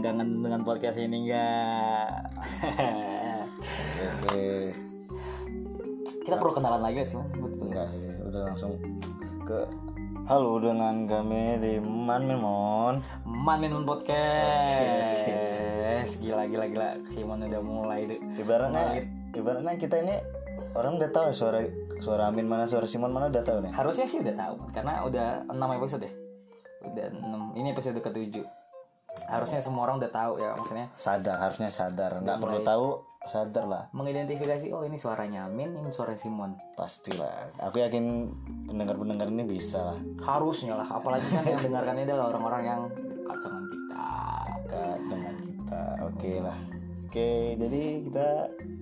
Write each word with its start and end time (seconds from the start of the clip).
yang 0.00 0.16
kangen 0.16 0.40
dengan 0.40 0.64
podcast 0.64 0.96
ini 0.96 1.28
enggak? 1.28 2.32
Oke. 4.00 4.72
Kita 6.24 6.40
perlu 6.40 6.56
kenalan 6.56 6.80
lagi 6.80 7.04
sih. 7.04 7.20
Enggak 7.36 7.92
sih, 7.92 8.08
udah 8.24 8.48
langsung 8.48 8.80
ke 9.44 9.68
Halo 10.24 10.56
dengan 10.56 11.04
kami 11.04 11.60
di 11.60 11.76
Man 11.84 12.32
Mon. 12.32 13.04
Man 13.28 13.60
Minun 13.60 13.84
Podcast. 13.84 15.20
Gila 16.16 16.48
gila 16.48 16.64
gila. 16.72 16.96
Simon 17.12 17.44
udah 17.44 17.60
mulai 17.60 18.08
deh. 18.08 18.16
Ibaratnya 18.40 19.04
ibaratnya 19.36 19.76
kita 19.76 20.00
ini 20.00 20.16
orang 20.80 20.96
udah 20.96 21.12
tahu 21.12 21.36
suara 21.36 21.60
suara 22.00 22.32
Amin 22.32 22.48
mana 22.48 22.64
suara 22.64 22.88
Simon 22.88 23.12
mana 23.12 23.28
udah 23.28 23.44
tahu 23.44 23.68
nih. 23.68 23.72
Harusnya 23.76 24.08
sih 24.08 24.24
udah 24.24 24.32
tahu 24.32 24.64
karena 24.72 25.04
udah 25.04 25.44
6 25.44 25.76
episode 25.76 26.08
ya. 26.08 26.12
Udah 26.88 27.12
6. 27.12 27.60
Ini 27.60 27.68
episode 27.76 28.00
ke-7. 28.00 28.59
Harusnya 29.30 29.62
semua 29.62 29.86
orang 29.86 30.02
udah 30.02 30.10
tahu 30.10 30.32
ya 30.42 30.54
maksudnya 30.58 30.86
Sadar, 30.98 31.38
harusnya 31.38 31.70
sadar. 31.70 32.18
Nggak 32.18 32.38
perlu 32.42 32.60
tahu, 32.66 32.86
sadar 33.30 33.64
lah. 33.70 33.84
mengidentifikasi 33.94 34.74
oh 34.74 34.82
ini 34.82 34.98
suaranya 34.98 35.46
Amin, 35.46 35.70
ini 35.76 35.90
suara 35.94 36.16
Simon. 36.18 36.58
Pastilah. 36.74 37.54
Aku 37.62 37.78
yakin 37.78 38.26
pendengar-pendengar 38.66 39.30
ini 39.30 39.46
bisa 39.46 39.94
lah. 39.94 39.98
Harusnya 40.24 40.74
lah, 40.74 40.88
apalagi 40.90 41.30
kan 41.30 41.46
yang 41.46 41.62
dengarkan 41.62 41.94
ini 42.00 42.10
adalah 42.10 42.34
orang-orang 42.34 42.62
yang 42.66 42.80
dekat 42.90 43.38
dengan 43.38 43.64
kita. 43.70 44.06
Dekat 44.66 45.00
dengan 45.06 45.34
kita. 45.38 45.80
Oke 46.10 46.32
lah. 46.42 46.58
Oke, 47.10 47.30
jadi 47.58 47.82
kita 48.06 48.26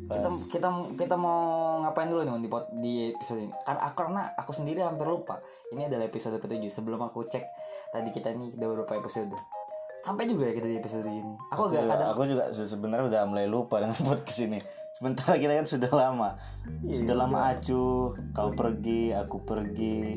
Kita 0.09 0.29
kita 0.56 0.68
kita 0.96 1.16
mau 1.20 1.84
ngapain 1.84 2.09
dulu 2.09 2.24
nih 2.24 2.40
di 2.40 2.48
pot- 2.48 2.73
di 2.73 2.92
episode 3.12 3.45
ini? 3.45 3.52
Karena 3.60 3.80
aku, 3.84 3.95
karena 4.01 4.23
aku 4.40 4.52
sendiri 4.56 4.80
hampir 4.80 5.04
lupa. 5.04 5.37
Ini 5.68 5.84
adalah 5.93 6.09
episode 6.09 6.40
ketujuh. 6.40 6.73
Sebelum 6.73 6.96
aku 7.04 7.29
cek 7.29 7.45
tadi 7.93 8.09
kita 8.09 8.32
ini 8.32 8.49
udah 8.56 8.68
berapa 8.73 9.04
episode. 9.04 9.29
Sampai 10.09 10.24
juga 10.24 10.48
ya 10.48 10.56
kita 10.56 10.64
di 10.64 10.76
episode 10.76 11.04
ini. 11.04 11.20
Aku 11.52 11.68
agak 11.68 11.84
Iya, 11.84 11.92
ada 11.92 12.04
aku 12.09 12.24
juga 12.24 12.48
se- 12.48 12.64
sebenarnya 12.64 13.04
udah 13.06 13.23
mulai 13.28 13.45
lupa 13.45 13.76
dengan 13.76 14.01
podcast 14.09 14.40
ini. 14.40 14.56
Sementara 14.90 15.37
kita 15.37 15.52
kan 15.52 15.66
sudah 15.68 15.92
lama, 15.92 16.30
sudah 16.82 17.12
lama 17.15 17.52
acuh. 17.52 18.16
Kau 18.32 18.50
pergi, 18.50 19.12
aku 19.12 19.45
pergi. 19.45 20.16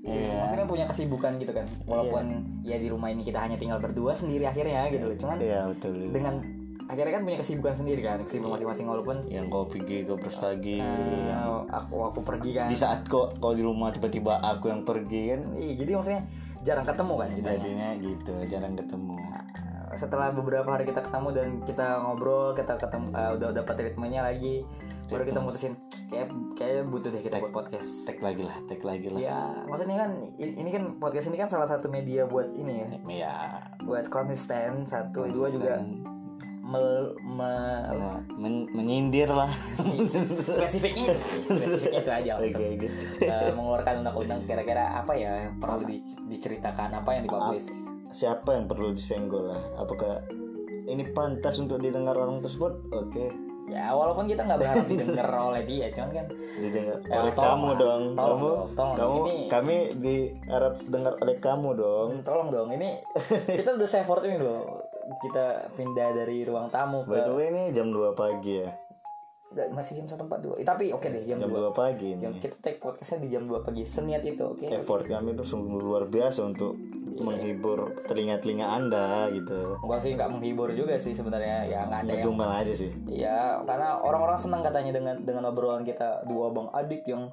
Iya. 0.00 0.38
maksudnya 0.40 0.64
punya 0.64 0.86
kesibukan 0.86 1.34
gitu 1.36 1.50
kan. 1.50 1.66
Walaupun 1.84 2.24
ya 2.62 2.78
di 2.78 2.88
rumah 2.88 3.10
ini 3.10 3.20
kita 3.20 3.36
hanya 3.36 3.58
tinggal 3.58 3.76
berdua 3.76 4.14
sendiri 4.14 4.46
akhirnya 4.46 4.86
gitu 4.88 5.04
loh. 5.04 5.18
Cuman 5.18 5.36
Iya 5.36 5.66
betul. 5.68 5.98
dengan 6.08 6.40
akhirnya 6.86 7.12
kan 7.12 7.22
punya 7.26 7.36
kesibukan 7.36 7.74
sendiri 7.74 8.00
kan, 8.00 8.22
kesibukan 8.22 8.54
masing-masing 8.54 8.86
walaupun 8.86 9.26
Yang 9.26 9.50
kau 9.50 9.66
pergi, 9.66 10.06
kau 10.06 10.14
berstagi. 10.14 10.78
eh, 10.78 11.34
aku 11.66 11.96
aku 12.06 12.20
pergi 12.22 12.50
kan. 12.54 12.70
Di 12.70 12.78
saat 12.78 13.02
kau 13.04 13.34
kau 13.34 13.52
di 13.52 13.60
rumah 13.60 13.90
tiba-tiba 13.90 14.38
aku 14.40 14.70
yang 14.70 14.80
pergi 14.80 15.22
kan. 15.28 15.40
Iya, 15.52 15.74
jadi 15.76 15.90
maksudnya 15.92 16.22
jarang 16.66 16.82
ketemu 16.82 17.14
kan 17.14 17.28
gitu. 17.30 17.46
Jadinya 17.46 17.88
gitu, 18.02 18.34
jarang 18.50 18.74
ketemu. 18.74 19.14
Setelah 19.94 20.34
beberapa 20.34 20.66
hari 20.66 20.84
kita 20.84 20.98
ketemu 21.00 21.28
dan 21.30 21.48
kita 21.62 22.02
ngobrol, 22.02 22.52
kita 22.58 22.74
ketemu 22.74 23.14
eh, 23.14 23.30
udah 23.38 23.48
dapat 23.54 23.74
ritmenya 23.86 24.26
lagi, 24.26 24.66
baru 25.06 25.22
kita 25.22 25.38
mutusin 25.40 25.78
kayak 26.10 26.28
kayak 26.58 26.90
butuh 26.90 27.14
deh 27.14 27.22
kita 27.22 27.38
buat 27.38 27.54
podcast. 27.54 28.04
Tag 28.04 28.18
lagi 28.18 28.42
lah, 28.42 28.58
tag 28.66 28.82
lagi 28.82 29.06
lah. 29.08 29.20
Ya, 29.22 29.40
maksudnya 29.70 29.96
kan 29.96 30.10
ini 30.36 30.68
kan 30.74 30.98
podcast 30.98 31.30
ini 31.30 31.38
kan 31.38 31.48
salah 31.48 31.70
satu 31.70 31.86
media 31.86 32.26
buat 32.26 32.50
ini 32.52 32.82
ya, 32.82 32.88
Iya. 33.06 33.36
buat 33.86 34.10
konsisten 34.10 34.84
satu, 34.84 35.30
dua 35.30 35.48
juga 35.54 35.80
mel, 36.66 36.88
me- 37.20 37.84
Nah, 37.88 38.18
men- 38.32 38.66
menyindir 38.68 39.28
lah. 39.28 39.46
spesifiknya 40.42 41.04
itu 41.06 41.16
sih, 41.16 41.40
spesifiknya 41.46 42.00
itu 42.00 42.12
aja 42.12 42.30
langsung. 42.36 42.58
oke. 42.58 42.86
Eh, 43.20 43.50
mengeluarkan 43.52 43.94
undang-undang 44.00 44.40
kira-kira 44.44 44.84
apa 44.96 45.12
ya 45.12 45.30
yang 45.40 45.56
perlu 45.56 45.82
di- 45.82 46.02
diceritakan 46.26 46.90
apa 46.96 47.10
yang 47.12 47.22
dipublish 47.24 47.70
Siapa 48.08 48.50
yang 48.52 48.66
perlu 48.66 48.90
disenggol 48.90 49.48
lah? 49.48 49.62
Apakah 49.76 50.22
ini 50.84 51.06
pantas 51.08 51.58
untuk 51.58 51.78
didengar 51.78 52.14
orang 52.14 52.38
tersebut? 52.38 52.72
Oke. 52.90 53.30
ya 53.66 53.90
walaupun 53.90 54.30
kita 54.30 54.46
nggak 54.46 54.62
berharap 54.62 54.86
didengar 54.86 55.26
oleh 55.50 55.66
dia 55.66 55.90
cuman 55.90 56.10
kan 56.14 56.26
didengar 56.56 57.02
Ya, 57.02 57.18
oleh 57.18 57.34
tolong 57.34 57.50
kamu 57.50 57.70
dong 57.74 58.02
Tolong 58.06 58.14
kamu 58.14 58.46
dong, 58.46 58.62
tolong. 58.70 58.94
kamu 58.94 59.16
Ini- 59.18 59.46
kami 59.48 59.76
diharap 59.96 60.74
dengar 60.86 61.12
oleh 61.18 61.36
kamu 61.36 61.68
dong 61.74 62.08
tolong 62.22 62.48
dong 62.48 62.68
ini 62.70 62.94
kita 63.58 63.74
udah 63.74 63.88
effort 63.90 64.22
ini 64.22 64.38
loh 64.38 64.85
kita 65.22 65.70
pindah 65.74 66.08
dari 66.14 66.42
ruang 66.42 66.68
tamu 66.68 67.06
by 67.06 67.18
ke 67.18 67.20
the 67.26 67.34
way 67.34 67.46
ini 67.50 67.62
jam 67.70 67.90
2 67.90 68.12
pagi 68.12 68.62
ya? 68.62 68.70
Nggak, 69.46 69.66
masih 69.78 69.92
jam 70.02 70.06
satu 70.10 70.26
empat 70.26 70.40
dua. 70.42 70.54
Tapi 70.58 70.90
oke 70.90 71.06
deh 71.06 71.22
jam, 71.22 71.38
jam 71.38 71.48
dua 71.48 71.70
2 71.70 71.78
pagi 71.78 72.18
ini. 72.18 72.22
Jam- 72.26 72.34
kita 72.34 72.58
take 72.58 72.82
podcastnya 72.82 73.24
di 73.24 73.28
jam 73.30 73.46
2 73.46 73.62
pagi 73.62 73.86
seniat 73.86 74.22
itu 74.26 74.42
oke? 74.42 74.66
Effort 74.66 75.06
kami 75.06 75.38
itu 75.38 75.44
sungguh 75.46 75.78
luar 75.78 76.10
biasa 76.10 76.42
untuk 76.44 76.74
menghibur 77.16 78.04
telinga-telinga 78.04 78.66
anda 78.66 79.30
gitu. 79.32 79.80
Enggak 79.80 80.00
sih 80.04 80.12
nggak 80.12 80.30
menghibur 80.36 80.68
juga 80.76 81.00
sih 81.00 81.16
sebenarnya 81.16 81.64
ya 81.64 81.80
nggak 81.88 82.00
ada 82.04 82.10
yang 82.12 82.20
Ngedumel 82.20 82.50
aja 82.52 82.74
sih. 82.76 82.90
Ya 83.08 83.56
karena 83.64 83.96
orang-orang 84.02 84.36
senang 84.36 84.60
katanya 84.60 84.92
dengan 84.92 85.16
dengan 85.24 85.48
obrolan 85.48 85.86
kita 85.86 86.26
dua 86.28 86.52
bang 86.52 86.68
adik 86.76 87.08
yang 87.08 87.32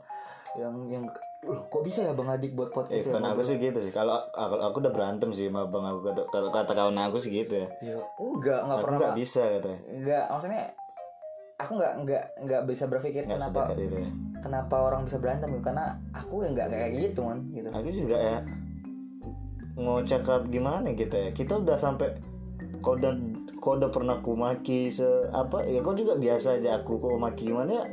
yang 0.55 0.75
yang 0.87 1.03
Loh, 1.43 1.59
kok 1.67 1.83
bisa 1.83 1.99
ya 2.07 2.15
bang 2.15 2.29
adik 2.31 2.55
buat 2.55 2.71
eh 2.71 2.75
podcast 2.75 3.03
ya? 3.03 3.13
kan 3.19 3.25
aku 3.27 3.41
sih 3.43 3.55
gitu 3.59 3.79
sih. 3.83 3.91
Kalau 3.91 4.15
aku, 4.31 4.55
aku 4.63 4.77
udah 4.79 4.93
berantem 4.95 5.29
sih 5.35 5.51
sama 5.51 5.67
bang 5.67 5.83
aku 5.91 5.99
kata, 6.07 6.21
kata 6.31 6.71
kawan 6.71 6.95
aku 6.95 7.19
sih 7.19 7.35
gitu 7.35 7.59
ya. 7.59 7.67
Ya 7.83 7.95
enggak 7.99 8.59
nggak 8.63 8.77
aku 8.79 8.85
pernah 8.87 8.99
nggak 9.03 9.17
bisa 9.19 9.41
katanya 9.43 9.79
enggak 9.91 10.23
maksudnya 10.31 10.63
aku 11.59 11.71
nggak 11.79 11.93
nggak 12.03 12.23
nggak 12.47 12.61
bisa 12.67 12.83
berpikir 12.87 13.21
nggak 13.27 13.39
kenapa 13.39 13.61
itu 13.75 13.95
ya. 13.95 14.09
kenapa 14.41 14.75
orang 14.83 15.01
bisa 15.07 15.17
berantem 15.19 15.47
gitu 15.55 15.63
karena 15.63 15.85
aku 16.11 16.33
ya 16.43 16.49
nggak 16.55 16.67
kayak 16.71 16.91
gitu 17.11 17.19
man 17.27 17.39
gitu. 17.51 17.69
Aku 17.75 17.89
juga 17.91 18.17
ya 18.17 18.37
mau 19.75 19.99
cakap 19.99 20.47
gimana 20.47 20.95
kita 20.95 21.15
ya. 21.17 21.29
Kita 21.35 21.59
udah 21.59 21.75
sampai 21.75 22.15
kau 22.79 22.95
udah 22.99 23.89
pernah 23.91 24.19
ku 24.23 24.39
maki 24.39 24.87
se 24.87 25.27
apa? 25.35 25.67
Ya 25.67 25.83
kau 25.83 25.91
juga 25.91 26.15
biasa 26.15 26.59
aja 26.59 26.79
aku 26.79 26.99
kau 27.03 27.19
maki 27.19 27.51
gimana 27.51 27.83
ya 27.83 27.85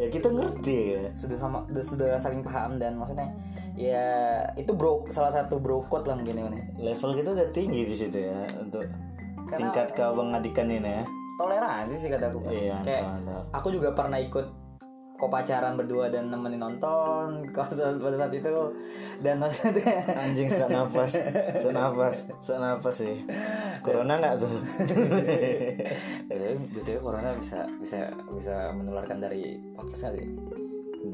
ya 0.00 0.06
kita 0.08 0.28
ngerti 0.32 0.78
ya. 0.96 1.02
Sudah 1.12 1.36
sama 1.36 1.58
sudah, 1.68 2.16
saling 2.16 2.40
paham 2.40 2.80
dan 2.80 2.96
maksudnya 2.96 3.28
ya 3.76 4.40
itu 4.56 4.72
bro 4.76 5.08
salah 5.08 5.32
satu 5.32 5.56
bro 5.56 5.84
code 5.88 6.04
lah 6.08 6.16
mungkin 6.20 6.36
ya 6.36 6.44
Man, 6.44 6.56
ya. 6.56 6.64
level 6.92 7.10
kita 7.16 7.28
udah 7.32 7.48
tinggi 7.56 7.80
di 7.88 7.94
situ 7.96 8.18
ya 8.20 8.44
untuk 8.60 8.84
tingkat 9.48 9.96
keabangadikan 9.96 10.68
ini 10.68 11.00
ya. 11.00 11.04
toleransi 11.40 11.96
sih 11.96 12.08
kataku 12.12 12.44
iya 12.52 12.76
kayak 12.84 13.24
aku 13.56 13.72
juga 13.72 13.96
pernah 13.96 14.20
ikut 14.20 14.61
kok 15.22 15.30
pacaran 15.30 15.78
berdua 15.78 16.10
dan 16.10 16.34
nemenin 16.34 16.58
nonton 16.58 17.46
kalau 17.54 17.94
pada 18.02 18.26
saat 18.26 18.34
itu. 18.34 18.74
Dan 19.22 19.38
maksudnya 19.38 20.02
anjing 20.18 20.50
nafas. 20.66 21.14
Sak 21.62 22.58
nafas. 22.58 22.96
Sih. 22.98 23.22
Corona 23.86 24.18
nggak 24.18 24.42
tuh? 24.42 24.50
Betul 26.74 26.98
corona 26.98 27.38
bisa 27.38 27.70
bisa 27.78 28.10
bisa 28.34 28.74
menularkan 28.74 29.22
dari 29.22 29.62
podcast 29.78 30.10
nggak 30.10 30.14
sih? 30.18 30.26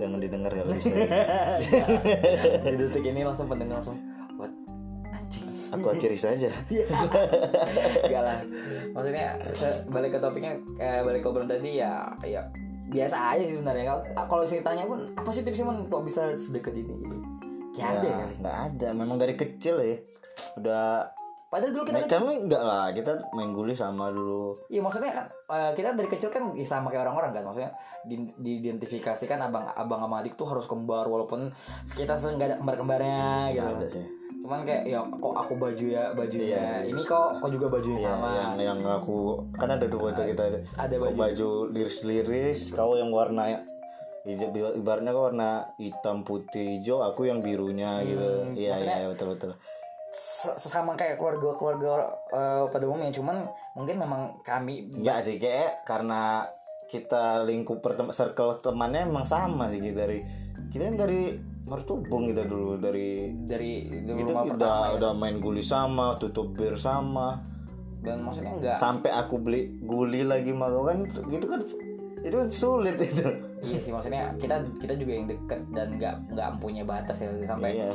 Jangan 0.00 0.18
didengar 0.24 0.52
kalau 0.56 0.72
bisa? 0.72 0.88
Di 2.64 2.76
detik 2.80 3.04
ini 3.04 3.28
langsung 3.28 3.44
pendengar 3.44 3.84
langsung 3.84 4.00
what? 4.40 4.52
Anjing. 5.12 5.44
Aku 5.76 5.92
akhiri 5.92 6.16
saja. 6.16 6.48
Enggak 8.08 8.22
lah. 8.24 8.40
Maksudnya 8.96 9.36
balik 9.92 10.16
ke 10.16 10.18
topiknya 10.24 10.56
eh, 10.80 11.04
balik 11.04 11.20
ke 11.20 11.28
obrolan 11.28 11.44
tadi 11.44 11.76
ya 11.76 12.08
ya 12.24 12.48
biasa 12.88 13.16
aja 13.36 13.44
sih 13.44 13.54
sebenarnya. 13.54 13.84
Kalau 13.86 14.02
kalau 14.26 14.44
saya 14.44 14.64
tanya 14.64 14.84
pun 14.84 15.04
apa 15.12 15.28
sih 15.30 15.44
tipsnya 15.44 15.68
man 15.68 15.84
kok 15.86 16.02
bisa 16.02 16.32
sedekat 16.34 16.72
ini 16.74 16.94
gitu? 17.04 17.16
Ya 17.76 17.94
ada 17.94 18.02
Ya, 18.02 18.16
kan? 18.16 18.30
nggak 18.40 18.56
ada. 18.72 18.88
Memang 18.92 19.16
dari 19.16 19.34
kecil 19.34 19.76
ya. 19.78 19.96
Udah 20.56 21.12
padahal 21.48 21.72
dulu 21.72 21.84
kita 21.88 21.98
Nah, 21.98 22.08
kami 22.08 22.32
enggak 22.44 22.62
lah, 22.62 22.86
kita 22.92 23.12
main 23.32 23.50
guli 23.52 23.72
sama 23.72 24.12
dulu. 24.12 24.68
Iya 24.68 24.80
maksudnya 24.84 25.12
kan 25.12 25.26
eh, 25.28 25.70
kita 25.72 25.96
dari 25.96 26.08
kecil 26.08 26.28
kan 26.28 26.52
ya 26.52 26.64
sama 26.64 26.92
kayak 26.92 27.08
orang-orang 27.08 27.32
kan 27.32 27.42
maksudnya 27.48 27.72
di, 28.04 28.28
diidentifikasikan 28.36 29.40
abang 29.40 29.64
abang 29.72 30.04
sama 30.04 30.20
adik 30.20 30.36
tuh 30.36 30.44
harus 30.44 30.68
kembar 30.68 31.08
walaupun 31.08 31.48
kita 31.96 32.14
nggak 32.14 32.48
ada 32.52 32.56
kembar-kembarnya 32.60 33.52
gitu. 33.52 33.60
Nggak 33.64 33.76
ada 33.80 33.86
sih. 33.88 34.06
Cuman 34.38 34.64
kayak 34.64 34.84
ya 34.88 35.00
kok 35.04 35.34
aku 35.34 35.52
baju 35.56 35.84
ya 35.84 36.04
bajunya 36.16 36.64
ini 36.84 37.02
kok 37.04 37.36
kok 37.36 37.50
juga 37.52 37.66
bajunya 37.68 38.00
Iya, 38.00 38.12
sama. 38.16 38.28
yang 38.32 38.52
yang 38.56 38.80
aku 38.84 39.18
kan 39.52 39.68
ada 39.68 39.84
tuh 39.84 40.00
foto 40.00 40.20
kita 40.24 40.42
Ada 40.76 40.94
baju. 40.96 41.16
baju 41.16 41.48
liris-liris, 41.72 42.72
kau 42.72 42.96
yang 42.96 43.12
warna 43.12 43.44
ibaratnya 44.28 45.10
kau 45.12 45.32
warna 45.32 45.64
hitam 45.80 46.20
putih 46.20 46.76
hijau, 46.80 47.00
aku 47.00 47.28
yang 47.28 47.40
birunya 47.40 48.04
gitu. 48.04 48.52
Iya 48.52 48.74
iya 48.80 49.08
betul 49.08 49.36
betul. 49.36 49.52
Se- 50.10 50.56
Sesama 50.56 50.94
kayak 50.94 51.16
keluarga-keluarga 51.16 51.92
eh, 52.30 52.64
pada 52.66 52.84
umumnya. 52.84 53.10
Cuman 53.10 53.44
mungkin 53.72 53.96
memang 53.96 54.40
kami 54.40 54.88
Enggak 54.90 55.22
sih 55.22 55.36
kayak 55.36 55.84
karena 55.84 56.48
kita 56.88 57.44
lingkup 57.44 57.78
pertem 57.78 58.08
circle 58.08 58.56
temannya 58.56 59.04
emang 59.04 59.22
sama 59.22 59.68
sih 59.68 59.76
gitu 59.76 59.92
dari 59.92 60.24
kita 60.68 60.88
kan 60.88 60.96
dari 60.98 61.36
mertubung 61.64 62.24
kita 62.26 62.48
dulu 62.48 62.80
dari 62.80 63.28
dari 63.38 63.84
dari 64.00 64.16
itu 64.16 64.24
rumah 64.24 64.48
udah 64.48 64.52
pertama 64.56 64.80
ya. 64.80 64.96
udah 64.96 65.12
main 65.12 65.36
guli 65.36 65.60
sama 65.60 66.16
tutup 66.16 66.52
bir 66.52 66.74
sama. 66.74 67.44
Dan 68.00 68.24
maksudnya 68.24 68.52
enggak 68.54 68.76
sampai 68.76 69.10
aku 69.10 69.36
beli 69.36 69.76
guli 69.78 70.24
lagi 70.24 70.48
mau 70.50 70.80
kan 70.82 71.04
itu- 71.04 71.26
gitu 71.28 71.44
kan 71.44 71.60
itu 72.18 72.34
kan 72.34 72.48
sulit 72.48 72.96
itu. 72.96 73.28
Iya 73.58 73.78
sih 73.78 73.90
maksudnya 73.90 74.32
kita 74.38 74.54
kita 74.78 74.94
juga 74.94 75.12
yang 75.12 75.26
deket 75.26 75.60
dan 75.70 75.94
nggak 75.94 76.14
nggak 76.32 76.48
mempunyai 76.56 76.86
batas 76.86 77.20
ya 77.20 77.28
sampai 77.44 77.76
iya 77.76 77.90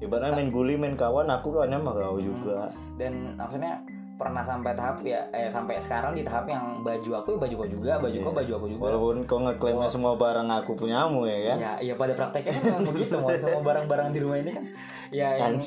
ibaratnya 0.00 0.36
main 0.36 0.50
guli 0.52 0.74
main 0.76 0.94
kawan 0.94 1.28
aku 1.32 1.56
kawannya 1.56 1.80
sama 1.80 1.92
kau 1.96 2.18
juga. 2.20 2.68
Dan 3.00 3.36
maksudnya 3.36 3.80
pernah 4.16 4.40
sampai 4.40 4.72
tahap 4.72 5.04
ya 5.04 5.28
eh 5.28 5.52
sampai 5.52 5.76
sekarang 5.76 6.16
di 6.16 6.24
tahap 6.24 6.48
yang 6.48 6.80
baju 6.80 7.20
aku 7.20 7.36
ya 7.36 7.38
baju 7.44 7.54
kau 7.60 7.68
juga 7.68 7.92
baju 8.00 8.18
kau 8.24 8.32
baju 8.32 8.52
aku 8.56 8.66
juga. 8.72 8.82
Walaupun 8.88 9.16
kau 9.28 9.40
ngeklaimnya 9.44 9.88
semua 9.92 10.16
barang 10.16 10.48
aku 10.48 10.72
punyamu 10.72 11.28
ya 11.28 11.52
kan 11.52 11.58
ya 11.60 11.72
ya 11.92 11.94
pada 12.00 12.12
prakteknya 12.16 12.56
kan 12.56 12.80
begitu 12.88 13.14
mon. 13.20 13.36
Semua 13.36 13.60
barang-barang 13.60 14.08
di 14.16 14.18
rumah 14.24 14.38
ini 14.40 14.50
kan 14.56 14.64
ya 15.12 15.28
yang 15.38 15.60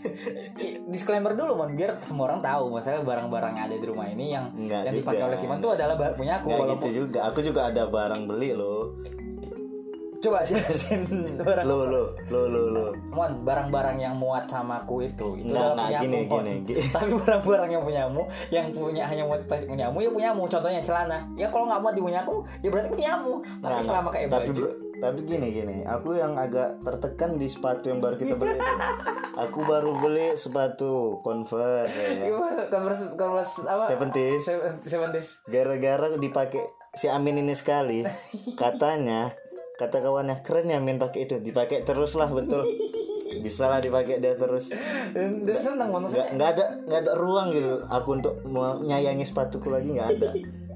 disclaimer 0.92 1.32
dulu 1.32 1.56
mon 1.56 1.72
biar 1.72 1.96
semua 2.04 2.28
orang 2.28 2.44
tahu. 2.44 2.76
Masalah 2.76 3.04
barang-barang 3.04 3.52
yang 3.56 3.64
ada 3.72 3.76
di 3.80 3.86
rumah 3.88 4.06
ini 4.08 4.36
yang 4.36 4.52
Enggak 4.52 4.92
yang 4.92 4.94
dipakai 5.00 5.24
juga. 5.24 5.28
oleh 5.32 5.38
Siman 5.40 5.58
tuh 5.64 5.70
adalah 5.72 5.96
punya 6.12 6.40
aku 6.40 6.46
Nggak 6.52 6.60
walaupun 6.60 6.88
gitu 6.92 7.08
juga. 7.08 7.18
Aku 7.32 7.38
juga 7.40 7.60
ada 7.72 7.88
barang 7.88 8.22
beli 8.28 8.52
loh 8.52 8.92
coba 10.22 10.38
jelasin 10.40 11.02
barang 11.42 11.66
lo 11.66 11.82
lo 11.84 12.02
lo 12.30 12.40
lo 12.46 12.62
lo 12.70 12.86
Mon, 13.10 13.42
barang-barang 13.42 13.98
yang 13.98 14.14
muat 14.14 14.46
sama 14.46 14.80
aku 14.80 15.02
itu 15.02 15.36
itu 15.36 15.50
nggak, 15.50 15.76
punyamu, 15.76 16.00
gini, 16.00 16.18
Mon. 16.24 16.40
gini, 16.40 16.52
gini. 16.64 16.82
Tapi 16.94 17.12
barang-barang 17.12 17.70
yang 17.70 17.82
punyamu, 17.82 18.22
yang 18.48 18.66
punya 18.70 19.04
hanya 19.04 19.24
muat 19.26 19.42
punyamu 19.44 19.98
ya 19.98 20.08
punyamu. 20.08 20.42
Contohnya 20.46 20.80
celana. 20.80 21.18
Ya 21.34 21.50
kalau 21.50 21.66
nggak 21.66 21.82
muat 21.82 21.92
di 21.92 22.00
punya 22.00 22.22
aku, 22.22 22.40
ya 22.62 22.72
berarti 22.72 22.88
punyamu. 22.88 23.32
Tapi 23.42 23.60
Nggak, 23.60 23.82
selama 23.82 24.00
nggak. 24.00 24.14
kayak 24.14 24.28
tapi 24.30 24.46
baju, 24.48 24.64
tapi 24.94 25.18
gini 25.26 25.46
gini 25.50 25.76
aku 25.82 26.08
yang 26.14 26.32
agak 26.36 26.78
tertekan 26.80 27.30
di 27.34 27.46
sepatu 27.46 27.90
yang 27.90 27.98
baru 27.98 28.14
kita 28.16 28.34
beli 28.34 28.54
itu. 28.54 28.64
aku 29.44 29.58
baru 29.62 29.90
beli 29.98 30.26
sepatu 30.34 30.92
converse 31.20 31.92
ya. 31.92 32.30
gimana? 32.30 32.62
Converse, 32.70 33.02
converse 33.12 33.54
apa? 33.62 33.84
Seventies. 33.86 34.40
Seven- 34.40 34.78
Seventies. 34.80 35.28
gara-gara 35.44 36.14
dipakai 36.14 36.64
si 36.92 37.08
Amin 37.08 37.36
ini 37.36 37.52
sekali 37.52 38.04
katanya 38.54 39.32
kata 39.82 39.98
kawannya 39.98 40.36
keren 40.46 40.70
ya 40.70 40.78
Amin 40.78 41.02
pakai 41.02 41.26
itu. 41.26 41.42
Dipakai 41.42 41.82
terus 41.82 42.14
lah 42.14 42.30
betul. 42.30 42.62
Bisa 43.44 43.66
lah 43.66 43.80
dipakai 43.82 44.20
dia 44.20 44.38
terus. 44.38 44.70
Nggak 45.16 46.36
nggak 46.36 46.48
ada 46.54 46.64
nggak 46.86 47.00
ada 47.02 47.12
ruang 47.18 47.50
gitu. 47.50 47.82
Aku 47.88 48.08
untuk 48.20 48.34
menyayangi 48.46 49.24
sepatuku 49.26 49.72
lagi 49.72 49.96
nggak 49.96 50.08
ada. 50.20 50.30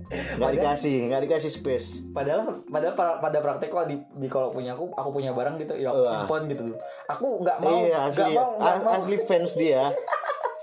Nggak 0.06 0.52
dikasih 0.58 1.10
nggak 1.10 1.20
dikasih 1.28 1.50
space. 1.50 1.86
Padahal 2.14 2.62
padahal 2.70 2.94
pada, 2.94 3.38
praktek 3.42 3.70
kalau 3.74 3.86
di, 3.90 3.98
di 4.16 4.30
kalau 4.30 4.54
punya 4.54 4.72
aku, 4.78 4.88
aku 4.94 5.10
punya 5.10 5.34
barang 5.34 5.58
gitu, 5.58 5.74
ya 5.76 5.90
aku 5.90 6.02
simpan 6.06 6.42
gitu. 6.46 6.62
Aku 7.10 7.26
nggak 7.42 7.58
mau, 7.58 7.82
iya 7.82 8.06
nggak 8.06 8.10
asli 8.14 8.32
mau, 8.38 8.50
nggak 8.56 8.74
a- 8.74 8.84
mau. 8.86 8.92
asli 8.94 9.16
fans 9.26 9.52
dia. 9.58 9.82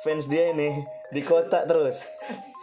Fans 0.03 0.25
dia 0.27 0.51
ini 0.51 0.83
di 1.11 1.21
kotak 1.23 1.67
terus. 1.67 2.03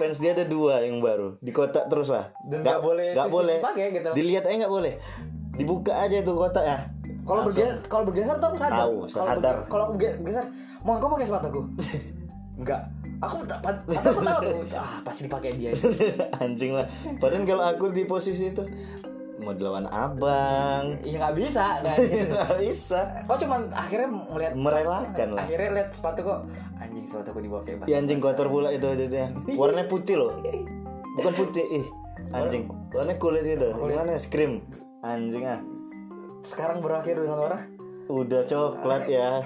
Fans 0.00 0.20
dia 0.20 0.32
ada 0.32 0.44
dua 0.48 0.84
yang 0.84 1.04
baru. 1.04 1.36
Di 1.40 1.52
kotak 1.52 1.88
terus 1.92 2.08
lah. 2.08 2.32
Dan 2.48 2.64
nggak 2.64 2.80
boleh 2.80 3.12
nggak 3.12 3.28
boleh. 3.28 3.58
dipakai 3.60 3.86
gitu. 3.92 4.08
dilihat 4.16 4.44
aja 4.48 4.56
nggak 4.64 4.72
boleh 4.72 4.94
dibuka 5.60 5.92
aja 5.94 6.16
tuh 6.20 6.34
kotak 6.38 6.64
ya 6.64 6.78
Kalau 7.20 7.44
bergeser, 7.44 7.76
kalau 7.84 8.02
bergeser 8.02 8.34
tuh 8.34 8.48
aku 8.48 8.58
sadar. 8.58 8.78
Tahu, 8.80 8.96
sadar. 9.06 9.56
Kalau 9.64 9.82
aku 9.86 9.92
berge- 9.94 10.18
bergeser, 10.18 10.44
mau 10.82 10.96
kau 10.96 11.06
pakai 11.08 11.26
sepatuku? 11.26 11.60
Enggak. 12.58 12.82
Aku 13.20 13.44
tapi 13.44 13.68
aku 13.92 14.18
tahu 14.18 14.38
tuh. 14.40 14.64
Ah, 14.80 14.98
pasti 15.00 15.20
dipakai 15.24 15.52
dia. 15.54 15.70
anjing 16.42 16.72
lah 16.72 16.88
padahal 17.16 17.44
kalau 17.44 17.64
aku 17.66 17.84
di 17.92 18.02
posisi 18.04 18.48
itu 18.48 18.64
mau 19.38 19.52
dilawan 19.52 19.84
abang 19.86 21.00
Iya 21.00 21.16
nggak 21.18 21.34
bisa 21.34 21.80
kan. 21.80 21.96
nggak 21.96 22.60
bisa 22.60 23.00
Kau 23.24 23.36
cuman 23.36 23.68
akhirnya 23.70 24.08
melihat 24.08 24.52
Merelakan 24.54 25.28
lah. 25.30 25.42
Akhirnya 25.42 25.70
lihat 25.74 25.88
sepatu 25.90 26.20
kok 26.22 26.40
anjing 26.76 27.04
sepatuku 27.04 27.38
dipakai. 27.42 27.72
ya 27.84 27.96
anjing 27.98 28.18
kotor 28.18 28.48
pula 28.48 28.68
itu 28.68 28.84
jadinya 28.86 29.28
warnanya 29.54 29.84
putih 29.86 30.16
loh 30.16 30.32
bukan 31.14 31.32
putih 31.36 31.64
ih 31.70 31.86
anjing 32.30 32.64
warnanya 32.90 33.16
kulit 33.16 33.44
itu 33.46 33.68
gimana 33.70 34.16
scream 34.16 34.64
anjing 35.02 35.44
ah 35.44 35.60
Sekarang 36.40 36.80
berakhir 36.80 37.16
dengan 37.16 37.38
orang 37.42 37.62
udah 38.06 38.42
coklat 38.42 39.06
ya 39.06 39.38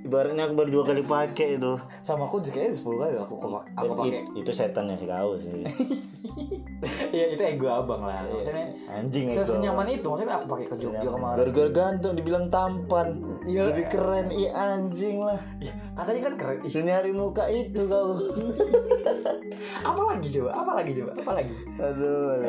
ibaratnya 0.00 0.48
aku 0.48 0.54
baru 0.56 0.70
dua 0.72 0.84
kali 0.86 1.04
pakai 1.04 1.60
itu 1.60 1.76
sama 2.00 2.24
aku 2.24 2.40
kayaknya 2.40 2.72
10 2.72 2.88
kali 2.96 3.14
aku 3.20 3.36
aku, 3.36 3.46
aku 3.76 3.92
pakai. 3.94 4.08
It- 4.08 4.32
itu 4.40 4.50
setannya 4.50 4.96
si 4.96 5.04
kau 5.04 5.36
sih 5.36 5.52
Iya 7.12 7.36
itu 7.36 7.42
ego 7.44 7.68
abang 7.68 8.00
lah. 8.00 8.24
Maksudnya 8.24 8.64
anjing 8.88 9.28
itu 9.28 9.44
senyaman 9.44 9.84
itu 9.84 10.06
maksudnya 10.08 10.40
aku 10.40 10.46
pakai 10.48 10.66
ke 10.66 10.76
Jogja 10.80 11.04
kemarin. 11.04 11.36
gara-gara 11.36 11.70
gantung 11.70 12.14
dibilang 12.16 12.48
tampan 12.48 13.08
Iya. 13.44 13.68
lebih 13.68 13.84
keren 13.92 14.32
iya 14.32 14.50
anjing 14.56 15.20
lah 15.20 15.36
Iya, 15.60 15.72
katanya 15.92 16.20
kan 16.24 16.34
keren. 16.38 16.58
Nyari 16.64 17.12
muka 17.12 17.44
itu 17.52 17.82
kau 17.84 18.16
apa 19.90 20.00
lagi 20.06 20.28
coba? 20.32 20.50
Apa 20.54 20.70
lagi 20.72 20.92
coba? 20.96 21.10
Apa 21.12 21.30
lagi? 21.36 21.52
aduh 21.76 22.40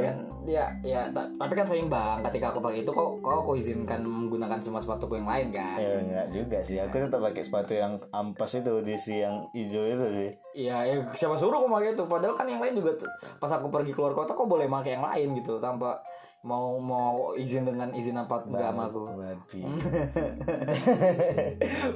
ya 0.46 0.66
ya 0.82 1.06
ta- 1.14 1.30
tapi 1.38 1.54
kan 1.54 1.66
seimbang. 1.70 2.26
Ketika 2.26 2.50
aku 2.50 2.60
pakai 2.64 2.82
itu 2.82 2.92
kok 2.92 3.22
kok 3.22 3.36
aku 3.46 3.54
izinkan 3.58 4.02
menggunakan 4.02 4.58
semua 4.58 4.82
sepatuku 4.82 5.22
yang 5.22 5.30
lain 5.30 5.54
kan? 5.54 5.78
Ya 5.78 6.02
enggak 6.02 6.28
juga 6.34 6.58
sih. 6.66 6.78
Aku 6.82 6.98
tetap 6.98 7.22
pakai 7.22 7.44
sepatu 7.46 7.74
yang 7.78 8.02
ampas 8.10 8.58
itu 8.58 8.82
di 8.82 8.98
si 8.98 9.22
yang 9.22 9.46
hijau 9.54 9.86
itu 9.86 10.06
sih. 10.10 10.30
Iya 10.66 10.78
ya, 10.84 10.94
siapa 11.14 11.38
suruh 11.38 11.62
aku 11.62 11.70
pakai 11.70 11.94
itu? 11.94 12.04
Padahal 12.10 12.34
kan 12.34 12.48
yang 12.50 12.62
lain 12.62 12.82
juga 12.82 12.98
pas 13.38 13.52
aku 13.54 13.70
pergi 13.70 13.94
keluar 13.94 14.18
kota 14.18 14.34
kok 14.34 14.50
boleh 14.50 14.66
pakai 14.66 14.98
yang 14.98 15.06
lain 15.06 15.38
gitu. 15.38 15.62
Tanpa 15.62 16.02
mau 16.42 16.82
mau 16.82 17.38
izin 17.38 17.62
dengan 17.62 17.94
izin 17.94 18.18
apa 18.18 18.42
enggak 18.42 18.74
sama 18.74 18.90
aku. 18.90 19.14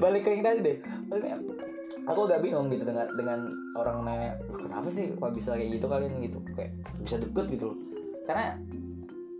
Balik 0.01 0.21
ke 0.21 0.29
yang 0.37 0.45
tadi 0.45 0.59
deh. 0.61 0.77
Aku 2.05 2.29
agak 2.29 2.45
bingung 2.45 2.69
gitu 2.69 2.85
dengan 2.85 3.09
dengan 3.17 3.49
orang 3.73 4.05
nanya 4.05 4.37
"Wah, 4.45 4.61
kenapa 4.61 4.85
sih 4.93 5.17
kok 5.17 5.33
bisa 5.33 5.57
kayak 5.57 5.81
gitu 5.81 5.89
kalian? 5.89 6.21
Gitu. 6.21 6.37
Kayak 6.53 6.77
bisa 7.01 7.17
deket 7.17 7.57
gitu 7.57 7.73
loh 7.73 7.94
karena 8.25 8.57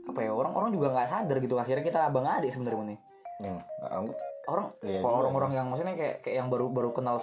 apa 0.06 0.20
ya 0.22 0.32
orang 0.32 0.54
orang 0.54 0.70
juga 0.72 0.94
nggak 0.94 1.10
sadar 1.10 1.38
gitu 1.42 1.58
akhirnya 1.60 1.84
kita 1.84 2.00
abang 2.08 2.26
adik 2.30 2.54
sebenarnya 2.54 2.96
nih 2.96 3.00
Hmm, 3.36 3.60
aku 3.84 4.16
orang 4.48 4.68
Iya 4.80 5.04
kalau 5.04 5.28
orang-orang 5.28 5.52
yang 5.60 5.68
maksudnya 5.68 5.96
kayak 6.00 6.24
kayak 6.24 6.36
yang 6.40 6.48
baru 6.48 6.72
baru 6.72 6.96
kenal 6.96 7.20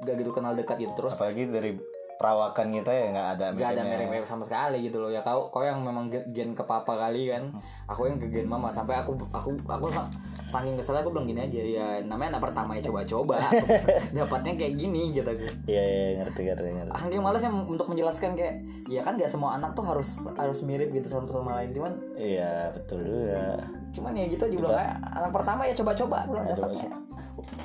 gak 0.00 0.16
gitu 0.16 0.32
kenal 0.32 0.56
dekat 0.56 0.80
gitu 0.80 0.96
terus 0.96 1.12
apalagi 1.20 1.44
dari 1.44 1.76
perawakan 2.22 2.70
kita 2.70 2.92
ya 2.94 3.06
nggak 3.10 3.28
ada 3.34 3.46
gak 3.50 3.74
ada 3.74 3.82
mirip-mirip. 3.82 3.90
mirip-mirip 4.14 4.26
sama 4.30 4.46
sekali 4.46 4.78
gitu 4.86 5.02
loh. 5.02 5.10
Ya 5.10 5.26
kau 5.26 5.50
kau 5.50 5.66
yang 5.66 5.82
memang 5.82 6.06
gen- 6.06 6.54
ke 6.54 6.62
papa 6.62 6.94
kali 6.94 7.34
kan. 7.34 7.50
Aku 7.90 8.06
yang 8.06 8.22
ke 8.22 8.30
gen 8.30 8.46
mama. 8.46 8.70
Sampai 8.70 8.94
aku 8.94 9.18
aku 9.34 9.58
aku 9.66 9.90
sa- 9.90 10.06
saking 10.46 10.78
kesel 10.78 10.94
aku 10.94 11.10
bilang 11.10 11.26
gini 11.26 11.42
aja 11.42 11.58
ya 11.58 11.86
namanya 12.06 12.38
anak 12.38 12.46
pertama 12.46 12.78
ya 12.78 12.86
coba-coba. 12.86 13.42
Dapatnya 14.14 14.54
kayak 14.54 14.74
gini 14.78 15.10
gitu 15.10 15.26
aku. 15.26 15.46
Iya 15.66 15.82
iya 15.82 16.06
ngerti 16.22 16.40
ngerti 16.46 16.68
ngerti. 16.70 16.92
Saking 16.94 17.22
malas 17.26 17.42
yang 17.42 17.56
untuk 17.66 17.90
menjelaskan 17.90 18.30
kayak 18.38 18.54
ya 18.86 19.02
kan 19.02 19.18
gak 19.18 19.26
semua 19.26 19.58
anak 19.58 19.74
tuh 19.74 19.82
harus 19.82 20.30
harus 20.38 20.62
mirip 20.62 20.94
gitu 20.94 21.10
sama 21.10 21.26
sama 21.26 21.50
lain. 21.58 21.74
Cuman 21.74 21.92
iya 22.14 22.70
betul 22.70 23.02
juga. 23.02 23.58
cuman 23.92 24.16
ya 24.16 24.24
gitu 24.24 24.48
aja 24.48 24.56
bilang 24.56 24.72
"Ah, 24.72 24.96
anak 25.20 25.36
pertama 25.36 25.68
ya 25.68 25.76
coba-coba. 25.76 26.24
Bilang 26.24 26.48
dapatnya 26.48 26.88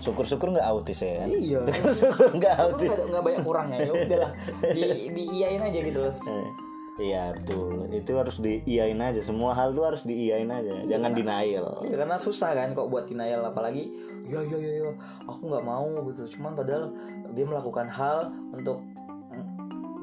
syukur-syukur 0.02 0.54
nggak 0.56 0.68
autis 0.68 1.04
ya? 1.04 1.24
Kan? 1.24 1.28
iya. 1.34 1.60
Syukur-syukur 1.66 2.30
nggak 2.38 2.56
autis. 2.60 2.90
nggak 2.90 3.24
banyak 3.24 3.42
kurangnya 3.44 3.78
ya. 3.84 3.92
Udahlah 3.92 4.32
di 4.74 4.84
di 5.14 5.24
iyain 5.42 5.62
aja 5.62 5.80
gitu 5.80 6.00
loh. 6.04 6.14
Eh, 6.14 6.50
Iya 6.98 7.30
betul. 7.38 7.86
Itu 7.94 8.18
harus 8.18 8.42
diiyain 8.42 8.98
aja. 8.98 9.22
Semua 9.22 9.54
hal 9.54 9.70
tuh 9.78 9.86
harus 9.86 10.02
diiyain 10.02 10.50
aja. 10.50 10.82
Jangan 10.90 11.14
denial. 11.14 11.86
Ya 11.86 11.94
karena 11.94 12.18
susah 12.18 12.58
kan 12.58 12.74
kok 12.74 12.90
buat 12.90 13.06
denial. 13.06 13.46
Apalagi 13.46 13.94
ya 14.26 14.42
ya 14.42 14.58
ya 14.58 14.72
ya 14.82 14.90
aku 15.30 15.46
nggak 15.46 15.62
mau 15.62 15.86
gitu. 16.10 16.26
Cuman 16.38 16.58
padahal 16.58 16.90
dia 17.38 17.46
melakukan 17.46 17.86
hal 17.86 18.34
untuk 18.50 18.82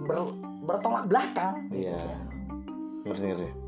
ber, 0.07 0.23
bertolak 0.63 1.11
belakang. 1.11 1.67
Iya. 1.75 1.99
Ngerti 3.03 3.27
ngerti 3.27 3.64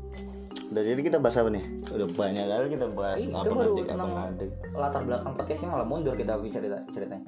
udah 0.67 0.83
jadi 0.83 0.99
kita 0.99 1.17
bahas 1.23 1.39
apa 1.39 1.49
nih? 1.53 1.63
Udah 1.95 2.07
banyak 2.11 2.43
kali 2.43 2.67
kita 2.75 2.87
bahas 2.91 3.17
Ih, 3.23 3.31
itu 3.31 3.39
apa 3.39 3.47
baru 3.47 3.57
nanti 3.57 3.81
apa 3.81 3.89
tentang 3.89 4.11
nanti. 4.11 4.45
latar 4.75 5.01
belakang 5.07 5.31
podcastnya 5.39 5.67
malah 5.71 5.87
mundur 5.87 6.13
kita 6.19 6.33
cerita 6.51 6.77
ceritanya. 6.91 7.23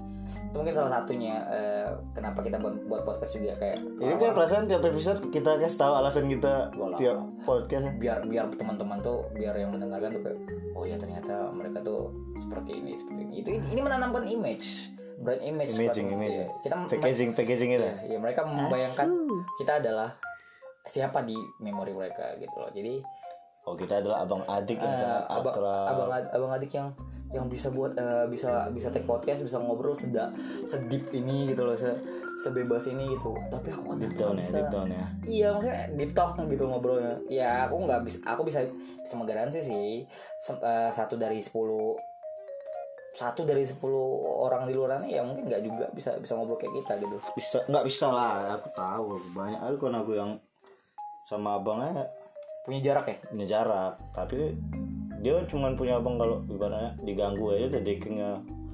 Itu 0.52 0.56
mungkin 0.60 0.76
salah 0.76 0.92
satunya 1.00 1.34
eh, 1.48 1.88
kenapa 2.12 2.40
kita 2.44 2.60
buat, 2.60 2.76
buat 2.92 3.02
podcast 3.08 3.40
juga 3.40 3.56
kayak 3.58 3.78
ini 3.80 4.14
kan 4.20 4.32
perasaan 4.36 4.64
tiap 4.68 4.84
episode 4.84 5.20
kita 5.32 5.52
kasih 5.56 5.80
tahu 5.80 5.94
alasan 5.96 6.26
kita 6.28 6.54
Walah. 6.76 6.98
tiap 7.00 7.18
podcast. 7.48 7.86
Biar 7.96 8.28
biar 8.28 8.46
teman-teman 8.52 9.00
tuh 9.00 9.24
biar 9.32 9.56
yang 9.56 9.72
mendengarkan 9.72 10.20
tuh 10.20 10.22
kayak 10.28 10.40
oh 10.76 10.84
ya 10.84 10.96
ternyata 11.00 11.48
mereka 11.56 11.80
tuh 11.80 12.12
seperti 12.36 12.72
ini 12.76 12.92
seperti 13.00 13.22
ini. 13.24 13.34
Itu 13.40 13.50
ini 13.56 13.80
menanamkan 13.80 14.28
image. 14.28 14.92
Brand 15.20 15.44
image 15.44 15.76
imaging 15.76 16.16
imaging. 16.16 16.48
iya. 16.48 16.64
kita 16.64 16.76
packaging 16.88 17.30
packaging 17.36 17.76
itu. 17.76 17.84
ya, 17.84 18.16
ya 18.16 18.18
mereka 18.24 18.48
membayangkan 18.48 19.08
kita 19.60 19.84
adalah 19.84 20.16
siapa 20.88 21.22
di 21.28 21.36
memori 21.60 21.92
mereka 21.92 22.40
gitu 22.40 22.56
loh. 22.56 22.72
Jadi 22.72 23.04
oh 23.70 23.78
kita 23.78 24.02
adalah 24.02 24.26
abang 24.26 24.42
adik 24.50 24.82
yang 24.82 24.98
sangat 24.98 25.24
abang, 25.30 25.54
akrab. 25.54 25.86
abang 25.94 26.10
abang 26.34 26.52
adik 26.58 26.72
yang 26.74 26.90
yang 27.30 27.46
bisa 27.46 27.70
buat 27.70 27.94
eh, 27.94 28.26
bisa 28.26 28.74
bisa 28.74 28.90
take 28.90 29.06
podcast 29.06 29.46
bisa 29.46 29.62
ngobrol 29.62 29.94
seda 29.94 30.34
sedip 30.66 31.14
ini 31.14 31.54
gitu 31.54 31.62
loh 31.62 31.78
se 31.78 31.94
sebebas 32.42 32.90
ini 32.90 33.06
gitu. 33.14 33.38
Tapi 33.54 33.70
aku 33.70 33.94
kan 33.94 33.98
deep 34.02 34.18
down 34.18 34.42
ya 34.42 34.50
deep 34.50 34.70
down 34.74 34.90
ya. 34.90 35.06
Iya 35.30 35.48
maksudnya 35.54 35.78
deep 35.94 36.12
talk 36.18 36.34
gitu 36.42 36.66
ngobrolnya. 36.66 37.22
Ya 37.30 37.70
aku 37.70 37.86
nggak 37.86 38.02
bisa, 38.02 38.20
aku 38.26 38.42
bisa 38.50 38.66
bisa 39.06 39.14
menggaransi 39.14 39.62
sih. 39.62 40.10
Se- 40.42 40.58
eh, 40.58 40.90
satu 40.90 41.22
dari 41.22 41.38
sepuluh 41.46 41.94
satu 43.14 43.46
dari 43.46 43.66
sepuluh 43.66 44.42
orang 44.46 44.70
di 44.70 44.74
luar 44.74 44.98
sana 44.98 45.06
ya 45.06 45.22
mungkin 45.22 45.50
nggak 45.50 45.62
juga 45.66 45.86
bisa 45.94 46.18
bisa 46.18 46.34
ngobrol 46.34 46.58
kayak 46.58 46.82
kita 46.82 46.94
gitu. 47.04 47.18
bisa 47.38 47.58
nggak 47.70 47.86
bisa 47.86 48.10
lah 48.10 48.58
aku 48.58 48.74
tahu. 48.74 49.22
Banyak 49.38 49.60
kali 49.62 49.76
kan 49.78 49.96
aku 50.02 50.12
yang 50.18 50.32
sama 51.30 51.62
abangnya 51.62 52.10
Punya 52.70 52.82
jarak 52.86 53.06
ya? 53.10 53.18
punya 53.34 53.46
jarak 53.50 53.94
tapi 54.14 54.54
dia 55.26 55.42
cuma 55.50 55.74
punya 55.74 55.98
abang 55.98 56.22
kalau 56.22 56.46
ibaratnya 56.46 56.94
diganggu 57.02 57.58
aja 57.58 57.66
udah 57.66 57.82
deckingnya 57.82 58.32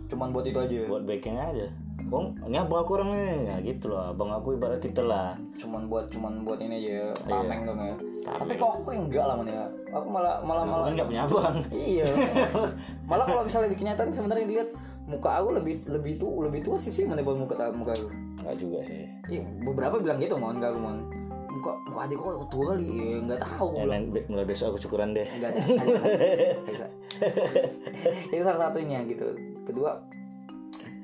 Cuman 0.10 0.30
buat 0.32 0.46
itu 0.46 0.60
aja. 0.60 0.86
buat 0.86 1.04
backing 1.06 1.38
aja. 1.38 1.68
Oh 2.14 2.30
ini 2.46 2.58
abang 2.62 2.86
aku 2.86 3.02
orang 3.02 3.18
ini. 3.18 3.50
Ya 3.50 3.56
gitu 3.66 3.90
loh 3.90 4.14
abang 4.14 4.30
aku 4.30 4.54
ibarat 4.54 4.78
titel 4.78 5.10
lah. 5.10 5.34
Cuman 5.58 5.90
buat 5.90 6.14
cuman 6.14 6.46
buat 6.46 6.62
ini 6.62 6.86
aja 6.86 7.10
tameng 7.25 7.66
dong 7.66 7.80
ya. 7.82 7.96
Tapi 8.25 8.54
kok 8.58 8.82
aku 8.82 8.90
enggak 8.94 9.25
lah 9.25 9.36
man 9.38 9.50
ya? 9.50 9.66
Aku 9.90 10.08
malah 10.10 10.42
malah 10.46 10.66
malah 10.66 10.86
kan 10.90 10.94
nggak 10.98 11.10
punya 11.10 11.22
abang. 11.25 11.56
Iya. 11.74 12.06
Malah 13.10 13.25
kalau 13.30 13.42
misalnya 13.46 13.70
di 13.70 13.78
kenyataan 13.78 14.10
sebenarnya 14.10 14.46
dilihat 14.50 14.70
muka 15.06 15.30
aku 15.38 15.54
lebih 15.54 15.86
lebih 15.86 16.18
tuh 16.18 16.42
lebih 16.42 16.66
tua 16.66 16.78
sih 16.78 16.90
sih 16.90 17.06
mana 17.06 17.22
buat 17.22 17.38
muka 17.38 17.70
muka 17.74 17.94
aku. 17.94 18.08
Nggak 18.42 18.56
juga 18.58 18.80
sih. 18.86 19.06
Iya, 19.30 19.46
beberapa 19.66 20.02
bilang 20.02 20.18
gitu 20.18 20.38
mon 20.38 20.58
gak 20.58 20.74
mon 20.78 21.06
muka 21.65 21.81
muka 21.89 22.00
adik 22.05 22.17
kok 22.22 22.45
tua 22.53 22.63
kali 22.77 22.86
ya 22.86 23.17
nggak 23.25 23.41
tahu 23.41 23.67
ya, 23.74 23.84
nanti 23.89 24.07
be- 24.13 24.27
mulai 24.29 24.45
besok 24.45 24.65
aku 24.69 24.79
cukuran 24.86 25.17
deh. 25.17 25.25
Bisa. 26.69 26.86
itu 28.29 28.43
salah 28.45 28.69
satunya 28.69 29.01
gitu. 29.10 29.34
Kedua 29.65 29.98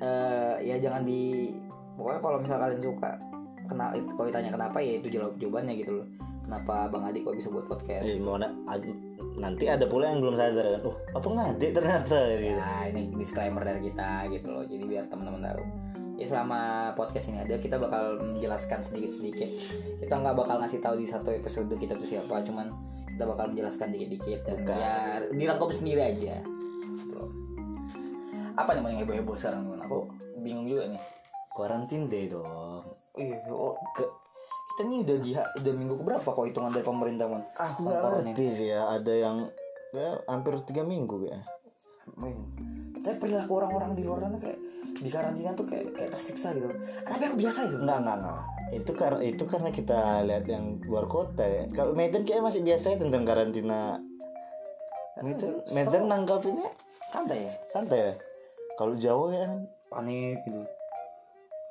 eh 0.01 0.55
ya 0.61 0.77
jangan 0.77 1.01
di 1.01 1.49
pokoknya 1.97 2.19
kalau 2.21 2.37
misal 2.37 2.57
kalian 2.61 2.81
suka 2.81 3.11
kena 3.65 3.93
kalau 3.93 4.27
ditanya 4.29 4.51
kenapa 4.53 4.77
ya 4.85 5.01
itu 5.01 5.07
jawab 5.09 5.33
jawabannya 5.41 5.73
gitu 5.81 5.91
loh. 5.97 6.07
Kenapa 6.45 6.89
Bang 6.93 7.09
Adi 7.09 7.25
kok 7.25 7.37
bisa 7.37 7.49
buat 7.49 7.65
podcast? 7.65 8.05
Eh, 8.05 8.21
mau 8.21 8.37
na- 8.37 8.53
nanti 9.37 9.65
ada 9.65 9.85
pula 9.89 10.13
yang 10.13 10.19
belum 10.21 10.35
sadar 10.35 10.77
kan 10.77 10.81
oh 10.83 10.97
apa 11.15 11.27
ngadik 11.29 11.71
ternyata 11.71 12.17
gitu 12.35 12.59
Nah, 12.59 12.83
ini 12.91 13.01
disclaimer 13.15 13.63
dari 13.65 13.81
kita 13.89 14.27
gitu 14.29 14.47
loh. 14.53 14.65
Jadi 14.65 14.83
biar 14.85 15.05
teman-teman 15.09 15.41
tahu. 15.41 15.63
Ya 16.21 16.29
selama 16.29 16.93
podcast 16.93 17.33
ini 17.33 17.41
ada 17.41 17.57
kita 17.57 17.81
bakal 17.81 18.21
menjelaskan 18.21 18.85
sedikit-sedikit. 18.85 19.49
Kita 20.05 20.21
nggak 20.21 20.37
bakal 20.37 20.61
ngasih 20.61 20.77
tahu 20.77 21.01
di 21.01 21.09
satu 21.09 21.33
episode 21.33 21.73
kita 21.81 21.97
tuh 21.97 22.05
siapa, 22.05 22.45
cuman 22.45 22.69
kita 23.09 23.25
bakal 23.25 23.49
menjelaskan 23.49 23.89
dikit-dikit 23.89 24.45
dan 24.45 24.61
Bukan. 24.61 24.77
ya 24.77 24.93
dirangkum 25.33 25.73
sendiri 25.73 26.13
aja. 26.13 26.37
Gitu. 26.93 27.21
Apa 28.53 28.77
nih 28.77 28.85
yang 28.85 29.01
heboh-heboh 29.01 29.33
sekarang? 29.33 29.65
Aku 29.81 30.05
bingung 30.45 30.69
juga 30.69 30.93
nih. 30.93 31.01
quarantine 31.51 32.07
day 32.07 32.31
dong 32.31 32.85
Iya, 33.11 33.43
oh, 33.51 33.75
ke 33.91 34.07
kita 34.71 34.87
nih 34.87 35.03
udah 35.03 35.17
di 35.19 35.31
udah 35.35 35.73
minggu 35.75 35.95
keberapa 35.99 36.23
kok 36.31 36.47
hitungan 36.47 36.71
dari 36.71 36.85
pemerintah 36.87 37.27
man? 37.27 37.43
aku 37.59 37.91
nggak 37.91 38.01
ngerti 38.31 38.45
sih 38.55 38.67
ya 38.71 38.87
ada 38.87 39.11
yang 39.11 39.51
ya 39.91 40.15
hampir 40.31 40.55
tiga 40.63 40.87
minggu 40.87 41.27
ya 41.27 41.43
Men, 42.15 42.55
tapi 43.03 43.19
perilaku 43.19 43.51
orang-orang 43.59 43.99
di 43.99 44.07
luar 44.07 44.23
sana 44.23 44.39
kayak 44.39 44.59
di 45.01 45.09
karantina 45.09 45.57
tuh 45.57 45.65
kayak 45.65 45.97
kayak 45.97 46.11
tersiksa 46.13 46.53
gitu. 46.53 46.69
Tapi 47.03 47.23
aku 47.25 47.35
biasa 47.41 47.59
itu. 47.67 47.77
Enggak, 47.81 47.97
enggak, 48.05 48.17
enggak. 48.21 48.41
Itu 48.71 48.91
karena 48.95 49.19
itu 49.25 49.43
karena 49.49 49.69
kita 49.73 49.99
lihat 50.29 50.45
yang 50.47 50.79
luar 50.85 51.05
kota 51.09 51.43
ya. 51.43 51.63
Kalau 51.73 51.97
Medan 51.97 52.23
kayak 52.23 52.45
masih 52.45 52.61
biasa 52.61 52.95
ya 52.95 52.97
tentang 53.01 53.25
karantina. 53.25 53.97
Medan, 55.21 55.51
Medan 55.75 56.03
nanggapinnya 56.07 56.69
santai 57.11 57.49
ya 57.49 57.53
santai 57.69 57.99
ya. 57.99 58.13
Kalau 58.79 58.95
Jawa 58.97 59.25
ya 59.35 59.45
kan 59.45 59.61
panik 59.91 60.39
gitu 60.47 60.63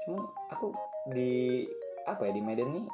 cuman 0.05 0.21
aku 0.53 0.67
di 1.09 1.65
apa 2.05 2.29
ya 2.29 2.33
di 2.37 2.43
Medan 2.45 2.69
nih 2.77 2.87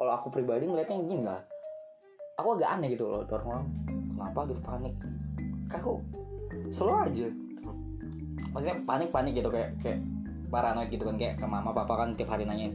kalau 0.00 0.12
aku 0.16 0.32
pribadi 0.32 0.64
ngeliatnya 0.64 1.04
gini 1.04 1.24
lah 1.24 1.40
aku 2.40 2.56
agak 2.56 2.72
aneh 2.72 2.96
gitu 2.96 3.04
loh 3.12 3.28
tuh 3.28 3.36
orang 3.44 3.68
kenapa 4.16 4.48
gitu 4.48 4.60
panik 4.64 4.96
Kayak 5.68 5.80
aku 5.84 5.94
slow 6.72 6.96
aja 6.96 7.28
maksudnya 8.54 8.78
panik 8.80 9.10
panik 9.10 9.32
gitu 9.34 9.50
kayak 9.50 9.74
kayak 9.78 9.98
paranoid 10.46 10.88
gitu 10.88 11.02
kan 11.02 11.16
kayak 11.16 11.34
ke 11.34 11.44
mama 11.44 11.74
papa 11.74 11.94
kan 11.96 12.14
tiap 12.14 12.30
hari 12.30 12.46
nanyain 12.46 12.70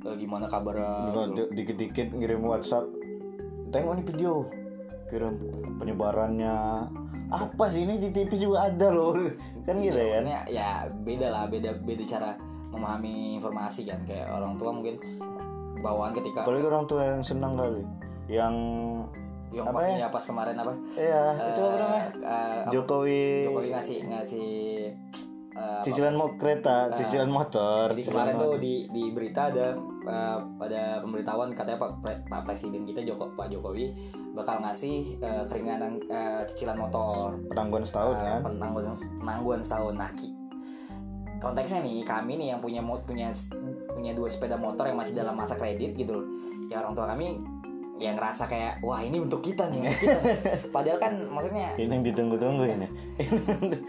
"E, 0.00 0.08
gimana 0.16 0.44
kabarnya 0.44 0.90
gitu. 1.06 1.20
di- 1.38 1.50
dikit-dikit 1.56 2.08
ngirim 2.10 2.42
WhatsApp. 2.42 2.90
Tengok 3.70 3.94
nih 3.94 4.06
video. 4.06 4.32
Kirim 5.06 5.34
penyebarannya. 5.78 6.56
Apa 7.28 7.64
sih 7.68 7.84
ini 7.84 7.94
di 7.96 8.10
TV 8.10 8.26
juga 8.36 8.66
ada 8.66 8.90
loh. 8.90 9.14
Kan 9.66 9.78
gitu 9.78 9.94
ya. 9.94 10.18
Maksudnya 10.18 10.40
ya 10.48 10.68
beda 10.90 11.26
lah 11.28 11.44
beda 11.46 11.78
beda 11.78 12.02
cara 12.04 12.30
memahami 12.70 13.36
informasi 13.36 13.82
kan 13.84 13.98
kayak 14.02 14.26
orang 14.28 14.54
tua 14.54 14.70
mungkin 14.70 14.94
bawaan 15.78 16.10
ketika 16.12 16.42
Apalagi 16.42 16.64
orang 16.64 16.86
tua 16.86 17.02
yang 17.08 17.22
senang 17.22 17.54
kali. 17.54 17.82
Yang 18.26 18.54
yang 19.50 19.66
Apa 19.66 19.74
pas 19.76 19.82
ya? 19.84 19.94
ya 19.96 20.08
pas 20.08 20.22
kemarin 20.22 20.54
apa 20.54 20.70
ya 20.94 21.22
itu 21.44 21.60
apa 21.60 21.76
namanya? 21.76 22.06
eh, 22.14 22.58
apa- 22.62 22.70
Jokowi, 22.70 23.22
Jokowi 23.44 23.68
ngasih 23.68 23.98
ngasih 24.06 24.48
apa- 25.60 25.82
cicilan 25.82 26.14
mau 26.14 26.32
kereta, 26.34 26.88
cicilan 26.92 27.28
motor. 27.28 27.92
jadi 27.92 28.00
cicilan 28.00 28.16
kemarin 28.24 28.34
motor. 28.34 28.48
tuh 28.48 28.58
di 28.58 28.74
di 28.88 29.04
berita 29.10 29.40
ada 29.46 29.66
eh, 30.02 30.38
ada 30.58 30.82
pemberitahuan 30.98 31.52
katanya 31.52 31.78
Pak 31.78 31.90
Pre- 32.00 32.22
Pak 32.24 32.42
Presiden 32.44 32.82
kita 32.82 33.00
Joko 33.02 33.28
Pak 33.30 33.48
Jokowi 33.48 33.92
bakal 34.32 34.60
ngasih 34.60 35.18
eh, 35.18 35.44
keringanan 35.44 36.00
eh, 36.06 36.40
cicilan 36.46 36.76
motor 36.76 37.36
penangguhan 37.46 37.84
setahun 37.84 38.14
eh, 38.14 38.22
kan 38.22 38.40
penangguhan 38.42 38.86
penangguhan 39.18 39.60
setahun 39.60 39.94
nah 39.94 40.10
ki- 40.10 40.32
konteksnya 41.36 41.80
nih 41.80 42.04
kami 42.04 42.36
nih 42.36 42.48
yang 42.52 42.60
punya 42.60 42.80
punya 42.80 43.28
punya 43.90 44.12
dua 44.12 44.28
sepeda 44.28 44.56
motor 44.56 44.84
yang 44.84 44.96
masih 44.96 45.12
dalam 45.14 45.32
masa 45.32 45.56
kredit 45.56 45.92
gitu 45.94 46.12
loh 46.14 46.26
ya 46.68 46.80
orang 46.80 46.92
tua 46.92 47.08
kami 47.08 47.40
yang 48.00 48.16
ngerasa 48.16 48.48
kayak 48.48 48.80
wah 48.80 49.04
ini 49.04 49.20
untuk 49.20 49.44
kita 49.44 49.68
nih. 49.68 49.84
Untuk 49.84 50.00
kita. 50.00 50.20
padahal 50.74 50.98
kan 50.98 51.12
maksudnya 51.28 51.76
ini 51.76 51.92
yang 51.92 52.04
ditunggu-tunggu 52.04 52.64
ini. 52.64 52.88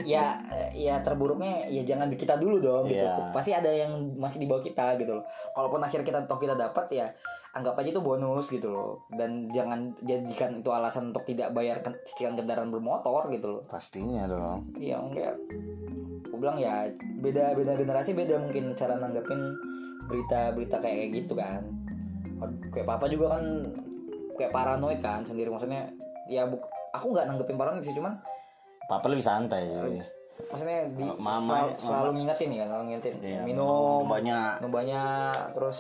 Ya 0.04 0.44
ya 0.76 1.00
terburuknya 1.00 1.72
ya 1.72 1.88
jangan 1.88 2.12
di 2.12 2.20
kita 2.20 2.36
dulu 2.36 2.60
dong 2.60 2.84
gitu. 2.92 3.00
Iya. 3.00 3.32
pasti 3.32 3.56
ada 3.56 3.72
yang 3.72 4.12
masih 4.20 4.44
di 4.44 4.48
bawah 4.52 4.60
kita 4.60 5.00
gitu 5.00 5.16
loh. 5.16 5.26
Kalaupun 5.56 5.80
akhirnya 5.80 6.06
kita 6.06 6.20
toh 6.28 6.38
kita 6.38 6.60
dapat 6.60 6.86
ya 6.92 7.08
anggap 7.56 7.80
aja 7.80 7.96
itu 7.96 8.02
bonus 8.04 8.52
gitu 8.52 8.68
loh. 8.68 9.08
Dan 9.08 9.48
jangan 9.56 9.96
jadikan 10.04 10.60
itu 10.60 10.70
alasan 10.70 11.16
untuk 11.16 11.24
tidak 11.24 11.56
bayar 11.56 11.80
cicilan 12.04 12.36
kendaraan 12.36 12.70
bermotor 12.70 13.32
gitu 13.32 13.48
loh. 13.48 13.62
Pastinya 13.72 14.28
dong. 14.28 14.76
Iya 14.76 15.00
enggak 15.00 15.40
aku 16.32 16.40
bilang 16.40 16.56
ya 16.56 16.88
beda 17.20 17.52
beda 17.60 17.76
generasi 17.76 18.16
beda 18.16 18.40
mungkin 18.40 18.72
cara 18.80 18.96
nanggepin 18.96 19.52
berita-berita 20.08 20.80
kayak 20.80 21.12
gitu 21.12 21.36
kan. 21.36 21.60
Kayak 22.72 22.88
papa 22.88 23.06
juga 23.12 23.36
kan 23.36 23.44
kayak 24.34 24.52
paranoid 24.52 25.00
kan 25.00 25.22
sendiri 25.22 25.48
maksudnya 25.48 25.88
ya 26.26 26.44
buk 26.44 26.62
aku 26.92 27.12
nggak 27.12 27.26
nanggepin 27.26 27.56
paranoid 27.56 27.82
sih 27.82 27.94
cuman 27.94 28.14
papa 28.84 29.08
lebih 29.08 29.22
santai 29.22 29.64
sih 29.64 30.02
maksudnya 30.44 30.90
di 30.92 31.06
Mama- 31.16 31.70
selalu, 31.70 31.72
selalu 31.78 32.10
ngingetin 32.14 32.50
ya 32.52 32.64
selalu 32.66 32.84
ngingetin 32.86 33.16
Iya, 33.20 33.40
minum 33.44 34.04
banyak. 34.04 34.54
minum 34.58 34.74
banyak 34.74 35.36
terus 35.54 35.80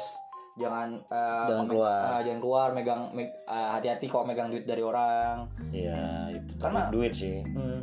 jangan 0.54 0.90
eh, 0.92 1.46
Jangan 1.48 1.66
keluar. 1.66 2.02
eh, 2.12 2.22
jangan 2.24 2.40
keluar 2.40 2.68
megang 2.72 3.02
me- 3.12 3.34
eh, 3.42 3.70
hati-hati 3.72 4.06
kok 4.06 4.24
megang 4.24 4.48
duit 4.48 4.64
dari 4.64 4.80
orang 4.80 5.48
iya 5.72 6.30
itu 6.30 6.54
Karena- 6.56 6.88
duit 6.88 7.12
sih 7.12 7.42
hmm. 7.42 7.82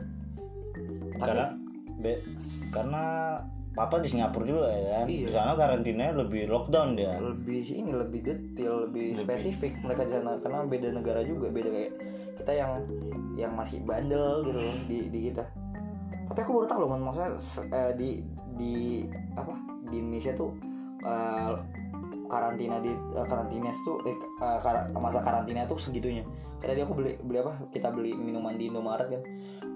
karena 1.18 1.50
be- 1.98 2.22
karena 2.70 3.04
papa 3.78 4.02
di 4.02 4.11
Singapura 4.11 4.42
juga 4.42 4.66
ya 4.75 4.88
kan? 4.99 5.06
Iya. 5.06 5.23
di 5.23 5.30
sana 5.30 5.52
karantinanya 5.54 6.14
lebih 6.26 6.50
lockdown 6.50 6.99
dia. 6.99 7.14
Lebih 7.23 7.62
ini 7.70 7.94
lebih 7.94 8.20
detail 8.26 8.90
lebih 8.90 9.14
spesifik 9.14 9.78
mereka 9.87 10.02
di 10.02 10.12
sana. 10.18 10.35
Karena 10.42 10.66
beda 10.66 10.88
negara 10.90 11.23
juga 11.23 11.47
beda 11.47 11.70
kayak 11.70 11.92
kita 12.42 12.52
yang 12.58 12.82
yang 13.38 13.54
masih 13.54 13.78
bandel 13.87 14.42
gitu 14.42 14.58
loh 14.58 14.75
di 14.90 14.99
di 15.06 15.18
kita. 15.30 15.47
Tapi 16.26 16.38
aku 16.42 16.50
baru 16.58 16.66
tahu 16.66 16.78
loh 16.82 16.90
maksudnya 16.99 17.30
eh, 17.70 17.92
di 17.94 18.11
di 18.58 18.75
apa? 19.38 19.54
Di 19.87 19.97
Indonesia 20.02 20.35
tuh 20.35 20.50
eh, 21.06 21.54
karantina 22.26 22.82
di 22.82 22.90
eh, 22.90 23.26
karantina 23.30 23.70
tuh 23.87 24.02
eh, 24.02 24.18
eh, 24.42 24.58
kar- 24.58 24.90
masa 24.99 25.23
karantina 25.23 25.62
tuh 25.70 25.78
segitunya. 25.78 26.26
Karena 26.58 26.75
tadi 26.75 26.82
aku 26.82 26.94
beli 26.99 27.14
beli 27.23 27.38
apa? 27.38 27.54
Kita 27.70 27.94
beli 27.94 28.11
minuman 28.18 28.58
di 28.58 28.66
Indomaret 28.66 29.06
kan. 29.06 29.23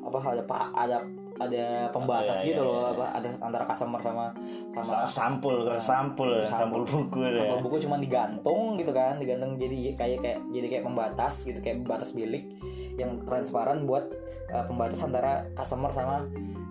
Apa 0.02 0.18
ada 0.34 0.42
pak 0.42 0.74
ada 0.74 1.06
ada 1.40 1.88
pembatas 1.88 2.44
Iya, 2.44 2.52
gitu 2.52 2.62
iya, 2.62 2.68
loh 2.68 2.82
iya. 2.84 2.92
apa 2.92 3.06
ada 3.16 3.28
antara 3.40 3.64
customer 3.64 4.00
sama 4.00 4.24
sama 4.72 4.82
Sa- 4.84 5.08
sampul 5.08 5.54
sampul 5.80 6.28
ya, 6.36 6.46
sampul 6.48 6.82
buku 6.84 7.18
ya 7.24 7.30
Sampul 7.40 7.60
buku 7.64 7.76
cuma 7.88 7.96
digantung 7.96 8.76
gitu 8.76 8.92
kan, 8.92 9.16
digantung 9.16 9.56
jadi 9.56 9.96
kayak 9.96 10.18
kayak 10.20 10.38
jadi 10.52 10.66
kayak 10.68 10.84
pembatas 10.84 11.34
gitu 11.48 11.58
kayak 11.64 11.84
pembatas 11.84 12.12
bilik 12.12 12.52
yang 13.00 13.16
transparan 13.24 13.88
buat 13.88 14.04
uh, 14.52 14.64
pembatas 14.68 15.00
antara 15.00 15.48
customer 15.56 15.88
sama 15.88 16.20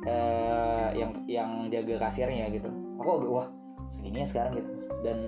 uh, 0.05 0.89
yang 0.93 1.09
yang 1.25 1.49
jaga 1.73 2.05
kasirnya 2.05 2.45
gitu. 2.53 2.69
Aku 3.01 3.25
wah 3.29 3.49
segini 3.89 4.21
ya 4.21 4.27
sekarang 4.29 4.61
gitu. 4.61 4.69
Dan 5.01 5.25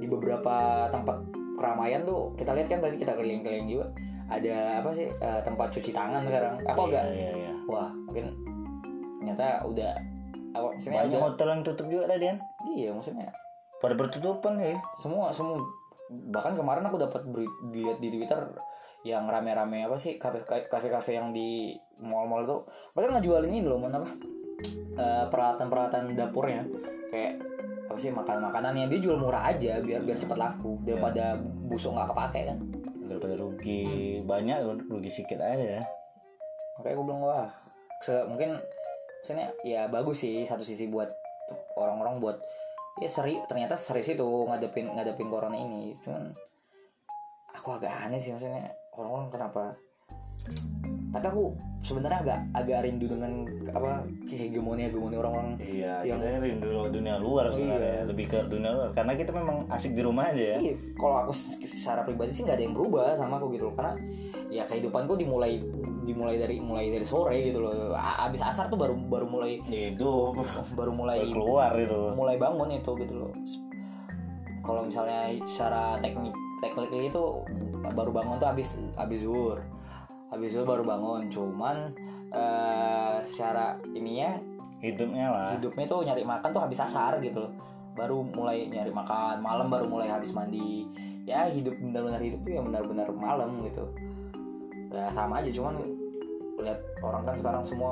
di 0.00 0.08
beberapa 0.08 0.88
tempat 0.88 1.20
keramaian 1.60 2.08
tuh 2.08 2.32
kita 2.40 2.56
lihat 2.56 2.72
kan 2.72 2.80
tadi 2.80 2.96
kita 2.96 3.12
keliling-keliling 3.12 3.68
juga 3.68 3.86
ada 4.30 4.80
apa 4.80 4.90
sih 4.96 5.10
uh, 5.10 5.44
tempat 5.44 5.68
cuci 5.76 5.92
tangan 5.92 6.24
sekarang. 6.24 6.56
Aku 6.72 6.88
agak 6.88 7.04
iya, 7.12 7.30
iya, 7.36 7.50
iya. 7.50 7.52
wah 7.68 7.92
mungkin 8.08 8.32
ternyata 9.20 9.62
udah 9.62 9.92
apa 10.50 10.66
maksudnya 10.72 11.04
banyak 11.04 11.14
udah- 11.14 11.24
hotel 11.28 11.48
yang 11.52 11.62
tutup 11.62 11.86
juga 11.86 12.04
tadi 12.08 12.24
kan? 12.26 12.38
Iya 12.66 12.88
maksudnya. 12.90 13.28
Pada 13.78 13.94
bertutupan 13.94 14.56
ya 14.56 14.80
semua 14.96 15.30
semua 15.30 15.60
bahkan 16.10 16.58
kemarin 16.58 16.82
aku 16.82 16.98
dapat 16.98 17.22
dilihat 17.70 18.00
di 18.00 18.08
Twitter 18.10 18.40
yang 19.00 19.24
rame-rame 19.24 19.86
apa 19.86 19.96
sih 19.96 20.18
kafe 20.18 20.42
kafe 20.44 21.12
yang 21.14 21.30
di 21.30 21.72
mall-mall 21.96 22.42
itu 22.42 22.56
mereka 22.92 23.16
ngejualin 23.16 23.48
ini 23.48 23.62
loh 23.62 23.78
mana 23.78 24.02
apa? 24.02 24.10
Eh, 24.98 25.24
peralatan-peralatan 25.30 26.12
dapurnya. 26.12 26.66
Kayak 27.08 27.40
apa 27.86 27.98
sih 27.98 28.10
makanan-makanan 28.10 28.72
yang 28.76 28.88
dia 28.90 29.00
jual 29.00 29.16
murah 29.16 29.48
aja 29.48 29.80
biar 29.80 30.02
biar 30.02 30.18
cepat 30.18 30.36
laku. 30.36 30.82
Daripada 30.82 31.38
busuk 31.40 31.94
nggak 31.94 32.10
kepake 32.10 32.40
kan? 32.50 32.58
Daripada 33.06 33.34
rugi 33.38 33.82
banyak 34.22 34.58
rugi 34.86 35.08
sedikit 35.08 35.40
aja 35.40 35.78
ya. 35.78 35.82
Makanya 36.76 36.94
aku 36.94 37.02
bilang 37.06 37.22
wah 37.22 37.48
se- 38.00 38.26
mungkin 38.26 38.58
maksudnya 39.20 39.48
ya 39.62 39.84
bagus 39.86 40.24
sih 40.24 40.48
satu 40.48 40.64
sisi 40.64 40.88
buat 40.88 41.12
orang-orang 41.76 42.18
buat 42.18 42.36
ya 42.98 43.08
seri 43.08 43.36
ternyata 43.44 43.76
serius 43.76 44.12
itu 44.12 44.24
ngadepin 44.48 44.92
ngadepin 44.92 45.28
corona 45.28 45.56
ini 45.56 45.96
cuman 46.00 46.32
aku 47.52 47.76
agak 47.76 47.92
aneh 48.08 48.16
sih 48.16 48.32
maksudnya 48.32 48.72
orang-orang 48.96 49.28
kenapa 49.28 49.64
tapi 51.10 51.26
aku 51.26 51.52
sebenarnya 51.82 52.22
agak 52.22 52.38
agak 52.54 52.78
rindu 52.86 53.10
dengan 53.10 53.42
apa 53.74 54.06
hegemoni 54.30 54.86
hegemoni 54.86 55.16
orang-orang 55.18 55.58
Iya, 55.58 56.06
Yang- 56.06 56.22
kita 56.22 56.38
rindu 56.38 56.68
dunia 56.86 57.14
luar 57.18 57.50
sebenarnya, 57.50 58.04
Iya. 58.04 58.06
lebih 58.06 58.26
ke 58.30 58.38
dunia 58.46 58.70
luar. 58.70 58.88
Karena 58.94 59.12
kita 59.18 59.32
memang 59.34 59.66
asik 59.66 59.98
di 59.98 60.02
rumah 60.06 60.30
aja 60.30 60.44
ya. 60.54 60.58
Iya, 60.60 60.74
kalau 60.94 61.16
aku 61.26 61.32
secara 61.66 62.06
pribadi 62.06 62.30
sih 62.30 62.46
nggak 62.46 62.56
ada 62.56 62.64
yang 62.64 62.74
berubah 62.78 63.18
sama 63.18 63.42
aku 63.42 63.50
gitu 63.56 63.68
loh 63.68 63.74
karena 63.74 63.92
ya 64.52 64.62
kehidupanku 64.62 65.18
dimulai 65.18 65.58
dimulai 66.00 66.40
dari 66.40 66.56
mulai 66.58 66.88
dari 66.88 67.04
sore 67.04 67.36
gitu 67.44 67.60
loh. 67.60 67.92
Abis 67.96 68.40
asar 68.40 68.66
tuh 68.66 68.80
baru 68.80 68.96
baru 68.96 69.26
mulai 69.28 69.60
Itu 69.64 70.32
baru 70.78 70.92
mulai 70.92 71.24
baru 71.24 71.32
keluar 71.34 71.70
itu. 71.76 72.00
mulai 72.16 72.36
bangun 72.36 72.68
itu 72.72 72.90
gitu 72.96 73.14
loh. 73.16 73.32
Kalau 74.60 74.84
misalnya 74.84 75.32
secara 75.48 75.96
teknik 76.00 76.32
teknik 76.60 76.88
itu 76.92 77.22
baru 77.96 78.12
bangun 78.12 78.36
tuh 78.36 78.48
habis 78.48 78.76
habis 78.96 79.24
zuhur. 79.24 79.60
Habis 80.30 80.54
zuhur 80.54 80.66
baru 80.68 80.82
bangun 80.84 81.28
cuman 81.28 81.92
eh, 82.30 83.16
secara 83.24 83.76
ininya 83.92 84.36
Hidupnya 84.80 85.28
lah. 85.28 85.48
hidupnya 85.60 85.84
tuh 85.84 86.00
nyari 86.00 86.24
makan 86.24 86.56
tuh 86.56 86.62
habis 86.64 86.80
asar 86.80 87.20
gitu 87.20 87.44
loh. 87.44 87.52
Baru 87.92 88.24
mulai 88.24 88.64
nyari 88.64 88.88
makan 88.88 89.44
malam 89.44 89.68
baru 89.68 89.84
mulai 89.84 90.08
habis 90.08 90.32
mandi. 90.32 90.88
Ya 91.28 91.44
hidup 91.52 91.76
benar-benar 91.76 92.16
hidup 92.24 92.40
tuh 92.40 92.52
ya 92.56 92.64
benar-benar 92.64 93.12
malam 93.12 93.60
gitu 93.68 93.84
ya 94.90 95.06
sama 95.14 95.38
aja 95.42 95.50
cuman 95.54 95.74
lihat 96.60 96.80
orang 97.00 97.22
kan 97.24 97.34
sekarang 97.38 97.62
semua 97.64 97.90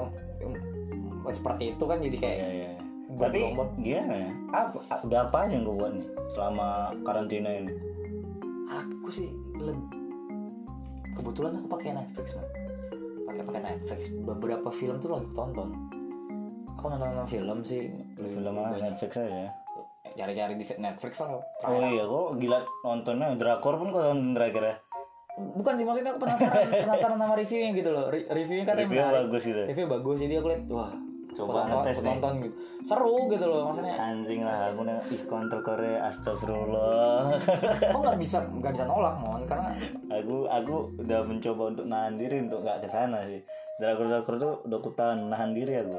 seperti 1.30 1.76
itu 1.76 1.84
kan 1.84 1.98
jadi 2.00 2.16
kayak 2.18 2.38
iya. 2.38 2.72
Buat 3.08 3.32
Tapi 3.32 3.40
gimana 3.80 4.14
ya? 4.20 4.30
Apa, 4.52 5.00
udah 5.08 5.20
apa 5.26 5.36
aja 5.48 5.56
yang 5.56 5.64
gue 5.64 5.76
buat 5.80 5.92
nih 5.96 6.06
selama 6.28 6.92
karantina 7.08 7.50
ini? 7.56 7.72
aku 8.68 9.08
sih 9.08 9.28
kebetulan 11.16 11.52
aku 11.56 11.66
pakai 11.72 11.96
Netflix 11.96 12.36
man 12.36 12.46
pakai 13.24 13.42
pakai 13.48 13.60
Netflix 13.64 14.00
beberapa 14.20 14.68
film 14.68 15.00
tuh 15.00 15.16
lagi 15.16 15.28
tonton 15.32 15.68
aku 16.76 16.84
nonton 16.92 17.08
nonton 17.16 17.28
film 17.28 17.58
sih 17.64 17.88
lebih 18.20 18.30
Film 18.38 18.54
apa? 18.60 18.76
Netflix 18.76 19.12
aja. 19.16 19.48
cari-cari 20.08 20.54
di 20.56 20.64
Netflix 20.80 21.20
lah 21.20 21.40
Oh 21.68 21.84
iya, 21.84 22.04
kok 22.08 22.28
gila 22.40 22.58
nontonnya 22.84 23.36
drakor 23.36 23.76
pun 23.80 23.92
kok 23.92 24.02
nonton 24.02 24.34
terakhir 24.34 24.62
ya. 24.64 24.74
Bukan 25.54 25.72
sih 25.74 25.84
maksudnya 25.84 26.10
aku 26.10 26.20
penasaran 26.20 26.60
penasaran 26.84 27.16
sama 27.16 27.34
reviewnya 27.34 27.70
gitu 27.72 27.90
loh 27.90 28.06
Re- 28.06 28.28
reviewnya 28.28 28.64
katanya 28.64 28.84
Review 28.84 29.00
menarik 29.00 29.18
bagus 29.22 29.42
gitu. 29.44 29.62
review 29.64 29.86
bagus 29.86 30.16
jadi 30.18 30.34
aku 30.36 30.48
lihat 30.48 30.64
wah 30.68 30.92
Coba 31.28 31.70
ngetes 31.70 31.98
nih. 31.98 32.06
nonton 32.10 32.32
gitu 32.40 32.54
seru 32.80 33.16
gitu 33.28 33.46
loh 33.46 33.62
maksudnya 33.64 33.94
Anjing 33.94 34.42
lah, 34.42 34.58
aku 34.68 34.80
nih 34.82 34.96
ih 34.98 35.22
kontrol 35.24 35.62
Korea, 35.62 35.98
astagfirullah. 36.04 37.30
aku 37.90 37.98
nggak 38.00 38.18
bisa 38.18 38.38
nggak 38.44 38.72
bisa 38.72 38.84
nolak 38.84 39.14
mon 39.16 39.42
karena 39.44 39.70
aku 40.08 40.46
aku 40.46 40.74
udah 40.98 41.20
mencoba 41.22 41.62
untuk 41.68 41.86
nahan 41.86 42.14
diri 42.14 42.42
untuk 42.42 42.60
nggak 42.60 42.82
ke 42.82 42.88
sana 42.88 43.22
sih. 43.24 43.38
Drakor-drakor 43.76 44.34
tuh 44.34 44.52
udah 44.64 44.76
aku 44.76 44.90
tahan 44.92 45.30
nahan 45.30 45.52
diri 45.52 45.74
aku. 45.76 45.94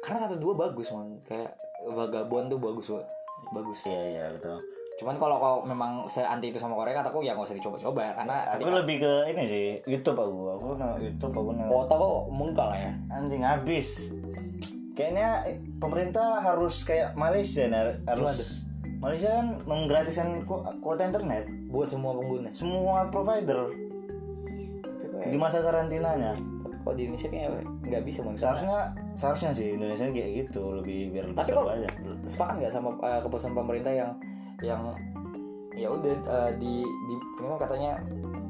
karena 0.00 0.18
satu 0.22 0.40
dua 0.40 0.56
bagus 0.58 0.88
mon 0.88 1.20
kayak 1.20 1.52
vagabond 1.86 2.48
tuh 2.48 2.56
bagus 2.56 2.88
banget 2.88 3.08
bagus 3.52 3.78
Iya 3.84 4.00
iya 4.06 4.24
betul. 4.32 4.56
Cuman 5.00 5.16
kalau 5.16 5.36
kau 5.40 5.56
memang 5.64 6.04
se 6.04 6.20
anti 6.20 6.52
itu 6.52 6.60
sama 6.60 6.76
Korea 6.76 7.00
kataku 7.00 7.24
ya 7.24 7.32
nggak 7.32 7.48
usah 7.48 7.56
dicoba-coba 7.56 8.12
karena 8.12 8.36
Aku 8.52 8.68
lebih 8.68 9.00
ke 9.00 9.12
ini 9.32 9.42
sih 9.48 9.66
YouTube 9.88 10.20
aku. 10.20 10.60
Aku 10.60 10.66
nge 10.76 10.90
YouTube 11.00 11.32
aku 11.32 11.50
nge 11.56 11.66
kota 11.66 11.94
kok 11.96 12.16
mengkal 12.28 12.68
lah 12.68 12.78
ya 12.78 12.92
anjing 13.08 13.40
habis. 13.40 14.12
Kayaknya 14.92 15.28
pemerintah 15.80 16.44
harus 16.44 16.84
kayak 16.84 17.16
Malaysia 17.16 17.64
nih 17.64 17.96
harus 18.04 18.68
Malaysia 19.00 19.32
kan 19.32 19.56
menggratiskan 19.64 20.44
ku- 20.44 20.60
kuota 20.84 21.08
internet 21.08 21.48
buat 21.72 21.88
semua 21.88 22.12
pengguna 22.12 22.52
semua 22.52 23.08
provider 23.08 23.72
di 25.24 25.38
masa 25.40 25.64
karantinanya. 25.64 26.36
tapi 26.60 26.76
kok 26.76 26.94
di 26.96 27.02
Indonesia 27.08 27.28
kayak 27.32 27.48
nggak 27.88 28.02
bisa 28.04 28.20
mon 28.20 28.36
Seharusnya 28.36 28.92
seharusnya 29.16 29.50
sih 29.56 29.80
Indonesia 29.80 30.04
kayak 30.04 30.30
gitu 30.44 30.76
lebih 30.76 31.16
biar 31.16 31.24
tapi 31.32 31.50
kok 31.50 31.64
aja. 31.72 31.88
sepakat 32.28 32.54
nggak 32.60 32.72
sama 32.72 32.90
eh, 33.00 33.20
keputusan 33.24 33.52
pemerintah 33.56 33.92
yang 33.96 34.12
yang 34.60 34.94
ya 35.74 35.88
udah 35.88 36.12
eh, 36.12 36.52
di 36.60 36.82
di 36.84 37.14
ini 37.16 37.46
kan 37.46 37.58
katanya 37.60 37.92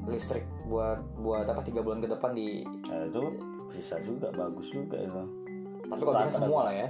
listrik 0.08 0.44
buat 0.66 0.98
buat 1.20 1.46
apa 1.46 1.62
tiga 1.62 1.82
bulan 1.84 2.02
ke 2.02 2.08
depan 2.10 2.32
di 2.34 2.64
Nah, 2.90 3.06
itu 3.06 3.22
bisa 3.70 4.02
juga 4.02 4.34
bagus 4.34 4.74
juga 4.74 4.98
itu. 4.98 5.22
tapi 5.86 6.00
kok 6.02 6.14
bisa 6.26 6.42
semua 6.42 6.60
lah 6.70 6.74
ya 6.74 6.88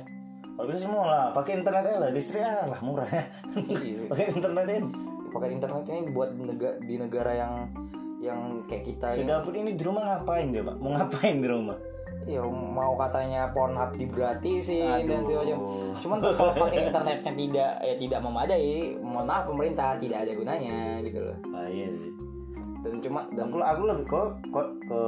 Kalau 0.57 0.67
bisa 0.69 0.81
semua 0.85 1.05
lah, 1.09 1.25
pakai 1.33 1.57
internet 1.57 1.85
aja 1.89 1.99
lah, 2.05 2.11
listrik 2.13 2.45
aja 2.45 2.69
lah 2.69 2.81
murah 2.85 3.09
ya. 3.09 3.25
Iya. 3.57 4.05
pakai 4.13 4.27
internet 4.29 4.65
aja. 4.69 4.81
pakai 5.31 5.49
internet 5.57 5.83
ini 5.89 6.01
buat 6.13 6.31
negara 6.37 6.77
di 6.85 6.95
negara 7.01 7.33
yang 7.33 7.53
yang 8.21 8.41
kayak 8.69 8.85
kita 8.85 9.09
Si 9.09 9.25
ini 9.25 9.29
Gabut 9.33 9.55
ini 9.57 9.73
di 9.73 9.81
rumah 9.81 10.05
ngapain 10.05 10.53
dia, 10.53 10.61
Pak? 10.61 10.77
Mau 10.77 10.93
ngapain 10.93 11.41
di 11.41 11.49
rumah? 11.49 11.77
Ya 12.25 12.45
mau 12.45 12.95
katanya 12.95 13.49
Pornhub 13.51 13.97
digratisin 13.97 15.09
dan 15.09 15.21
Aduh. 15.21 15.25
segala 15.25 15.43
macam 15.43 15.59
cuman 15.97 16.19
kalau 16.21 16.53
pakai 16.55 16.79
internetnya 16.87 17.33
tidak 17.33 17.73
ya 17.81 17.95
tidak 17.97 18.21
memadai 18.21 18.71
mohon 19.01 19.25
maaf 19.25 19.45
pemerintah 19.45 19.97
tidak 19.97 20.29
ada 20.29 20.33
gunanya 20.35 21.01
gitu 21.01 21.19
loh 21.21 21.37
Ah, 21.51 21.67
iya 21.67 21.89
sih. 21.91 22.13
dan 22.81 22.95
cuma 23.01 23.21
dan 23.33 23.49
Aku 23.49 23.57
aku 23.59 23.83
lebih 23.85 24.05
kok 24.07 24.29
kok 24.49 24.69
ke 24.85 25.01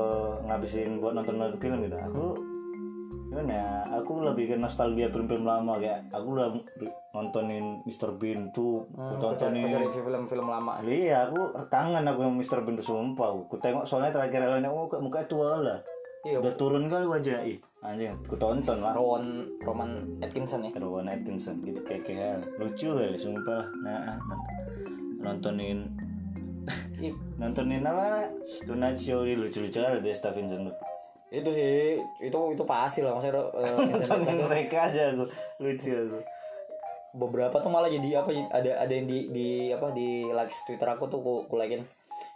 ngabisin 0.45 1.01
buat 1.01 1.13
nonton 1.13 1.41
nonton 1.41 1.57
film 1.57 1.81
gitu. 1.81 1.97
Aku 1.97 2.25
gimana 3.33 3.49
ya? 3.49 3.69
Aku 3.97 4.13
lebih 4.21 4.45
ke 4.53 4.57
nostalgia 4.61 5.09
film-film 5.09 5.49
lama 5.49 5.81
kayak 5.81 6.05
aku 6.13 6.37
udah 6.37 6.53
nontonin 7.13 7.81
Mr. 7.89 8.13
Bean 8.21 8.53
tuh, 8.53 8.85
aku 8.93 9.17
tontonin 9.17 9.73
cari 9.73 9.89
film-film 9.89 10.45
lama 10.45 10.85
Iya, 10.85 11.33
aku 11.33 11.49
kangen 11.73 12.05
aku 12.05 12.21
yang 12.21 12.37
Mr. 12.37 12.61
Bean 12.61 12.77
tuh 12.77 12.93
sumpah. 12.93 13.33
Aku 13.41 13.57
tengok 13.57 13.89
soalnya 13.89 14.13
terakhir 14.13 14.45
lainnya, 14.45 14.69
oh 14.69 14.85
muka 15.01 15.25
tua 15.25 15.57
lah. 15.57 15.81
Iya 16.23 16.39
Udah 16.39 16.55
turun 16.55 16.87
kali 16.87 17.03
wajah, 17.05 17.43
ih 17.43 17.59
anjing, 17.81 18.15
aku 18.15 18.35
tonton 18.37 18.79
lah. 18.79 18.95
Rowan 18.95 19.43
Roman 19.59 19.91
Atkinson 20.19 20.63
ya 20.63 20.71
Rowan 20.75 21.07
Atkinson 21.07 21.59
gitu 21.61 21.83
kayak 21.83 22.03
kayak 22.05 22.39
lucu 22.57 22.89
kali 22.91 23.17
sumpah 23.17 23.59
lah. 23.59 23.69
Nah, 23.83 24.17
non- 24.21 24.47
nontonin 25.21 25.91
Iya, 26.97 27.11
nontonin 27.43 27.83
apa? 27.83 28.31
Tonight 28.63 28.95
Show 28.95 29.27
lucu-lucu 29.27 29.75
kali 29.77 29.99
deh 29.99 30.13
Stephenson. 30.13 30.71
itu 31.29 31.49
sih 31.49 31.97
itu 32.21 32.37
itu 32.53 32.61
pasti 32.63 33.01
lah 33.01 33.17
maksudnya 33.17 33.41
internet 33.89 34.05
Nontonin 34.05 34.39
mereka 34.45 34.85
aja 34.85 35.11
aku 35.11 35.25
lucu 35.59 35.89
aku. 35.91 36.21
beberapa 37.13 37.57
tuh 37.57 37.73
malah 37.73 37.89
jadi 37.89 38.21
apa 38.21 38.31
ada 38.53 38.77
ada 38.79 38.93
yang 38.93 39.09
di 39.09 39.33
di 39.33 39.49
apa 39.69 39.91
di 39.91 40.29
likes 40.29 40.65
Twitter 40.65 40.85
aku 40.87 41.09
tuh 41.09 41.19
ku, 41.19 41.49
ku 41.49 41.57
likein 41.57 41.89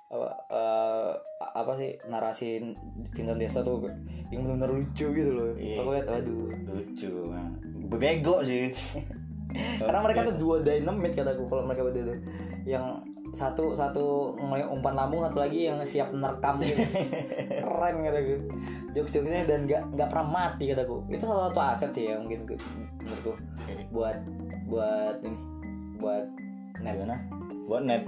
apa 0.07 0.29
eh, 0.55 1.12
apa 1.42 1.73
sih 1.75 1.99
narasi 2.07 2.62
Vincent 3.11 3.42
Desta 3.42 3.66
tuh 3.66 3.90
yang 4.31 4.47
benar-benar 4.47 4.71
lucu 4.71 5.07
gitu 5.11 5.31
loh. 5.35 5.51
Iya. 5.59 5.83
Aku 5.83 5.90
lihat 5.95 6.07
aduh. 6.07 6.51
Lucu. 6.71 7.11
Nah. 7.31 7.51
Bego 7.90 8.42
sih. 8.47 8.71
Karena 9.81 10.05
mereka 10.05 10.27
tuh 10.29 10.37
dua 10.37 10.57
dynamite 10.61 11.16
kataku 11.16 11.49
kalau 11.49 11.64
mereka 11.66 11.87
berdua 11.87 12.12
tuh. 12.12 12.19
Yang 12.66 12.85
satu 13.35 13.75
satu 13.75 14.35
umpan 14.71 14.95
lambung 14.95 15.23
satu 15.27 15.42
lagi 15.42 15.66
yang 15.71 15.79
siap 15.83 16.14
nerekam 16.14 16.62
gitu. 16.62 16.83
Keren 17.62 17.95
kataku. 18.07 18.35
Jokes-jokesnya 18.95 19.45
dan 19.47 19.66
nggak 19.66 19.83
nggak 19.95 20.09
pernah 20.11 20.27
mati 20.27 20.64
kataku. 20.71 21.03
Itu 21.11 21.25
salah 21.27 21.51
satu 21.51 21.61
aset 21.62 21.90
sih 21.95 22.05
ya 22.11 22.14
mungkin 22.19 22.47
menurutku 23.03 23.33
buat 23.90 24.19
buat 24.66 25.16
ini 25.23 25.38
buat 25.99 26.25
net. 26.83 26.95
Gimana? 26.95 27.16
Buat 27.66 27.83
net. 27.87 28.03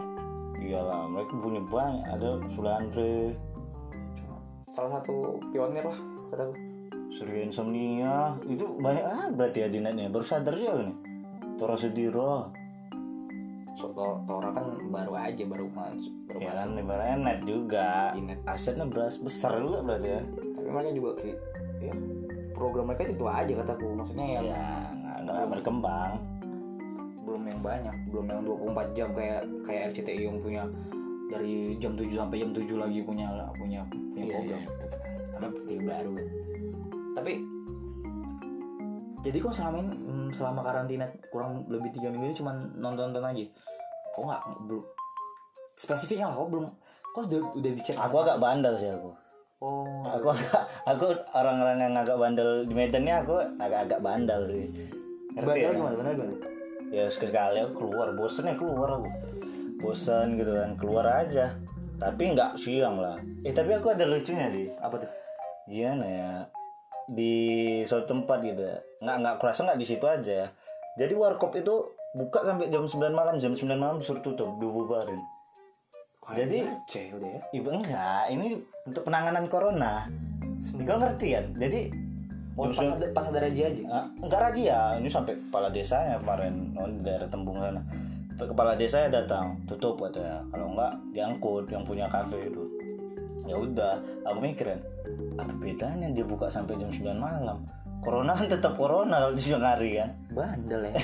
Iyalah, 0.59 1.07
mereka 1.07 1.35
punya 1.39 1.63
banyak. 1.63 2.05
Ada 2.09 2.29
Sulandre, 2.51 3.33
Salah 4.69 5.01
satu 5.01 5.41
pionir 5.49 5.81
lah 5.81 5.97
kataku. 6.29 6.53
Surya 7.09 7.41
Insomnia. 7.41 8.37
Itu 8.45 8.77
banyak 8.77 9.01
ah 9.01 9.27
berarti 9.33 9.65
ya. 9.65 10.09
Baru 10.13 10.21
sadar 10.21 10.53
juga 10.53 10.85
nih. 10.85 10.97
Tora 11.57 11.75
Sudiro. 11.75 12.53
So, 13.81 13.89
Tor- 13.97 14.21
Tora 14.29 14.51
kan 14.53 14.67
baru 14.93 15.15
aja 15.17 15.43
baru 15.49 15.71
masuk 15.73 16.13
baru 16.29 16.39
Ya 16.43 16.51
masuk. 16.53 16.59
kan 16.61 16.69
ibaratnya 16.85 17.17
net 17.17 17.41
juga. 17.49 17.89
Net. 18.21 18.39
Asetnya 18.45 18.85
beras 18.85 19.17
besar 19.17 19.57
juga 19.57 19.81
berarti 19.81 20.09
ya. 20.13 20.23
Tapi 20.29 20.69
mereka 20.69 20.91
juga 20.93 21.11
ya 21.81 21.95
program 22.53 22.85
mereka 22.93 23.03
itu 23.09 23.25
aja 23.25 23.53
kataku. 23.65 23.87
Maksudnya 23.97 24.27
yang 24.37 24.45
Ya, 24.53 24.67
nggak 25.25 25.47
berkembang. 25.49 26.13
Belum 27.29 27.43
yang 27.45 27.61
banyak, 27.61 27.97
belum 28.09 28.27
yang 28.27 28.41
24 28.43 28.97
jam 28.97 29.09
kayak 29.13 29.41
kayak 29.63 29.83
RCTI 29.93 30.23
yang 30.25 30.41
punya 30.41 30.63
dari 31.29 31.77
jam 31.77 31.93
7 31.93 32.09
sampai 32.09 32.41
jam 32.41 32.51
7 32.51 32.65
lagi 32.75 33.05
punya 33.05 33.29
punya 33.55 33.85
punya 33.85 34.25
Iya, 34.25 34.33
program. 34.33 34.61
iya. 34.61 34.71
Karena 35.29 35.49
TV 35.61 35.81
baru. 35.85 36.15
Tapi 37.13 37.33
jadi 39.19 39.37
kok 39.39 39.53
selama 39.53 39.77
ini 39.79 39.93
mm, 39.93 40.29
selama 40.31 40.61
karantina 40.63 41.05
kurang 41.29 41.67
lebih 41.69 41.91
tiga 41.91 42.09
minggu 42.09 42.33
ini 42.33 42.37
cuma 42.37 42.55
nonton 42.55 43.11
nonton 43.11 43.25
aja 43.25 43.45
kok 44.15 44.23
nggak 44.25 44.43
belum 44.65 44.85
spesifiknya 45.75 46.31
lah 46.31 46.37
kok 46.39 46.49
belum 46.49 46.65
kok 47.11 47.23
udah 47.27 47.41
udah 47.53 47.71
dicek 47.75 47.97
Aku 47.99 48.17
agak 48.19 48.39
bandel 48.39 48.75
sih 48.75 48.89
aku. 48.89 49.11
oh 49.59 50.07
Aku 50.07 50.31
agak, 50.31 50.63
aku 50.87 51.05
orang-orang 51.35 51.79
yang 51.83 51.95
agak 51.99 52.15
bandel 52.15 52.63
di 52.63 52.75
Medannya 52.75 53.15
aku 53.19 53.35
agak-agak 53.59 54.01
bandel 54.01 54.41
sih. 54.49 54.87
Bandel 55.35 55.59
ya? 55.59 55.71
gimana? 55.75 55.95
Bandel 55.99 56.15
gimana? 56.15 56.35
Ya 56.89 57.07
sekali 57.13 57.61
aku 57.61 57.87
keluar 57.87 58.17
bosen 58.17 58.51
ya 58.51 58.55
keluar 58.57 59.01
aku. 59.01 59.09
Bosan 59.79 60.37
gitu 60.37 60.53
kan 60.57 60.75
keluar 60.75 61.07
aja. 61.25 61.55
Tapi 61.99 62.35
nggak 62.35 62.55
siang 62.59 62.99
lah. 62.99 63.19
Eh 63.43 63.53
tapi 63.55 63.75
aku 63.75 63.91
ada 63.95 64.07
lucunya 64.07 64.49
sih. 64.51 64.69
Apa 64.79 65.03
tuh? 65.03 65.11
gimana 65.69 66.07
ya? 66.09 66.33
Di 67.09 67.35
suatu 67.85 68.09
tempat 68.09 68.41
gitu. 68.41 68.63
Ya. 68.65 68.79
nggak 68.99 69.17
nggak 69.23 69.37
kerasa 69.39 69.63
nggak 69.63 69.79
di 69.79 69.87
situ 69.87 70.07
aja 70.09 70.51
jadi 70.99 71.15
warkop 71.15 71.55
itu 71.55 71.95
buka 72.19 72.43
sampai 72.43 72.75
jam 72.75 72.83
9 72.83 73.15
malam. 73.15 73.39
Jam 73.39 73.55
9 73.55 73.79
malam 73.79 74.03
disuruh 74.03 74.19
tutup 74.19 74.59
dibubarin. 74.59 75.23
Jadi 76.35 76.67
C 76.91 77.15
udah 77.15 77.31
ya. 77.39 77.41
ibu 77.55 77.69
enggak. 77.71 78.23
Ini 78.35 78.59
untuk 78.91 79.07
penanganan 79.07 79.47
corona. 79.47 80.11
Kau 80.83 80.99
ngerti 80.99 81.39
kan? 81.39 81.47
Jadi 81.55 81.95
Oh, 82.59 82.67
pas 82.75 82.91
ada, 82.91 83.07
pas 83.15 83.25
ada 83.31 83.39
razia 83.39 83.71
aja. 83.71 83.83
Ah, 83.87 84.07
enggak 84.19 84.41
razia 84.51 84.79
ini 84.99 85.07
sampai 85.07 85.39
kepala 85.39 85.71
desanya 85.71 86.19
kemarin. 86.19 86.75
Oh, 86.75 86.91
di 86.91 87.01
daerah 87.07 87.31
Tembung 87.31 87.63
sana. 87.63 87.79
Kepala 88.35 88.75
desanya 88.75 89.23
datang 89.23 89.55
tutup 89.71 89.95
katanya. 90.03 90.43
Kalau 90.51 90.75
enggak 90.75 90.93
diangkut 91.15 91.71
yang 91.71 91.87
punya 91.87 92.11
kafe 92.11 92.51
itu. 92.51 92.67
Ya 93.47 93.55
udah 93.55 94.03
aku 94.27 94.39
mikirin 94.43 94.83
apa 95.39 95.55
bedanya 95.55 96.11
dia 96.11 96.27
buka 96.27 96.51
sampai 96.51 96.75
jam 96.75 96.91
9 96.91 97.15
malam? 97.15 97.63
Corona 98.03 98.35
kan 98.35 98.51
tetap 98.51 98.75
corona 98.75 99.23
kalau 99.23 99.35
di 99.39 99.43
siang 99.43 99.63
hari 99.63 100.03
kan. 100.03 100.11
Bandel 100.35 100.91
ya. 100.91 100.95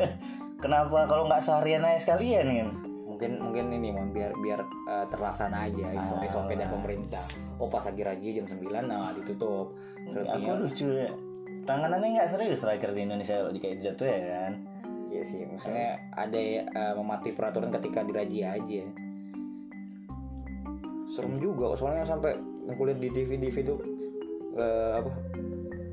kenapa? 0.62 1.08
Kalau 1.08 1.24
nggak 1.24 1.40
seharian 1.40 1.80
aja 1.80 1.96
sekalian 1.96 2.44
kan 2.44 2.89
mungkin 3.20 3.36
mungkin 3.36 3.64
ini 3.76 3.88
mau 3.92 4.08
biar 4.08 4.32
biar 4.40 4.60
eh, 4.64 5.06
terlaksana 5.12 5.68
aja 5.68 5.84
SOP 6.08 6.24
SOP 6.24 6.56
dari 6.56 6.72
pemerintah. 6.72 7.20
Oh 7.60 7.68
pas 7.68 7.84
lagi 7.84 8.00
razia 8.00 8.40
jam 8.40 8.48
9 8.48 8.64
nah 8.88 9.12
ditutup. 9.12 9.76
aku 9.76 10.16
Selebihnya 10.16 10.54
lucu 10.56 10.88
ya 10.88 11.12
tanganannya 11.68 12.16
nggak 12.16 12.30
serius 12.32 12.64
terakhir 12.64 12.96
di 12.96 13.04
Indonesia 13.04 13.36
kalau 13.44 13.52
kayak 13.52 13.78
jatuh 13.78 14.08
ya 14.08 14.20
kan 14.24 14.52
Iya 15.10 15.22
sih, 15.26 15.42
maksudnya 15.42 15.98
ada 16.14 16.38
eh, 16.38 16.94
mematuhi 16.94 17.34
peraturan 17.34 17.74
ketika 17.74 18.06
dirajia 18.06 18.54
aja. 18.54 18.86
Serem 21.10 21.42
juga, 21.42 21.74
soalnya 21.74 22.06
sampai 22.06 22.38
yang 22.38 22.78
kulihat 22.78 23.02
di 23.02 23.10
TV 23.10 23.34
TV 23.34 23.66
itu 23.66 23.74
eh, 24.54 25.02
apa 25.02 25.10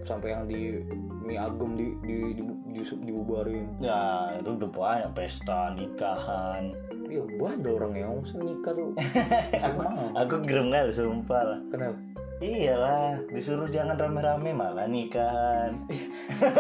sampai 0.06 0.38
yang 0.38 0.46
di 0.46 0.86
mie 1.26 1.36
agam 1.36 1.74
di 1.74 1.98
di, 2.06 2.38
di, 2.38 2.42
di, 2.72 2.82
dibubarin. 3.04 3.66
ya 3.82 4.38
itu 4.38 4.54
udah 4.54 4.70
banyak 4.70 5.12
pesta 5.18 5.74
nikahan 5.74 6.72
Iya 7.08 7.24
bandel 7.40 7.74
orang 7.80 7.94
ya, 7.96 8.08
maksudnya 8.12 8.52
nikah 8.52 8.72
tuh. 8.76 8.92
Sama. 9.64 9.88
aku 10.12 10.44
gerem 10.44 10.68
kali 10.68 10.92
sumpah 10.92 11.42
lah 11.44 11.60
Kenapa? 11.72 12.00
Iyalah, 12.38 13.18
disuruh 13.34 13.66
jangan 13.66 13.98
rame-rame 13.98 14.54
malah 14.54 14.86
nikahan. 14.86 15.74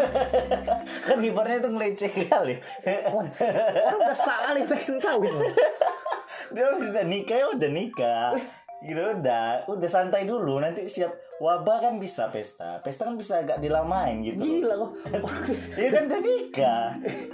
kan 1.05 1.21
ibaratnya 1.21 1.69
tuh 1.69 1.71
ngeleceh 1.77 2.09
kali. 2.25 2.57
Orang 3.13 3.29
udah 4.01 4.17
salah 4.17 4.57
pengen 4.57 4.97
itu. 4.97 5.41
Dia 6.57 6.65
udah 6.73 7.05
nikah 7.05 7.37
ya 7.37 7.47
udah 7.53 7.69
nikah. 7.69 8.33
Gitu 8.79 8.93
udah, 8.95 9.65
udah 9.65 9.89
santai 9.89 10.23
dulu 10.23 10.57
nanti 10.57 10.85
siap 10.85 11.09
wabah 11.37 11.77
kan 11.79 11.93
bisa 11.97 12.29
pesta. 12.29 12.77
Pesta 12.79 13.03
kan 13.03 13.13
bisa 13.13 13.41
agak 13.41 13.57
dilamain 13.57 14.21
gitu. 14.21 14.37
Gila 14.37 14.73
kok. 14.77 14.91
Iya 15.77 15.89
kan 15.91 16.03
udah 16.05 16.19
nikah. 16.19 16.85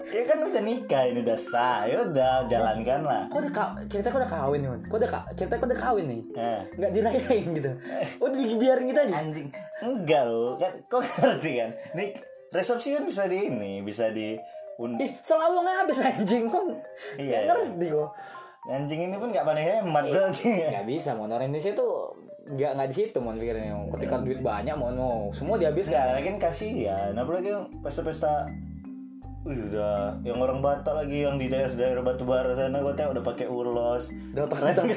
Iya 0.05 0.23
kan 0.23 0.37
udah 0.41 0.61
nikah 0.61 1.03
ini 1.05 1.19
udah 1.19 1.35
sah. 1.35 1.83
Ya 1.83 1.99
udah 2.01 2.47
jalankan 2.47 3.01
lah. 3.03 3.21
Kok 3.27 3.39
udah 3.39 3.51
ka- 3.51 3.73
cerita 3.85 4.07
kok 4.07 4.19
udah 4.19 4.31
kawin 4.31 4.59
nih? 4.61 4.69
Kok 4.87 4.97
udah 4.97 5.11
ka- 5.11 5.25
cerita 5.33 5.53
kok 5.53 5.67
udah 5.67 5.79
kawin 5.81 6.05
nih? 6.05 6.21
Eh, 6.33 6.61
Nggak 6.73 6.91
dirayain 6.91 7.45
gitu. 7.53 7.71
Udah 8.19 8.37
dibiarin 8.37 8.85
gitu 8.85 8.99
aja. 9.01 9.15
anjing. 9.15 9.47
Enggak 9.79 10.23
loh, 10.23 10.55
kan 10.55 10.71
kok 10.85 11.01
ngerti 11.19 11.51
kan? 11.55 11.69
Nih 11.93 12.09
resepsi 12.49 12.93
kan 12.93 13.03
bisa 13.03 13.27
di 13.27 13.37
ini, 13.43 13.73
bisa 13.81 14.07
di 14.09 14.39
un- 14.75 14.95
Ih, 14.95 15.11
selalu 15.19 15.59
ngabis 15.59 15.99
anjing 16.01 16.47
kok. 16.47 16.63
Iya. 17.15 17.45
Nggak 17.45 17.57
ngerti 17.67 17.87
kok. 17.89 18.09
Anjing 18.63 19.11
ini 19.11 19.19
pun 19.19 19.27
gak 19.27 19.43
pandai 19.43 19.67
hemat 19.67 20.07
berarti 20.07 20.71
Gak 20.71 20.87
bisa, 20.87 21.11
mon. 21.19 21.27
Orang 21.27 21.51
Indonesia 21.51 21.75
tuh 21.75 22.15
nggak 22.43 22.75
nggak 22.75 22.89
di 22.91 22.95
situ 22.95 23.17
mon 23.23 23.35
pikirnya. 23.35 23.75
Ketika 23.91 24.23
duit 24.23 24.39
banyak 24.39 24.75
mon 24.79 24.95
mau. 24.95 25.19
Semua 25.35 25.59
dihabiskan. 25.59 25.99
Enggak, 25.99 26.15
lagi 26.15 26.27
kan 26.27 26.37
kasihan. 26.39 27.11
Apalagi 27.15 27.47
yang 27.51 27.67
pesta-pesta 27.83 28.47
Wih 29.43 29.59
udah 29.67 30.23
Yang 30.23 30.39
orang 30.39 30.63
Batak 30.63 31.03
lagi 31.03 31.27
Yang 31.27 31.35
di 31.35 31.47
daerah-daerah 31.51 31.99
batu 31.99 32.23
bara 32.23 32.55
sana 32.55 32.79
Gue 32.79 32.95
tengok 32.95 33.19
udah 33.19 33.25
pakai 33.27 33.47
ulos. 33.51 34.15
Datang 34.31 34.87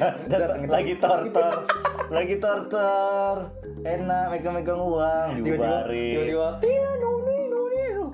Lagi 0.71 0.95
tortor. 1.03 1.67
Lagi 2.15 2.35
tortor. 2.39 3.51
Enak 3.83 4.25
megang-megang 4.31 4.79
uang. 4.79 5.29
Tiba-tiba 5.43 5.91
Diubarin. 5.91 6.15
tiba-tiba. 6.15 6.49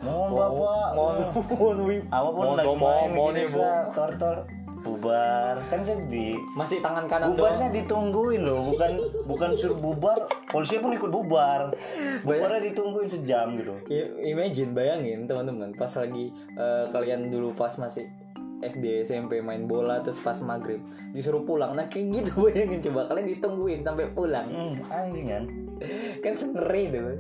Mohon 0.01 0.31
bapak. 0.33 0.89
Mohon 0.97 1.17
mohon 1.53 1.77
Apa 2.09 2.29
pun 2.33 2.41
mohon 2.41 2.57
lagi 2.57 2.69
mohon 3.13 3.33
main 3.37 3.49
Tortor 3.93 4.62
Bubar 4.83 5.57
Kan 5.67 5.81
jadi 5.81 6.35
Masih 6.53 6.79
tangan 6.79 7.07
kanan 7.07 7.33
Bubarnya 7.33 7.67
doang. 7.67 7.77
ditungguin 7.79 8.43
loh, 8.43 8.61
bukan 8.67 8.91
bukan 9.25 9.51
suruh 9.55 9.75
bubar, 9.75 10.19
polisi 10.47 10.77
pun 10.77 10.91
ikut 10.91 11.09
bubar. 11.09 11.71
Bubarnya 12.21 12.61
ditungguin 12.65 13.09
sejam 13.09 13.55
gitu. 13.55 13.73
Imagine 14.21 14.71
bayangin 14.73 15.25
teman-teman 15.25 15.73
pas 15.73 15.91
lagi 15.93 16.29
eh, 16.53 16.85
kalian 16.89 17.27
dulu 17.27 17.51
pas 17.53 17.73
masih 17.75 18.11
SD 18.61 19.03
SMP 19.03 19.39
main 19.39 19.65
bola 19.65 19.99
terus 19.99 20.19
pas 20.19 20.39
maghrib 20.41 20.79
disuruh 21.11 21.43
pulang 21.43 21.75
nah 21.75 21.83
kayak 21.85 22.15
gitu 22.15 22.33
bayangin 22.47 22.79
coba 22.81 23.07
kalian 23.07 23.27
ditungguin 23.29 23.81
sampai 23.81 24.07
pulang 24.09 24.47
Hmm, 24.47 24.79
anjing 24.89 25.27
kan. 25.27 25.45
kan 26.21 26.33
sengeri 26.33 26.87
tuh 26.89 27.03
sampai 27.03 27.19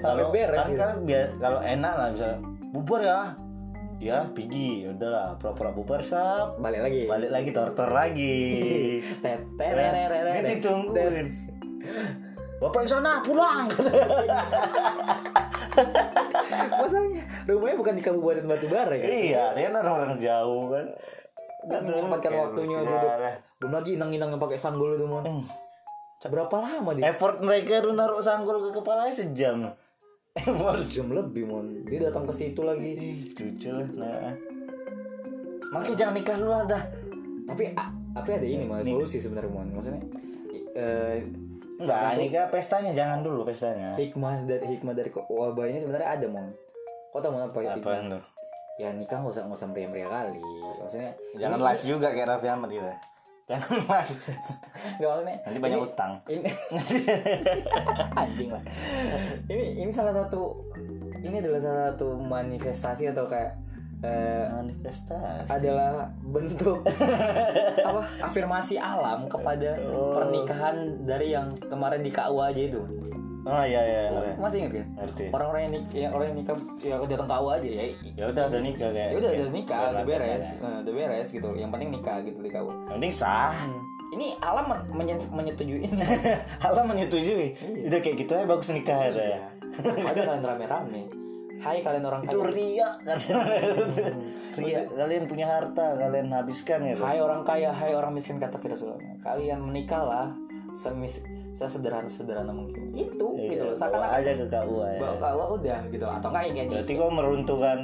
Kalau 0.00 0.32
beres 0.32 0.56
kan, 0.56 0.66
gitu. 0.66 0.80
kan 0.80 0.92
biar 1.02 1.24
kalau 1.36 1.60
enak 1.60 1.92
lah 1.92 2.08
bisa 2.08 2.28
bubar 2.70 3.00
ya. 3.00 3.20
Ya 3.98 4.30
pergi, 4.30 4.86
ya 4.86 4.94
udahlah 4.94 5.34
pura-pura 5.42 5.74
bubar 5.74 6.02
sap. 6.06 6.62
balik 6.62 6.86
lagi 6.86 7.10
Balik 7.10 7.30
lagi 7.34 7.50
tortor 7.50 7.90
lagi. 7.90 8.38
Tet-. 9.24 9.58
Ini 9.58 10.40
ditungguin. 10.58 11.26
Bapak 12.58 12.86
yang 12.86 12.90
sana 12.90 13.22
pulang. 13.22 13.66
masalahnya 16.58 17.22
rumahnya 17.46 17.76
bukan 17.78 17.94
di 17.98 18.02
Kabupaten 18.02 18.44
Batubara 18.46 18.94
ya 18.96 19.06
iya, 19.06 19.44
dia 19.54 19.68
orang-orang 19.70 20.18
jauh 20.18 20.72
kan. 20.72 20.86
dan 21.68 21.82
menyempatkan 21.84 22.32
waktunya 22.32 22.78
lah. 22.80 23.34
belum 23.60 23.72
lagi 23.74 23.90
inang-inang 23.98 24.30
yang 24.34 24.40
pakai 24.40 24.58
sanggul 24.58 24.94
itu 24.94 25.04
mon 25.04 25.26
Hmm. 25.26 25.44
berapa 26.18 26.50
lama 26.50 26.90
dia 26.98 27.14
Effort 27.14 27.38
mereka 27.42 27.78
itu 27.78 27.94
naruh 27.94 28.18
sanggul 28.18 28.58
ke 28.58 28.82
kepalanya 28.82 29.14
sejam. 29.14 29.70
Effort 30.38 30.86
jam 30.88 31.08
lebih 31.08 31.44
mon 31.44 31.66
dia 31.84 32.06
datang 32.06 32.24
ke 32.24 32.32
situ 32.32 32.60
lagi 32.62 32.94
lucu 33.34 33.68
lah. 33.70 33.88
Nah. 33.92 34.32
Makanya 35.68 35.96
jangan 35.96 36.14
nikah 36.14 36.36
dulu 36.36 36.50
lah 36.50 36.64
dah. 36.64 36.82
tapi 37.48 37.72
tapi 38.12 38.28
ada 38.34 38.44
ini 38.44 38.64
mas 38.68 38.84
solusi 38.84 39.18
sebenarnya 39.18 39.48
mon 39.48 39.68
maksudnya 39.72 40.02
eh, 40.74 41.24
Enggak, 41.78 42.18
nikah 42.18 42.44
pestanya 42.50 42.90
jangan 42.90 43.22
dulu 43.22 43.46
pestanya. 43.46 43.94
hikmah 43.94 44.42
dari 44.44 44.66
hikmah 44.68 44.92
dari 44.92 45.08
wabah 45.14 45.64
ini 45.64 45.78
sebenarnya 45.78 46.08
ada 46.12 46.26
mon 46.28 46.50
kau 47.08 47.22
tahu 47.22 47.32
mon 47.32 47.48
apa? 47.48 47.58
Apaan 47.72 48.12
tuh? 48.12 48.22
ya 48.78 48.94
nikah 48.94 49.18
nggak 49.18 49.34
usah 49.34 49.42
nggak 49.48 49.58
usah 49.58 49.68
meriah-meriah 49.74 50.06
kali 50.06 50.38
maksudnya 50.78 51.10
Jangan 51.34 51.58
live 51.58 51.82
juga 51.82 52.14
kayak 52.14 52.28
Raffi 52.30 52.46
Ahmad 52.46 52.70
gitu. 52.70 52.86
Jangan 53.48 53.80
live. 53.80 54.12
nggak 54.94 55.08
maksudnya 55.08 55.36
Nanti 55.40 55.58
banyak 55.58 55.74
ini- 55.74 55.86
utang. 55.86 56.12
ini 56.26 56.50
anjing 58.20 58.50
lah 58.50 58.62
ini 59.48 59.64
ini 59.78 59.90
salah 59.90 60.12
satu 60.14 60.52
ini 61.18 61.36
adalah 61.36 61.56
salah 61.58 61.82
satu 61.90 62.14
manifestasi 62.14 63.08
atau 63.08 63.24
kayak 63.24 63.56
eh, 63.98 64.44
Manifestasi. 64.46 65.48
adalah 65.50 66.06
bentuk 66.22 66.84
apa 67.88 68.00
afirmasi 68.20 68.76
alam 68.76 69.26
kepada 69.26 69.80
Oh. 69.88 70.14
pernikahan 70.14 70.76
dari 71.02 71.32
yang 71.32 71.48
kemarin 71.62 72.00
di 72.00 72.10
KUA 72.10 72.44
aja 72.46 72.62
itu 72.68 72.82
Oh 73.48 73.64
iya 73.64 73.80
iya. 73.80 74.00
iya. 74.12 74.32
masih 74.36 74.56
ingat 74.60 74.72
kan 74.74 74.86
Ngerti. 74.94 75.24
orang-orang 75.30 75.60
yang 75.62 75.72
nik- 75.72 75.94
yang 75.94 76.12
orang 76.12 76.26
yang 76.26 76.38
nikah 76.38 76.54
ya 76.78 76.92
aku 76.94 77.04
datang 77.06 77.24
KUA 77.26 77.52
aja 77.54 77.68
ya 77.70 77.84
Ya 78.14 78.24
udah 78.26 78.42
udah 78.46 78.60
nikah 78.60 78.88
kayak. 78.90 79.08
ya 79.08 79.16
udah 79.16 79.30
udah 79.32 79.50
nikah 79.50 79.80
udah 79.88 80.04
beres 80.04 80.44
ya. 80.44 80.60
Nah, 80.60 80.76
udah 80.82 80.92
beres 80.94 81.28
gitu 81.30 81.48
yang 81.54 81.70
penting 81.70 81.88
nikah 81.90 82.16
gitu 82.20 82.38
di 82.38 82.50
KUA 82.50 82.74
Mending 82.90 83.14
sah. 83.14 83.56
ini 84.08 84.36
alam 84.38 84.64
men- 84.64 84.88
menyetujui 85.30 85.84
Allah 86.66 86.82
menyetujui. 86.82 87.46
Udah 87.84 87.98
kayak 87.98 88.16
gitu 88.18 88.32
aja 88.34 88.44
bagus 88.44 88.68
nikah 88.70 88.98
ya. 89.06 89.40
ada 89.78 90.20
kalian 90.20 90.42
rame-rame 90.42 91.02
Hai 91.58 91.82
kalian 91.82 92.04
orang 92.04 92.22
Itu 92.22 92.38
kaya 92.38 92.54
ria. 92.54 92.88
ria. 94.54 94.80
Kalian 94.86 95.24
punya 95.26 95.46
harta, 95.48 95.94
kalian 95.96 96.30
habiskan 96.30 96.80
ya. 96.82 96.94
Hai 96.96 97.18
orang 97.18 97.42
kaya, 97.42 97.70
hai 97.70 97.92
orang 97.92 98.14
miskin 98.14 98.38
kata 98.38 98.58
Rasulullah. 98.58 98.98
Kalian 99.18 99.62
menikahlah 99.62 100.34
semis 100.74 101.24
sesederhana 101.52 102.08
sederhana 102.08 102.52
mungkin. 102.52 102.92
Itu 102.92 103.34
gitu 103.36 103.62
loh. 103.68 103.76
Seakan-akan 103.76 104.18
aja 104.20 104.30
ke 104.36 104.46
KUA 104.46 104.88
ya. 104.94 105.00
bawa 105.00 105.16
KUA 105.16 105.46
udah 105.60 105.78
gitu 105.92 106.04
loh. 106.04 106.14
atau 106.16 106.28
enggak 106.32 106.44
ya 106.44 106.52
kayak 106.52 106.68
Berarti 106.68 106.92
gitu. 106.92 107.00
kau 107.02 107.10
meruntuhkan 107.12 107.78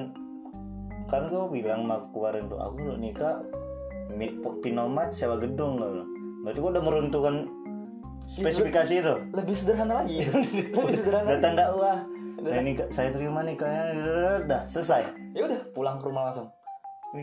kan 1.04 1.22
kau 1.28 1.46
bilang 1.52 1.80
sama 1.84 1.94
aku 2.00 2.08
kemarin 2.16 2.42
tuh 2.48 2.58
aku 2.58 2.76
kalau 2.80 2.98
nikah 2.98 3.34
pinomat 4.64 5.08
sewa 5.12 5.36
gedung 5.40 5.80
bilang. 5.80 6.08
Berarti 6.44 6.58
kau 6.60 6.70
udah 6.70 6.84
meruntuhkan 6.84 7.34
spesifikasi 8.24 8.94
itu. 9.00 9.14
Lebih 9.32 9.54
sederhana 9.56 10.04
lagi. 10.04 10.24
Lebih 10.76 10.94
sederhana. 10.96 11.28
Datang 11.38 11.54
wah 11.76 12.00
saya 12.44 12.60
nikah 12.60 12.86
saya 12.92 13.08
terima 13.08 13.40
nikahnya 13.40 13.88
udah 14.44 14.62
selesai 14.68 15.02
ya 15.32 15.42
udah 15.48 15.60
pulang 15.72 15.96
ke 15.96 16.04
rumah 16.12 16.28
langsung 16.28 16.52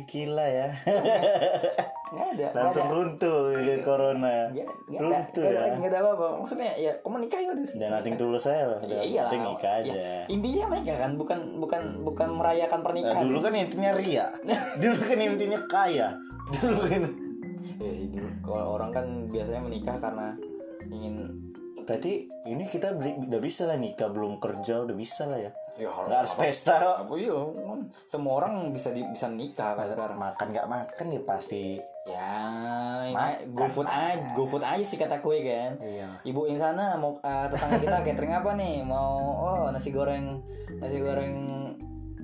gila 0.07 0.45
ya. 0.47 0.69
Nggak 2.11 2.27
ada 2.35 2.47
langsung 2.51 2.87
ada. 2.87 2.95
runtuh 2.95 3.39
ya, 3.55 3.75
corona. 3.83 4.35
Nggak 4.51 4.67
ada 4.67 4.99
runtuh 4.99 5.43
ya. 5.47 5.61
nggak 5.79 5.91
ada 5.91 5.99
apa-apa. 6.03 6.27
Maksudnya 6.43 6.71
ya 6.75 6.91
kamu 7.03 7.17
nikah 7.23 7.39
ya 7.39 7.49
udah. 7.55 7.65
Dan 7.75 7.89
nothing 7.91 8.15
tulus 8.19 8.43
saya 8.43 8.63
lah 8.67 8.79
Ya 8.83 8.99
iyalah. 9.03 9.31
penting 9.31 9.43
nikah 9.47 9.73
aja. 9.79 9.91
Ya, 9.91 10.15
intinya 10.27 10.65
nikah 10.75 10.97
kan 10.99 11.11
bukan 11.15 11.39
bukan 11.59 11.81
bukan 12.03 12.29
merayakan 12.35 12.79
Nah, 12.81 12.85
pernikahan 12.87 13.23
dulu 13.27 13.39
kan 13.43 13.53
intinya 13.55 13.91
ria. 13.95 14.25
Dulu 14.81 14.95
kan 14.99 15.17
intinya 15.19 15.59
kaya. 15.67 16.07
Dulu 16.51 16.81
kan. 16.87 17.03
Ya 17.79 17.91
sih 17.95 18.07
dulu. 18.11 18.27
Kalau 18.43 18.65
orang 18.79 18.91
kan 18.91 19.05
biasanya 19.31 19.61
menikah 19.63 19.95
karena 19.99 20.35
ingin 20.91 21.15
berarti 21.81 22.29
ini 22.45 22.63
kita 22.69 22.93
udah 22.95 23.41
bisa 23.41 23.65
lah 23.65 23.75
nikah 23.75 24.07
belum 24.13 24.37
kerja 24.37 24.85
udah 24.85 24.95
bisa 24.95 25.25
lah 25.27 25.39
ya 25.41 25.51
ya 25.77 25.87
nggak 25.87 26.19
harus 26.25 26.33
pesta 26.35 26.75
kok. 26.79 26.97
Apa 27.07 27.13
iya 27.19 27.37
kan 27.37 27.79
semua 28.09 28.33
orang 28.43 28.73
bisa 28.73 28.89
di, 28.91 29.05
bisa 29.05 29.27
nikah 29.31 29.77
kan 29.77 29.87
sekarang. 29.87 30.17
Makan 30.17 30.47
nggak 30.51 30.67
makan 30.67 31.05
ya 31.13 31.21
pasti. 31.23 31.79
Ya 32.01 32.33
ini 33.05 33.13
Makan. 33.13 33.53
go 33.53 33.65
food 33.69 33.85
aja 33.85 34.33
go 34.33 34.43
food 34.49 34.65
aja 34.65 34.81
sih 34.81 34.97
kata 34.97 35.21
kue 35.21 35.45
kan. 35.45 35.77
Iya. 35.77 36.09
Ibu 36.25 36.49
yang 36.49 36.57
sana 36.57 36.97
mau 36.97 37.13
eh, 37.21 37.45
tetangga 37.47 37.77
kita 37.77 37.97
catering 38.01 38.33
apa 38.33 38.51
nih? 38.57 38.81
Mau 38.81 39.21
oh 39.37 39.69
nasi 39.69 39.93
goreng 39.93 40.41
nasi 40.81 40.97
goreng 40.97 41.60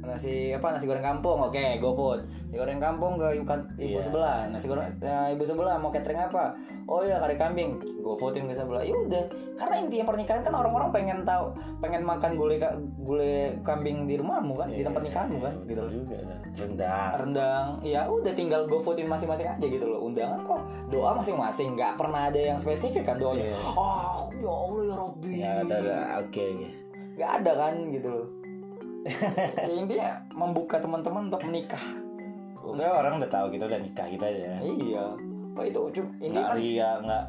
nasi 0.07 0.55
apa 0.55 0.71
nasi 0.71 0.87
goreng 0.87 1.03
kampung 1.03 1.37
oke 1.43 1.83
GoFood 1.83 2.23
nasi 2.47 2.55
goreng 2.55 2.79
kampung 2.79 3.19
ke 3.19 3.27
ibu, 3.35 3.43
ibu 3.75 3.97
Iya. 3.99 4.05
sebelah. 4.07 4.37
Nasi 4.47 4.65
goreng 4.71 4.87
eh, 5.03 5.27
ibu 5.35 5.43
sebelah 5.43 5.75
mau 5.75 5.91
catering 5.91 6.31
apa? 6.31 6.55
Oh 6.87 7.03
ya 7.03 7.19
kari 7.19 7.35
kambing. 7.35 7.75
GoFoodin 7.99 8.47
ke 8.47 8.55
sebelah. 8.55 8.87
Ya 8.87 8.95
udah 8.95 9.23
karena 9.59 9.75
intinya 9.83 10.05
pernikahan 10.07 10.41
kan 10.47 10.53
orang-orang 10.55 10.89
pengen 10.95 11.19
tahu 11.27 11.51
pengen 11.83 12.07
makan 12.07 12.39
gulai 12.39 12.57
gulai 13.03 13.51
kambing 13.67 14.07
di 14.07 14.15
rumahmu 14.15 14.55
kan 14.55 14.71
di 14.71 14.79
tempat 14.79 15.03
nikahanmu 15.03 15.39
kan 15.43 15.53
gitu 15.67 15.81
loh. 15.83 15.91
juga 15.91 16.15
kan 16.23 16.39
rendang. 16.55 17.11
Rendang. 17.19 17.67
Ya 17.83 18.07
udah 18.07 18.31
tinggal 18.31 18.63
GoFoodin 18.71 19.11
masing-masing 19.11 19.47
aja 19.51 19.65
gitu 19.67 19.85
loh. 19.85 19.99
Undangan 20.07 20.39
kok 20.47 20.61
doa 20.87 21.11
masing-masing. 21.19 21.75
Nggak 21.75 21.99
pernah 21.99 22.31
ada 22.31 22.39
yang 22.39 22.57
spesifik 22.57 23.03
kan 23.03 23.19
doanya. 23.19 23.43
Iya. 23.43 23.59
oh 23.75 24.31
ya 24.39 24.51
Allah 24.51 24.83
ya 24.87 24.95
Robbi 24.95 25.31
ya 25.35 25.51
ada. 25.67 25.77
Oke 26.23 26.43
oke. 26.55 26.67
Nggak 27.17 27.31
ada 27.43 27.51
kan 27.57 27.73
gitu 27.91 28.07
loh 28.07 28.36
ya, 29.05 29.67
intinya 29.69 30.09
membuka 30.33 30.81
teman-teman 30.81 31.29
untuk 31.29 31.43
menikah. 31.45 31.81
Udah 32.63 32.99
orang 32.99 33.21
udah 33.21 33.29
tahu 33.31 33.47
kita 33.53 33.69
udah 33.69 33.79
nikah 33.79 34.07
kita 34.09 34.25
aja. 34.27 34.59
Iya. 34.59 35.05
Apa 35.55 35.61
itu? 35.65 35.81
Cuma 35.95 36.09
ini 36.19 36.35
nggak 36.35 36.47
kan 36.47 36.57
ria 36.59 36.89
nggak 37.01 37.25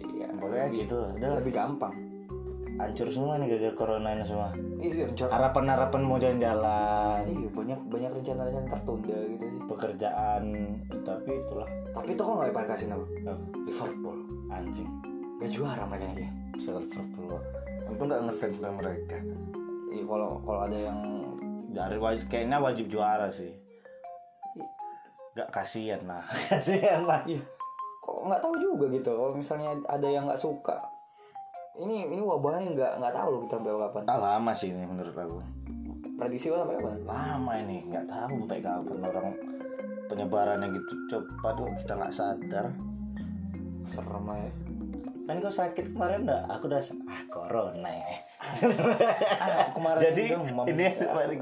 iya. 0.00 0.26
Pokoknya 0.36 0.66
gitu 0.74 0.94
lah. 0.98 1.10
Udah. 1.14 1.30
lebih 1.38 1.52
gampang. 1.54 1.94
Hancur 2.80 3.08
semua 3.12 3.36
nih 3.36 3.46
gara-gara 3.52 3.74
corona 3.76 4.08
ini 4.16 4.24
semua. 4.24 4.50
Iya 4.80 5.04
rencana 5.12 5.30
harapan 5.36 5.64
harapan 5.68 6.00
mau 6.00 6.16
jalan-jalan. 6.16 7.22
Iya 7.28 7.48
banyak 7.52 7.80
banyak 7.92 8.10
rencana-rencana 8.16 8.66
tertunda 8.72 9.18
gitu 9.36 9.44
sih. 9.52 9.60
Pekerjaan 9.68 10.42
tapi 11.04 11.30
itulah. 11.38 11.68
Tapi 11.92 12.08
itu 12.16 12.22
kok 12.24 12.34
nggak 12.34 12.50
dikasih 12.56 12.86
nama 12.88 13.04
Oh, 13.28 13.38
Liverpool. 13.68 14.18
Anjing. 14.50 14.88
Gak 15.40 15.56
juara 15.56 15.88
mereka 15.88 16.20
ya 16.20 16.30
Liverpool 16.60 17.40
aku 17.90 18.02
nggak 18.06 18.22
ngefans 18.30 18.56
sama 18.62 18.74
mereka 18.78 19.16
iya 19.90 20.04
kalau 20.06 20.38
kalau 20.46 20.60
ada 20.66 20.78
yang 20.78 20.98
dari 21.70 21.98
wajib 21.98 22.26
kayaknya 22.26 22.58
wajib 22.58 22.86
juara 22.90 23.30
sih. 23.30 23.50
Gak 25.34 25.50
kasihan 25.54 26.02
lah. 26.06 26.26
Kasihan 26.50 27.06
lah. 27.06 27.22
Iya. 27.22 27.38
Kok 28.02 28.26
nggak 28.26 28.42
tahu 28.42 28.54
juga 28.58 28.90
gitu 28.90 29.14
kalau 29.14 29.34
misalnya 29.38 29.70
ada 29.86 30.08
yang 30.10 30.26
nggak 30.26 30.40
suka. 30.40 30.74
Ini 31.78 32.10
ini 32.10 32.18
wabahnya 32.18 32.74
nggak 32.74 32.92
nggak 32.98 33.14
tahu 33.14 33.28
loh 33.30 33.40
kita 33.46 33.54
sampai 33.56 33.72
kapan. 33.78 34.02
Ah, 34.10 34.18
lama 34.18 34.52
sih 34.52 34.68
ini 34.74 34.82
menurut 34.84 35.14
aku. 35.14 35.38
Prediksi 36.18 36.50
sampai 36.50 36.76
kapan? 36.82 36.98
Lama 37.06 37.52
ini 37.62 37.86
nggak 37.86 38.06
tahu 38.10 38.34
sampai 38.44 38.58
kapan 38.58 38.98
orang 39.06 39.26
penyebarannya 40.10 40.66
gitu. 40.74 40.92
Cepat 41.06 41.52
tuh 41.54 41.70
kita 41.78 41.92
nggak 41.94 42.14
sadar. 42.14 42.66
Serem 43.86 44.26
ya 44.28 44.50
kan 45.30 45.38
kau 45.38 45.54
sakit 45.54 45.94
kemarin 45.94 46.26
dah 46.26 46.42
aku 46.50 46.66
udah 46.66 46.82
ah 47.06 47.22
corona 47.30 47.86
ya 47.86 48.10
Ah, 48.40 49.68
kemarin 49.70 50.00
jadi 50.00 50.22
ini 50.64 50.86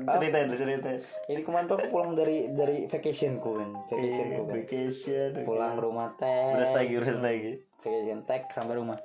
cerita 0.05 0.38
cerita 0.51 0.88
Jadi 1.31 1.40
kemarin 1.46 1.64
tuh 1.64 1.77
aku 1.79 1.87
pulang 1.88 2.12
dari 2.12 2.51
dari 2.53 2.85
vacationku 2.85 3.51
kan, 3.55 3.70
vacationku 3.87 4.42
kan. 4.44 4.53
vacation 4.53 5.31
Pulang 5.46 5.79
rumah 5.79 6.11
teh. 6.18 6.59
terus 6.59 6.74
lagi 6.74 6.94
terus 6.98 7.20
lagi 7.22 7.53
Vacation 7.79 8.27
tag 8.27 8.51
sampai 8.51 8.74
rumah. 8.74 8.98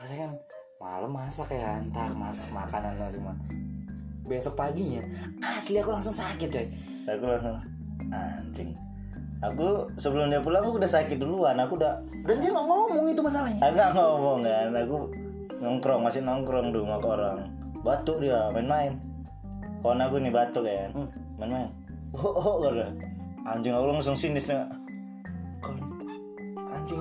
Terus 0.00 0.10
kan 0.16 0.32
malam 0.80 1.12
masak 1.12 1.52
ya, 1.52 1.76
entah 1.76 2.08
masak 2.16 2.48
makanan 2.48 2.96
lah 2.96 3.12
semua. 3.12 3.36
Besok 4.24 4.56
paginya 4.56 5.04
asli 5.44 5.76
aku 5.76 5.92
langsung 5.92 6.16
sakit 6.16 6.48
coy. 6.48 6.66
aku 7.06 7.24
langsung 7.28 7.60
anjing 8.10 8.72
aku 9.38 9.66
sebelum 9.94 10.28
dia 10.28 10.40
pulang 10.40 10.62
aku 10.62 10.76
udah 10.76 10.90
sakit 10.90 11.16
duluan. 11.16 11.56
Aku 11.58 11.76
udah 11.76 12.00
Dan 12.22 12.40
dia 12.40 12.50
nggak 12.50 12.66
ngomong 12.66 13.04
itu 13.06 13.20
masalahnya. 13.20 13.60
agak 13.60 13.88
ngomong 13.92 14.38
kan. 14.40 14.68
Aku 14.74 14.96
nongkrong 15.56 16.00
masih 16.02 16.20
nongkrong 16.20 16.70
di 16.70 16.78
rumah 16.78 16.98
ke 16.98 17.08
orang. 17.08 17.38
Batuk 17.80 18.18
dia 18.18 18.48
main-main. 18.50 18.96
Kawan 19.80 20.00
aku 20.00 20.16
nih 20.18 20.30
batuk 20.30 20.64
kan. 20.64 20.90
Hmm. 20.92 21.08
main-main. 21.36 21.68
Oh 22.12 22.32
oh 22.32 22.56
kata 22.60 22.88
anjing 23.46 23.70
aku 23.70 23.86
langsung 23.88 24.16
sinis 24.16 24.48
nih 24.48 24.58
anjing. 26.66 27.00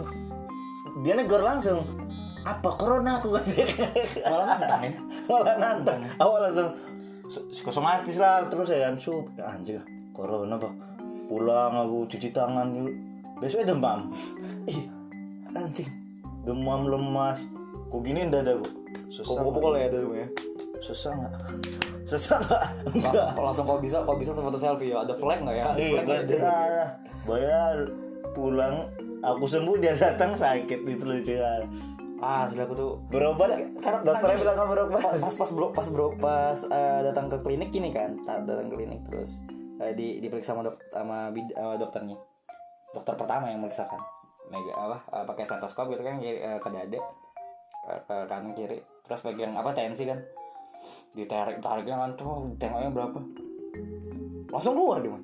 Dia 1.01 1.13
negor 1.13 1.41
langsung. 1.41 1.83
Apa 2.45 2.77
corona 2.77 3.17
aku 3.17 3.33
kan 3.33 3.41
Malah 4.21 4.45
nantang 4.53 4.81
ya. 4.83 4.93
malah 5.25 5.55
nantang 5.57 5.99
awal 6.21 6.45
langsung 6.45 6.69
"S- 7.25 7.41
psikosomatis 7.49 8.21
lah 8.21 8.45
terus 8.45 8.69
ya 8.69 8.85
kan 8.85 8.93
sup. 8.95 9.25
Ya, 9.33 9.49
anjing 9.49 9.81
corona 10.13 10.53
pak 10.55 10.69
pulang 11.25 11.73
aku 11.75 12.05
cuci 12.07 12.29
tangan 12.29 12.67
dulu 12.69 12.91
besoknya 13.38 13.71
demam. 13.71 14.09
Ih 14.71 14.85
anjing. 15.51 15.89
Demam 16.41 16.85
lemas. 16.85 17.45
Kok 17.88 18.01
gini 18.01 18.25
dadaku 18.25 18.65
susah 19.07 19.38
Kok 19.38 19.45
pukul 19.49 19.73
ya 19.75 19.88
itu 19.88 19.99
ya. 20.13 20.27
susah 20.77 21.11
nggak? 21.13 21.33
Susah 22.05 22.38
nggak? 22.38 22.63
Langsung, 23.01 23.41
langsung 23.41 23.65
kalau 23.65 23.79
bisa 23.79 23.97
kalau 23.99 24.13
bisa 24.15 24.29
sefoto 24.29 24.55
selfie 24.55 24.93
ya. 24.93 25.01
Ada 25.01 25.13
flag 25.13 25.41
nggak 25.41 25.55
ya? 25.55 25.65
Ada 25.65 25.79
Iya, 25.79 25.89
flag 25.91 26.05
nggak? 26.05 26.21
gak 26.38 26.59
ada. 26.61 26.85
Bayar. 27.25 27.75
Pulang. 28.31 28.75
Aku 29.23 29.43
sembuh 29.43 29.75
dia 29.75 29.93
datang 29.95 30.35
sakit 30.35 30.79
itu 30.83 31.01
lucu. 31.03 31.33
Ah, 32.15 32.45
asli 32.45 32.59
aku 32.59 32.73
tuh. 32.73 32.91
Berobat? 33.09 33.57
Karena- 33.75 34.03
dokternya 34.03 34.38
bilang 34.38 34.55
kamu 34.55 34.69
berobat. 34.71 35.01
pas 35.01 35.17
pas 35.17 35.35
pas 35.35 35.49
bro 35.49 35.67
pas 35.71 35.88
bro 35.89 36.07
pas 36.15 36.57
eh, 36.63 36.99
datang 37.01 37.25
ke 37.25 37.38
klinik 37.39 37.69
gini 37.69 37.89
kan 37.89 38.21
ta- 38.21 38.39
datang 38.39 38.69
ke 38.69 38.75
klinik 38.75 39.01
terus 39.03 39.41
eh, 39.81 39.93
di 39.93 40.19
diperiksa 40.23 40.53
sama 40.53 40.65
dok 40.65 40.77
sama 40.91 41.29
bid- 41.31 41.55
eh, 41.55 41.75
dokternya. 41.79 42.17
Dokter 42.95 43.13
pertama 43.19 43.51
yang 43.51 43.59
memeriksakan 43.59 43.99
mega 44.51 44.73
apa 44.77 44.97
eh, 45.11 45.25
pakai 45.25 45.43
stetoskop 45.43 45.91
gitu 45.91 46.03
kan 46.05 46.19
kiri- 46.21 46.43
eh, 46.43 46.59
ke 46.59 46.69
dada 46.69 46.99
ke, 47.85 47.93
ke 48.07 48.15
kanan 48.29 48.53
kiri. 48.55 48.79
Terus 49.05 49.21
bagian 49.21 49.51
apa 49.53 49.69
tensi 49.75 50.05
kan? 50.07 50.19
Ditarik 51.15 51.63
tariknya 51.63 51.95
kan 51.97 52.11
tuh 52.19 52.51
tengoknya 52.59 52.91
berapa? 52.91 53.19
Langsung 54.51 54.75
keluar 54.77 54.99
dia 55.01 55.15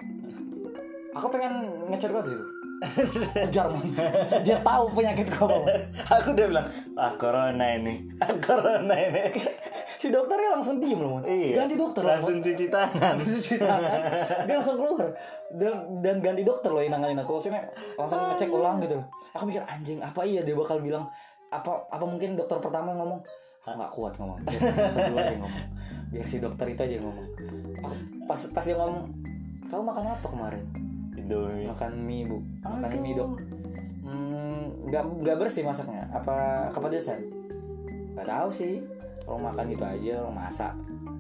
aku 1.12 1.28
pengen 1.28 1.54
ngecer 1.92 2.12
banget 2.12 2.40
itu 2.40 2.46
man. 2.82 3.86
dia 4.42 4.58
tahu 4.66 4.86
penyakit 4.98 5.28
kamu 5.30 5.62
aku 6.18 6.28
udah 6.34 6.46
bilang 6.50 6.68
ah 6.98 7.14
corona 7.14 7.66
ini, 7.78 8.10
ah 8.18 8.34
corona 8.42 8.96
ini. 8.98 9.30
si 10.02 10.10
dokternya 10.10 10.58
langsung 10.58 10.82
diem 10.82 10.98
loh. 10.98 11.22
Iya. 11.22 11.62
ganti 11.62 11.78
dokter 11.78 12.02
loh, 12.02 12.10
langsung 12.18 12.42
cuci 12.42 12.66
tangan. 12.74 13.22
cuci 13.22 13.56
tangan. 13.62 14.02
Dia 14.50 14.56
langsung 14.58 14.82
keluar. 14.82 15.14
Dan 15.54 16.02
dan 16.02 16.16
ganti 16.26 16.42
dokter 16.42 16.74
loh 16.74 16.82
yang 16.82 16.98
nanganin 16.98 17.22
aku. 17.22 17.38
Maksudnya 17.38 17.70
langsung 17.94 18.18
ngecek 18.34 18.50
ulang 18.50 18.82
gitu 18.82 18.98
loh. 18.98 19.06
Aku 19.38 19.46
mikir 19.46 19.62
anjing 19.70 20.02
apa 20.02 20.26
iya 20.26 20.42
dia 20.42 20.58
bakal 20.58 20.82
bilang? 20.82 21.06
Apa 21.54 21.86
apa 21.94 22.06
mungkin 22.10 22.34
dokter 22.34 22.58
pertama 22.58 22.98
yang 22.98 23.06
ngomong? 23.06 23.22
Aku 23.62 23.78
nggak 23.78 23.94
kuat 23.94 24.14
ngomong. 24.18 24.42
Biar 24.50 25.38
yang 25.38 25.42
ngomong. 25.46 25.66
Biar 26.10 26.26
si 26.26 26.38
dokter 26.42 26.66
itu 26.66 26.82
aja 26.82 26.94
yang 26.98 27.06
ngomong. 27.06 27.28
Aku, 27.86 27.94
pas 28.26 28.42
pas 28.58 28.66
dia 28.66 28.74
ngomong 28.74 29.06
kamu 29.70 29.88
makan 29.88 30.04
apa 30.18 30.28
kemarin 30.28 30.91
Indomie. 31.32 31.68
makan 31.72 31.92
mie 32.04 32.24
bu. 32.28 32.38
Makan 32.60 33.00
mie 33.00 33.16
dok. 33.16 33.30
Hmm, 34.04 34.62
nggak 34.92 35.04
nggak 35.24 35.38
bersih 35.40 35.64
masaknya. 35.64 36.04
Apa 36.12 36.68
kepedesan? 36.76 37.24
Nggak 38.14 38.28
tahu 38.28 38.50
sih. 38.52 38.84
Kalau 39.24 39.40
makan 39.40 39.66
gitu 39.72 39.86
aja 39.88 40.12
kalau 40.20 40.34
masak. 40.36 40.74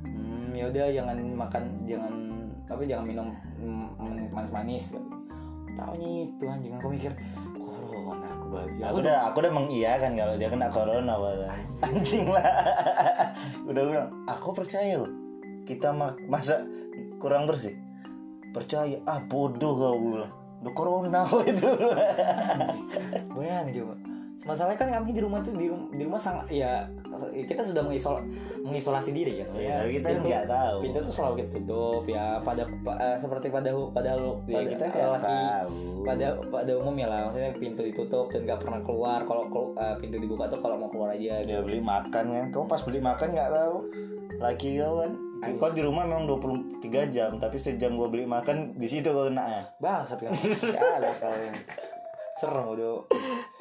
Hmm, 0.03 0.51
ya 0.51 0.67
udah 0.67 0.85
jangan 0.91 1.17
makan 1.39 1.63
jangan 1.87 2.13
apa 2.67 2.81
jangan 2.83 3.05
minum 3.07 3.27
manis-manis. 4.31 4.95
Tahunya 5.71 6.27
itu 6.27 6.43
anjing 6.51 6.75
aku 6.75 6.91
mikir 6.91 7.15
corona 7.55 8.27
aku 8.35 8.45
bahagia. 8.51 8.83
Aku 8.91 8.97
udah 8.99 9.17
aku 9.31 9.37
udah 9.39 9.53
mengiyakan 9.55 10.11
kalau 10.19 10.33
dia 10.35 10.49
kena 10.51 10.67
corona 10.67 11.13
padahal. 11.15 11.55
Anjing. 11.87 12.27
Lah. 12.27 12.43
udah 13.71 13.81
bilang, 13.87 14.09
aku 14.27 14.49
percaya 14.51 14.99
loh. 14.99 15.11
Kita 15.63 15.95
ma- 15.95 16.17
masa 16.27 16.65
kurang 17.21 17.47
bersih. 17.47 17.77
Percaya 18.51 18.99
ah 19.03 19.19
bodoh 19.21 19.73
kau 19.73 19.95
bilang. 19.97 20.31
Udah 20.61 20.73
corona 20.73 21.21
itu. 21.43 21.65
bayangin 23.31 23.81
coba 23.81 23.95
masalahnya 24.41 24.73
kan 24.75 24.89
kami 24.91 25.13
di 25.13 25.21
rumah 25.21 25.37
tuh 25.37 25.53
di, 25.53 25.69
rum- 25.69 25.93
di 25.93 26.01
rumah 26.01 26.17
sangat 26.17 26.49
ya 26.49 26.89
kita 27.45 27.61
sudah 27.61 27.85
mengisol 27.85 28.25
mengisolasi 28.59 29.13
diri 29.13 29.37
kan 29.37 29.53
ya 29.53 29.85
tapi 29.85 30.01
kita 30.01 30.07
Pintu- 30.11 30.29
nggak 30.33 30.45
tahu. 30.49 30.77
pintu 30.81 30.97
tuh 30.99 31.13
selalu 31.13 31.33
kita 31.37 31.49
tutup 31.55 32.03
ya 32.09 32.41
pada 32.41 32.63
pa- 32.81 32.97
eh, 32.97 33.17
seperti 33.21 33.53
pada 33.53 33.69
pada 33.93 34.17
Ya, 34.17 34.57
pada 34.57 34.65
kita 34.65 34.83
lelaki 34.89 35.29
tahu. 35.29 35.77
pada 36.01 36.27
pada 36.49 36.71
umumnya 36.73 37.05
lah 37.05 37.19
maksudnya 37.23 37.53
pintu 37.53 37.85
ditutup 37.85 38.33
dan 38.33 38.41
nggak 38.43 38.59
pernah 38.59 38.81
keluar 38.81 39.19
kalau 39.21 39.45
eh, 39.77 39.95
pintu 39.99 40.17
dibuka 40.17 40.49
tuh 40.49 40.57
kalau 40.57 40.73
mau 40.75 40.89
keluar 40.89 41.13
aja 41.13 41.37
gitu. 41.37 41.45
dia 41.47 41.61
beli 41.61 41.77
makan 41.77 42.23
kan 42.25 42.45
kamu 42.49 42.65
pas 42.65 42.81
beli 42.81 42.97
makan 42.97 43.27
nggak 43.29 43.49
tahu 43.51 43.75
laki 44.41 44.69
kau 44.75 44.93
kan 44.99 45.11
kau 45.41 45.73
di 45.73 45.81
rumah 45.81 46.05
memang 46.05 46.29
23 46.29 47.09
jam 47.09 47.33
tapi 47.41 47.57
sejam 47.57 47.97
gua 47.97 48.13
beli 48.13 48.29
makan 48.29 48.77
di 48.77 48.85
situ 48.85 49.09
kau 49.09 49.25
kena 49.25 49.43
ya. 49.49 49.63
Bangsat 49.81 50.21
kan? 50.21 50.31
Ya 50.75 51.01
ada 51.01 51.09
kalian. 51.17 51.55
Serem 52.37 52.65
udah 52.73 53.05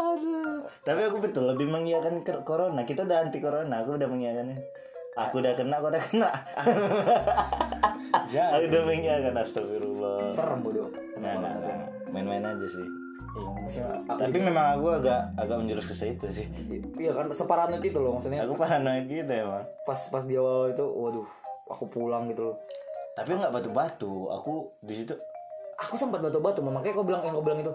aduh. 0.00 0.64
Tapi 0.84 1.00
aku 1.08 1.16
betul 1.24 1.48
lebih 1.48 1.68
mengiyakan 1.68 2.24
corona. 2.44 2.84
Kita 2.84 3.04
udah 3.04 3.18
anti 3.24 3.40
corona 3.40 3.84
aku 3.84 3.96
udah 3.96 4.08
mengiyakan 4.08 4.60
aku 5.16 5.42
udah 5.42 5.52
kena 5.56 5.74
aku 5.80 5.86
udah 5.88 6.02
kena. 6.04 6.30
Jangan. 8.32 8.52
aku 8.56 8.64
udah 8.68 8.82
mengiyakan 8.84 9.34
astagfirullah. 9.40 10.30
Serem 10.30 10.60
bodoh 10.60 10.88
nah, 11.20 11.36
nah, 11.36 11.52
nah. 11.60 11.84
main-main 12.12 12.44
aja 12.44 12.66
sih. 12.68 12.86
Iya, 13.30 13.46
maksudnya 13.62 13.94
aku 14.10 14.18
tapi 14.26 14.38
memang 14.42 14.66
aku 14.74 14.86
agak 14.90 15.20
agak 15.38 15.56
menjurus 15.62 15.86
ke 15.86 15.94
situ 15.94 16.26
sih. 16.26 16.46
Iya 16.98 17.14
kan 17.14 17.30
separanoid 17.30 17.84
itu 17.84 17.98
loh 18.02 18.18
maksudnya. 18.18 18.42
Aku 18.42 18.58
paranoid 18.58 19.06
gitu 19.06 19.30
emang. 19.30 19.62
Pas 19.86 20.00
pas 20.10 20.24
di 20.26 20.34
awal 20.34 20.74
itu 20.74 20.82
waduh 20.82 21.39
aku 21.70 21.86
pulang 21.86 22.26
gitu 22.28 22.50
loh. 22.50 22.56
Tapi 23.14 23.38
nggak 23.38 23.52
batu-batu 23.54 24.28
aku 24.28 24.68
di 24.82 25.02
situ 25.02 25.14
aku 25.80 25.96
sempat 25.96 26.20
batu-batu 26.20 26.60
makanya 26.60 26.92
kau 26.92 27.06
bilang 27.06 27.22
yang 27.24 27.34
kau 27.38 27.44
bilang 27.46 27.62
itu. 27.62 27.72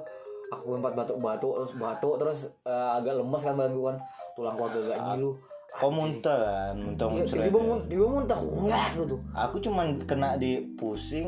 Aku 0.54 0.78
sempat 0.78 0.94
batu-batu 0.94 1.48
terus 1.58 1.74
batuk 1.74 2.16
terus 2.22 2.40
eh, 2.64 2.90
agak 2.94 3.18
lemes 3.18 3.42
kan 3.42 3.56
badanku 3.58 3.82
kan. 3.90 3.98
Tulangku 4.38 4.62
agak-agak 4.68 4.98
ngilu. 5.02 5.32
kau 5.76 5.92
muntah 5.92 6.38
kan? 6.40 6.76
Muntah 6.80 7.08
Iya, 7.10 7.14
muncrat 7.20 7.36
tiba-tiba 7.36 7.60
mun- 7.60 7.86
tiba-tiba 7.90 8.08
muntah 8.14 8.40
wah 8.40 8.88
gitu. 8.96 9.16
Aku 9.34 9.56
cuman 9.60 9.88
kena 10.06 10.38
di 10.38 10.52
pusing 10.78 11.28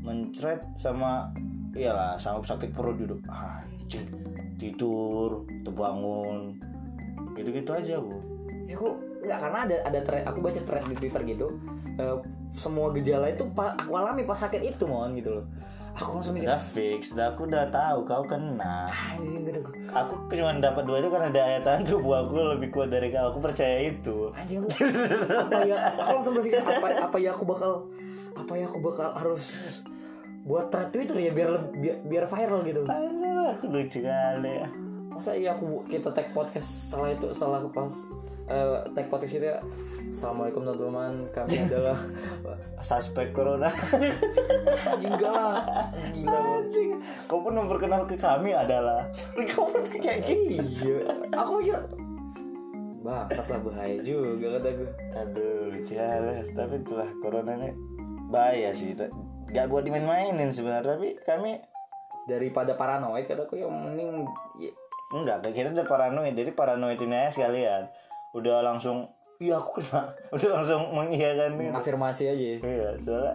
mencret 0.00 0.62
sama 0.80 1.28
iyalah 1.74 2.16
sama 2.16 2.40
sakit 2.40 2.72
perut 2.72 2.96
duduk. 2.96 3.20
Anjing 3.28 4.06
tidur 4.56 5.42
terbangun. 5.66 6.56
Gitu 7.36 7.48
gitu 7.50 7.70
aja 7.72 7.96
aku 7.98 8.12
ya 8.68 8.76
aku 8.78 8.88
nggak 9.22 9.38
karena 9.38 9.58
ada 9.70 9.76
ada 9.86 10.00
thread 10.02 10.24
aku 10.26 10.38
baca 10.42 10.60
thread 10.60 10.84
di 10.90 10.96
twitter 10.98 11.22
gitu 11.22 11.46
eh, 11.96 12.16
semua 12.52 12.92
gejala 12.92 13.32
itu 13.32 13.46
pa- 13.54 13.76
aku 13.78 13.92
alami 13.96 14.26
pas 14.26 14.36
sakit 14.36 14.60
itu 14.60 14.84
mohon 14.84 15.16
gitu 15.16 15.40
loh. 15.40 15.46
Aku 15.92 16.16
langsung 16.16 16.32
mikir 16.32 16.48
udah 16.48 16.56
fix 16.60 17.12
udah 17.12 17.36
aku 17.36 17.44
udah 17.44 17.68
tahu 17.68 18.00
kau 18.08 18.24
kena. 18.24 18.88
Anjing 18.88 19.44
gitu. 19.44 19.60
Aku 19.92 20.24
cuma 20.32 20.56
dapat 20.56 20.88
dua 20.88 21.04
itu 21.04 21.08
karena 21.12 21.28
ada 21.28 21.42
ayatan 21.52 21.84
tubuh 21.84 22.16
aku 22.24 22.56
lebih 22.56 22.72
kuat 22.72 22.88
dari 22.88 23.12
kau. 23.12 23.28
Aku 23.28 23.44
percaya 23.44 23.92
itu. 23.92 24.32
Anjing 24.32 24.64
aku 24.64 24.72
apa 25.36 25.58
ya 25.68 25.76
aku 26.00 26.10
langsung 26.16 26.32
berpikir 26.40 26.64
apa 26.64 26.88
apa 27.08 27.16
ya 27.20 27.30
aku 27.36 27.44
bakal 27.44 27.72
apa 28.32 28.52
ya 28.56 28.64
aku 28.72 28.78
bakal 28.80 29.08
harus 29.12 29.44
buat 30.48 30.72
thread 30.72 30.88
twitter 30.96 31.16
ya 31.20 31.30
biar 31.36 31.50
biar, 31.76 31.96
biar 32.08 32.24
viral 32.24 32.60
gitu 32.64 32.82
Alah, 32.88 33.52
aku 33.52 33.68
lucu 33.68 34.00
kali. 34.00 34.64
Ya 34.64 34.68
masa 35.12 35.36
iya 35.36 35.52
aku 35.52 35.84
kita 35.86 36.08
tag 36.10 36.32
podcast 36.32 36.88
setelah 36.88 37.12
itu 37.12 37.28
setelah 37.36 37.60
pas 37.68 37.92
eh, 38.48 38.78
tag 38.94 39.06
podcast 39.06 39.38
ya 39.38 39.58
assalamualaikum 40.12 40.62
teman-teman. 40.66 41.12
Kami 41.32 41.56
adalah 41.66 41.98
suspek 42.84 43.32
corona. 43.32 43.68
Lah 43.68 44.96
gila. 45.00 45.38
Anjing. 46.12 47.00
Kau 47.26 47.40
pun 47.40 47.56
memperkenal 47.56 48.04
ke 48.04 48.16
kami 48.18 48.52
adalah 48.52 49.08
kau 49.54 49.66
pun 49.66 49.82
kayak 49.88 50.26
gitu 50.28 50.60
iya. 50.60 50.96
Aku 51.36 51.58
mikir 51.60 51.80
bangsat 53.02 53.50
lah 53.50 53.60
bahaya 53.66 53.98
juga 54.06 54.62
kata 54.62 54.68
gue 54.78 54.90
Aduh, 55.18 55.74
bicara. 55.74 56.46
Tapi 56.54 56.74
itulah 56.78 57.10
corona 57.18 57.52
ini 57.58 57.70
bahaya 58.30 58.70
sih. 58.72 58.94
Gak 59.52 59.68
buat 59.68 59.84
dimain-mainin 59.84 60.48
sebenarnya, 60.54 60.96
tapi 60.96 61.08
kami 61.20 61.60
daripada 62.24 62.78
paranoid 62.78 63.26
kataku 63.26 63.58
yang 63.58 63.74
mending 63.74 64.24
ya, 64.56 64.72
enggak. 65.12 65.44
Kayak 65.44 65.54
kita 65.58 65.68
udah 65.76 65.88
paranoid, 65.90 66.34
jadi 66.38 66.50
paranoid 66.54 67.00
ini 67.02 67.16
aja 67.18 67.30
sekalian. 67.34 67.82
Udah 68.32 68.64
langsung, 68.64 69.08
iya 69.36 69.60
aku 69.60 69.80
kena. 69.80 70.08
Udah 70.34 70.48
langsung 70.60 70.80
mengiyakan 70.96 71.60
itu. 71.60 71.72
afirmasi 71.76 72.22
aja. 72.32 72.48
Iya, 72.64 72.88
soalnya 73.00 73.34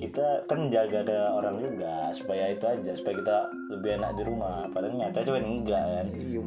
kita 0.00 0.48
kan 0.48 0.72
jaga 0.72 1.04
ke 1.04 1.18
orang 1.28 1.60
juga 1.60 2.08
supaya 2.16 2.48
itu 2.48 2.64
aja 2.64 2.96
supaya 2.96 3.20
kita 3.20 3.36
lebih 3.68 4.00
enak 4.00 4.16
di 4.16 4.22
rumah. 4.24 4.64
Padahal 4.72 4.96
nyata 4.96 5.20
cuman 5.20 5.44
enggak 5.44 5.82
kan. 5.84 6.06
Iya. 6.16 6.42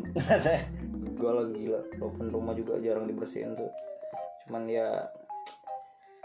Gue 1.21 1.31
lagi 1.31 1.53
gila. 1.61 1.81
Walaupun 2.01 2.25
rumah 2.33 2.53
juga 2.57 2.81
jarang 2.81 3.05
dibersihin 3.05 3.53
tuh. 3.53 3.69
Cuman 4.45 4.65
ya 4.65 5.05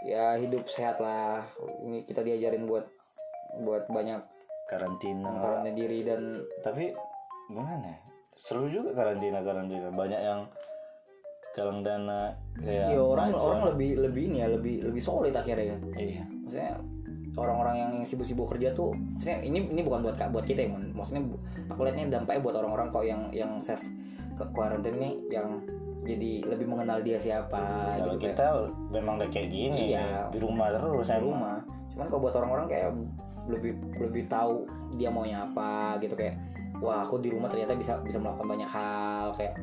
ya 0.01 0.41
hidup 0.41 0.65
sehat 0.65 0.97
lah. 0.97 1.45
Ini 1.85 2.09
kita 2.09 2.25
diajarin 2.25 2.65
buat 2.65 2.89
buat 3.61 3.85
banyak 3.93 4.25
karantina. 4.65 5.29
karantina 5.37 5.77
diri 5.77 6.01
dan 6.01 6.41
tapi 6.65 6.89
gimana 7.49 7.81
ya? 7.81 7.97
seru 8.39 8.71
juga 8.71 8.95
karantina 8.95 9.43
karantina 9.43 9.91
banyak 9.91 10.21
yang 10.21 10.47
galang 11.59 11.79
dana 11.83 12.31
kayak 12.55 12.95
ya 12.95 12.99
orang 12.99 13.29
maju. 13.35 13.43
orang 13.43 13.61
lebih 13.75 13.89
lebih 13.99 14.23
ini 14.31 14.37
ya 14.39 14.47
lebih 14.47 14.75
lebih 14.87 15.01
solid 15.03 15.35
akhirnya 15.35 15.75
ya 15.75 15.77
iya 15.99 16.23
maksudnya 16.43 16.73
orang-orang 17.35 17.75
yang 17.77 17.91
sibuk-sibuk 18.03 18.47
kerja 18.51 18.71
tuh 18.73 18.95
maksudnya 18.95 19.39
ini 19.43 19.59
ini 19.69 19.81
bukan 19.83 19.99
buat 20.07 20.15
buat 20.31 20.45
kita 20.47 20.65
ya 20.65 20.69
maksudnya 20.95 21.23
aku 21.71 21.79
lihatnya 21.85 22.19
dampaknya 22.19 22.41
buat 22.41 22.55
orang-orang 22.57 22.87
kok 22.89 23.03
yang 23.05 23.21
yang 23.35 23.51
safe 23.59 23.83
ke 24.35 24.43
quarantine 24.55 24.97
nih 24.97 25.13
yang 25.39 25.59
jadi 26.07 26.47
lebih 26.47 26.65
mengenal 26.65 27.03
dia 27.03 27.19
siapa 27.19 27.59
kalau 27.99 28.15
gitu 28.15 28.31
kayak 28.31 28.35
kita 28.39 28.47
memang 28.89 29.13
udah 29.19 29.29
kayak 29.29 29.49
gini 29.51 29.93
Iya. 29.93 30.31
di 30.31 30.39
rumah 30.39 30.71
terus 30.71 31.11
di 31.11 31.13
emang. 31.19 31.27
rumah 31.27 31.57
cuman 31.93 32.05
kalau 32.07 32.21
buat 32.23 32.35
orang-orang 32.39 32.67
kayak 32.71 32.89
lebih 33.51 33.73
lebih 33.99 34.23
tahu 34.31 34.63
dia 34.95 35.09
maunya 35.11 35.43
apa 35.43 35.99
gitu 35.99 36.15
kayak 36.15 36.39
wah 36.79 37.03
aku 37.03 37.19
di 37.19 37.29
rumah 37.29 37.51
ternyata 37.51 37.75
bisa 37.75 37.99
bisa 38.01 38.17
melakukan 38.17 38.47
banyak 38.47 38.69
hal 38.71 39.35
kayak 39.35 39.53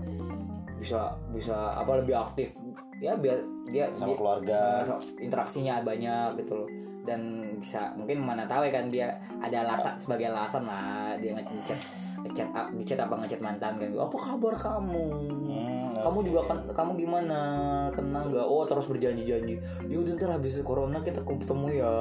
bisa 0.76 1.16
bisa 1.32 1.74
apa 1.74 2.00
lebih 2.00 2.16
aktif. 2.16 2.56
Ya 3.00 3.12
biar 3.16 3.40
dia 3.68 3.92
sama 3.96 4.12
dia- 4.12 4.18
keluarga. 4.18 4.60
so- 4.84 5.00
interaksinya 5.20 5.80
banyak 5.80 6.40
gitu 6.40 6.64
loh. 6.64 6.68
Dan 7.06 7.20
bisa 7.62 7.94
mungkin 7.94 8.18
mana 8.18 8.44
tahu 8.44 8.66
ya 8.66 8.72
kan 8.74 8.86
dia 8.90 9.08
ada 9.38 9.62
alasan 9.62 9.94
sebagai 9.96 10.26
alasan 10.32 10.66
lah 10.66 11.14
dia 11.22 11.38
ngechat 11.38 11.78
ngechat 12.26 12.48
ngechat 12.74 12.98
apa 12.98 13.14
ngechat 13.22 13.40
mantan 13.40 13.78
kan. 13.78 13.90
Apa 13.94 14.16
kabar 14.18 14.54
kamu? 14.58 15.04
Hmm, 15.46 15.94
kamu 16.02 16.18
juga 16.26 16.40
kan 16.50 16.58
kamu 16.66 16.90
gimana? 16.98 17.40
Kena 17.94 18.26
nggak? 18.26 18.42
Oh 18.42 18.66
terus 18.66 18.90
berjanji-janji. 18.90 19.54
Yaudah 19.86 20.12
ntar 20.18 20.30
habis 20.34 20.58
corona 20.66 20.98
kita 20.98 21.22
ketemu 21.22 21.78
ya 21.78 21.94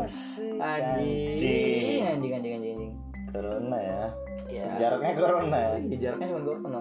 Asik, 0.00 0.56
anjing. 0.56 2.00
Anjing 2.06 2.32
anjing 2.32 2.54
anjing 2.56 2.74
anjing. 2.74 2.92
Corona 3.30 3.78
ya 3.78 4.04
ya 4.48 4.66
jaraknya 4.78 5.12
corona. 5.18 5.58
Ya 5.58 5.70
ya, 5.84 5.96
jaraknya 6.08 6.26
cuma 6.32 6.42
corona 6.46 6.80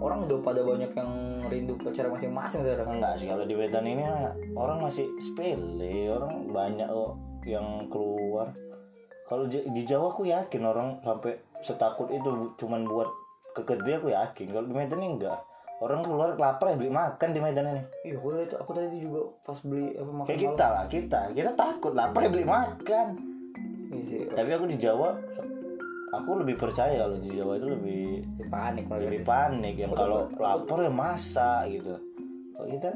orang 0.00 0.28
udah 0.28 0.38
pada 0.44 0.60
banyak 0.60 0.92
yang 0.92 1.10
rindu 1.48 1.74
pacar 1.80 2.08
masing-masing 2.08 2.60
sekarang. 2.64 3.00
Enggak 3.00 3.16
sih 3.20 3.26
kalau 3.28 3.44
di 3.48 3.54
Medan 3.56 3.86
ini 3.88 4.04
orang 4.52 4.78
masih 4.80 5.08
sepele. 5.20 6.12
Orang 6.12 6.52
banyak 6.52 6.88
kok 6.88 7.12
yang 7.48 7.88
keluar. 7.88 8.52
Kalau 9.26 9.50
di 9.50 9.82
Jawa 9.82 10.14
aku 10.14 10.28
yakin 10.28 10.62
orang 10.62 10.88
sampai 11.02 11.34
setakut 11.64 12.12
itu 12.14 12.54
cuman 12.60 12.86
buat 12.86 13.08
kekedai 13.56 13.98
aku 13.98 14.08
yakin. 14.12 14.46
Kalau 14.52 14.66
di 14.68 14.74
Medan 14.76 15.00
ini 15.00 15.16
enggak. 15.18 15.40
Orang 15.76 16.00
keluar 16.00 16.32
lapar 16.40 16.72
ya 16.72 16.76
beli 16.80 16.88
makan 16.88 17.36
di 17.36 17.40
Medan 17.40 17.68
ini. 17.68 17.82
Iya 18.08 18.16
aku 18.16 18.28
tadi 18.32 18.44
aku 18.56 18.70
tadi 18.72 18.96
juga 18.96 19.20
pas 19.44 19.58
beli 19.60 19.92
apa 19.92 20.08
makan 20.08 20.28
kayak 20.28 20.40
malam. 20.40 20.48
kita 20.48 20.66
lah 20.72 20.84
kita. 20.88 21.20
Kita 21.36 21.50
takut 21.52 21.92
lapar 21.92 22.20
ya 22.24 22.30
beli 22.32 22.46
makan. 22.48 23.06
Iya 23.92 24.04
sih. 24.08 24.20
Tapi 24.32 24.50
aku 24.56 24.64
di 24.72 24.76
Jawa 24.80 25.16
aku 26.14 26.30
lebih 26.42 26.56
percaya 26.58 26.94
kalau 27.02 27.18
di 27.18 27.30
Jawa 27.34 27.58
itu 27.58 27.66
lebih 27.66 28.02
panik 28.46 28.86
lebih 28.86 29.22
panik 29.26 29.74
yang 29.74 29.90
kalau 29.96 30.30
lapar 30.38 30.78
ya 30.86 30.92
masak 30.92 31.66
gitu. 31.72 31.94
Kalau 32.54 32.68
kita 32.70 32.88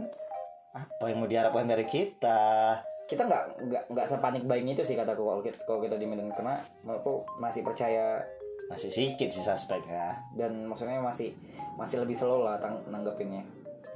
apa 0.70 1.04
yang 1.10 1.18
mau 1.18 1.28
diharapkan 1.28 1.66
dari 1.66 1.86
kita? 1.90 2.78
Kita 3.10 3.26
nggak 3.26 3.44
nggak 3.66 3.84
nggak 3.90 4.06
sepanik 4.06 4.46
buying 4.46 4.70
itu 4.70 4.86
sih 4.86 4.94
kataku 4.94 5.26
kalau 5.26 5.42
kita 5.42 5.58
kalau 5.66 5.80
kita 5.82 5.98
di 5.98 6.06
Medan 6.06 6.30
karena 6.30 6.62
aku 6.86 7.26
masih 7.42 7.66
percaya 7.66 8.22
masih 8.70 8.86
sedikit 8.86 9.34
sih 9.34 9.42
suspeknya. 9.42 10.14
dan 10.38 10.70
maksudnya 10.70 11.02
masih 11.02 11.34
masih 11.74 12.06
lebih 12.06 12.14
slow 12.14 12.46
lah 12.46 12.62
tang 12.62 12.78
nanggepinnya. 12.86 13.42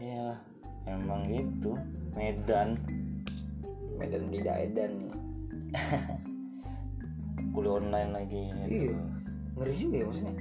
Iya 0.02 0.34
emang 0.90 1.22
gitu. 1.30 1.78
Medan. 2.18 2.74
Medan 3.94 4.26
tidak 4.34 4.56
edan 4.58 4.92
kuliah 7.54 7.74
online 7.78 8.10
lagi 8.10 8.42
gitu. 8.66 8.90
iya 8.90 8.96
ngeri 9.54 9.74
juga 9.74 9.96
ya 10.02 10.04
maksudnya. 10.10 10.34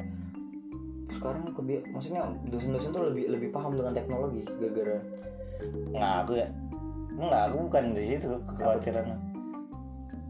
Sekarang 1.14 1.44
kebi 1.54 1.74
maksudnya 1.94 2.22
dosen-dosen 2.50 2.90
tuh 2.90 3.04
lebih 3.14 3.30
lebih 3.30 3.50
paham 3.54 3.78
dengan 3.78 3.94
teknologi 3.94 4.42
gara-gara 4.58 4.98
nggak 5.94 6.14
aku 6.26 6.34
ya. 6.42 6.48
Nggak 7.14 7.42
aku 7.50 7.58
bukan 7.70 7.84
di 7.94 8.04
situ 8.04 8.28
kekhawatiran. 8.50 9.06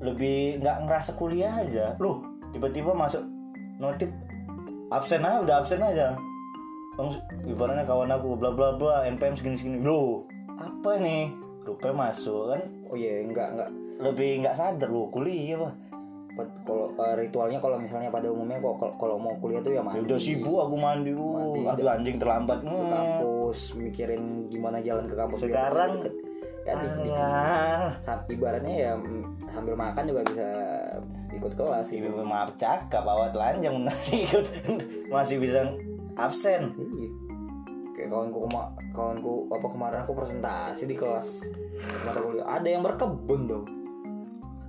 Lebih 0.04 0.60
nggak 0.60 0.78
ngerasa 0.84 1.12
kuliah 1.16 1.54
aja. 1.56 1.96
Loh 2.04 2.28
tiba-tiba 2.52 2.92
masuk 2.92 3.24
notif 3.80 4.12
absen 4.92 5.24
aja 5.24 5.40
udah 5.42 5.56
absen 5.64 5.80
aja. 5.80 6.20
Bang, 6.94 7.10
ibaratnya 7.50 7.82
kawan 7.88 8.14
aku 8.14 8.38
bla 8.38 8.54
bla 8.54 8.78
bla 8.78 9.08
NPM 9.10 9.34
segini 9.34 9.58
segini 9.58 9.80
lo 9.82 10.30
apa 10.54 11.02
nih 11.02 11.34
rupanya 11.66 12.12
masuk 12.12 12.54
kan? 12.54 12.62
Oh 12.92 12.94
iya 12.94 13.26
enggak 13.26 13.58
enggak 13.58 13.70
lebih 13.98 14.46
nggak 14.46 14.54
sadar 14.54 14.90
lo 14.92 15.10
kuliah 15.10 15.58
pak 15.58 15.74
Pet- 15.74 15.93
kalau 16.66 16.90
eh, 16.98 17.16
ritualnya 17.22 17.60
kalau 17.62 17.78
misalnya 17.78 18.10
pada 18.10 18.30
umumnya 18.34 18.58
kok 18.58 18.76
kalau- 18.82 18.98
kalau 18.98 19.16
mau 19.22 19.34
kuliah 19.38 19.62
tuh 19.62 19.74
ya 19.74 19.82
ya 19.82 19.86
mandi 19.86 20.02
udah 20.02 20.20
sibuk 20.20 20.58
aku 20.66 20.76
mandi 20.78 21.12
uh, 21.14 21.22
Mandi, 21.22 21.62
aduh 21.70 21.86
anjing 21.94 22.18
terlambat 22.18 22.60
ke 22.66 22.74
hmm. 22.74 22.90
kampus 22.90 23.58
mikirin 23.78 24.24
gimana 24.50 24.78
jalan 24.82 25.06
ke 25.06 25.14
kampus 25.14 25.46
Sekarang- 25.46 26.02
deket. 26.02 26.14
ya 26.64 26.80
di, 26.80 28.40
ibaratnya 28.40 28.72
ya 28.72 28.92
mm, 28.96 29.52
sambil 29.52 29.76
makan 29.76 30.08
juga 30.08 30.24
bisa 30.32 30.48
ikut 31.36 31.60
kelas 31.60 31.92
gitu 31.92 32.08
Ibu 32.08 32.24
maaf 32.24 32.56
cakap 32.56 33.04
awak 33.04 33.36
telanjang 33.36 33.84
nanti 33.84 34.24
ikut 34.24 34.48
masih 35.14 35.44
bisa 35.44 35.76
absen 36.16 36.72
Iya. 36.80 37.10
Kayak 37.94 38.10
kawanku 38.10 38.50
kema 38.50 38.64
kawanku 38.90 39.34
apa 39.54 39.68
kemarin 39.70 40.00
aku 40.02 40.18
presentasi 40.18 40.90
di 40.90 40.98
kelas 40.98 41.46
mata 42.02 42.20
kuliah. 42.26 42.42
Ada 42.50 42.68
yang 42.74 42.82
berkebun 42.82 43.46
tuh. 43.46 43.64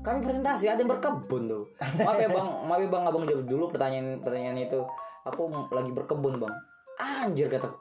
Kami 0.05 0.21
presentasi 0.21 0.69
ada 0.69 0.85
yang 0.85 0.93
berkebun 0.93 1.43
tuh. 1.49 1.65
Maaf 2.05 2.21
ya 2.21 2.29
bang, 2.29 2.49
maaf 2.69 2.81
ya 2.85 2.89
bang 2.93 3.05
abang 3.09 3.25
jawab 3.25 3.49
dulu 3.49 3.65
pertanyaan 3.73 4.21
pertanyaan 4.21 4.61
itu. 4.61 4.85
Aku 5.25 5.49
lagi 5.73 5.91
berkebun 5.97 6.37
bang. 6.37 6.55
Anjir 7.01 7.49
kataku. 7.49 7.81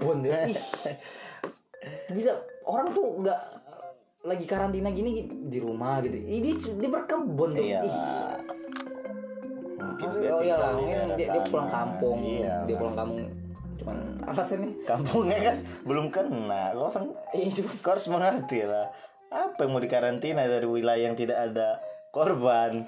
Kebun 0.00 0.24
ya. 0.24 0.48
Ih. 0.48 0.56
Bisa 2.16 2.32
orang 2.64 2.88
tuh 2.96 3.20
nggak 3.20 3.40
lagi 4.26 4.48
karantina 4.48 4.88
gini 4.88 5.28
di 5.46 5.60
rumah 5.60 6.00
gitu. 6.00 6.16
Ini 6.16 6.40
dia, 6.40 6.54
dia 6.56 6.90
berkebun 6.90 7.50
tuh. 7.52 7.62
iya 7.62 7.80
mungkin 9.76 10.12
Maksudnya, 10.12 10.28
dia 10.28 10.36
oh 10.36 10.42
iya 10.44 10.56
lah, 10.60 10.70
di 10.72 10.76
mungkin 10.76 10.98
dia, 11.16 11.28
dia 11.32 11.42
pulang 11.48 11.70
kampung. 11.72 12.18
iya 12.20 12.54
Dia 12.68 12.76
pulang 12.76 12.96
kampung. 12.96 13.24
Cuman 13.76 13.96
alasannya 14.24 14.68
kampungnya 14.88 15.38
kan 15.52 15.56
belum 15.84 16.06
kena 16.08 16.62
kau 16.72 16.88
kan 16.90 17.04
Iya 17.36 17.62
harus 17.84 18.06
mengerti 18.08 18.64
lah 18.64 18.88
apa 19.36 19.68
yang 19.68 19.76
mau 19.76 19.82
dikarantina 19.84 20.48
dari 20.48 20.64
wilayah 20.64 21.12
yang 21.12 21.16
tidak 21.16 21.36
ada 21.36 21.76
korban 22.10 22.80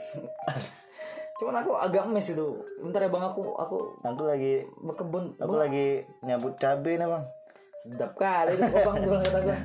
Cuman 1.39 1.55
aku 1.55 1.71
agak 1.79 2.11
mes 2.11 2.35
itu. 2.35 2.67
Bentar 2.83 3.07
ya 3.07 3.15
bang 3.15 3.23
aku 3.31 3.55
aku 3.55 4.03
aku 4.03 4.23
lagi 4.27 4.67
berkebun. 4.83 5.39
aku 5.39 5.55
Wah, 5.55 5.71
lagi 5.71 6.03
nyabut 6.27 6.59
cabai 6.59 6.99
nih 6.99 7.07
bang 7.07 7.25
sedap 7.79 8.19
kali 8.19 8.59
itu 8.59 8.75
bang 8.75 8.97
bilang 9.07 9.23
kata 9.23 9.39
gue. 9.47 9.59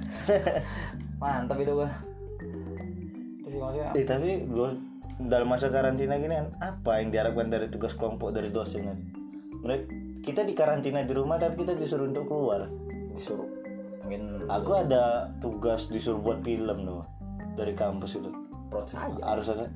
Mantap 1.18 1.58
itu 1.58 1.74
gua. 1.74 1.90
Itu 3.42 3.48
sih 3.50 3.58
maksudnya. 3.58 3.90
eh, 3.98 4.06
tapi 4.06 4.46
gua 4.46 4.78
dalam 5.18 5.50
masa 5.50 5.74
karantina 5.74 6.18
gini 6.22 6.38
kan 6.38 6.48
apa 6.62 7.02
yang 7.02 7.10
diharapkan 7.14 7.50
dari 7.50 7.70
tugas 7.70 7.94
kelompok 7.98 8.34
dari 8.34 8.50
dosen 8.50 8.82
kan 8.90 8.98
mereka 9.62 9.86
kita 10.26 10.42
di 10.42 10.54
karantina 10.58 11.06
di 11.06 11.14
rumah 11.14 11.38
tapi 11.38 11.62
kita 11.62 11.78
disuruh 11.78 12.10
untuk 12.10 12.26
keluar 12.26 12.66
disuruh 13.14 13.46
mungkin 14.04 14.24
aku 14.52 14.72
ada 14.76 15.32
tugas 15.40 15.88
disuruh 15.88 16.20
buat 16.20 16.40
film 16.44 16.84
loh 16.84 17.08
dari 17.56 17.72
kampus 17.72 18.20
itu 18.20 18.30
protes 18.68 18.98
aja. 18.98 19.22
harus 19.24 19.48
ada 19.48 19.70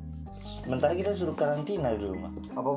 sementara 0.43 0.93
kita 0.97 1.13
suruh 1.13 1.37
karantina 1.37 1.93
di 1.95 2.05
rumah 2.09 2.33
Apa 2.57 2.75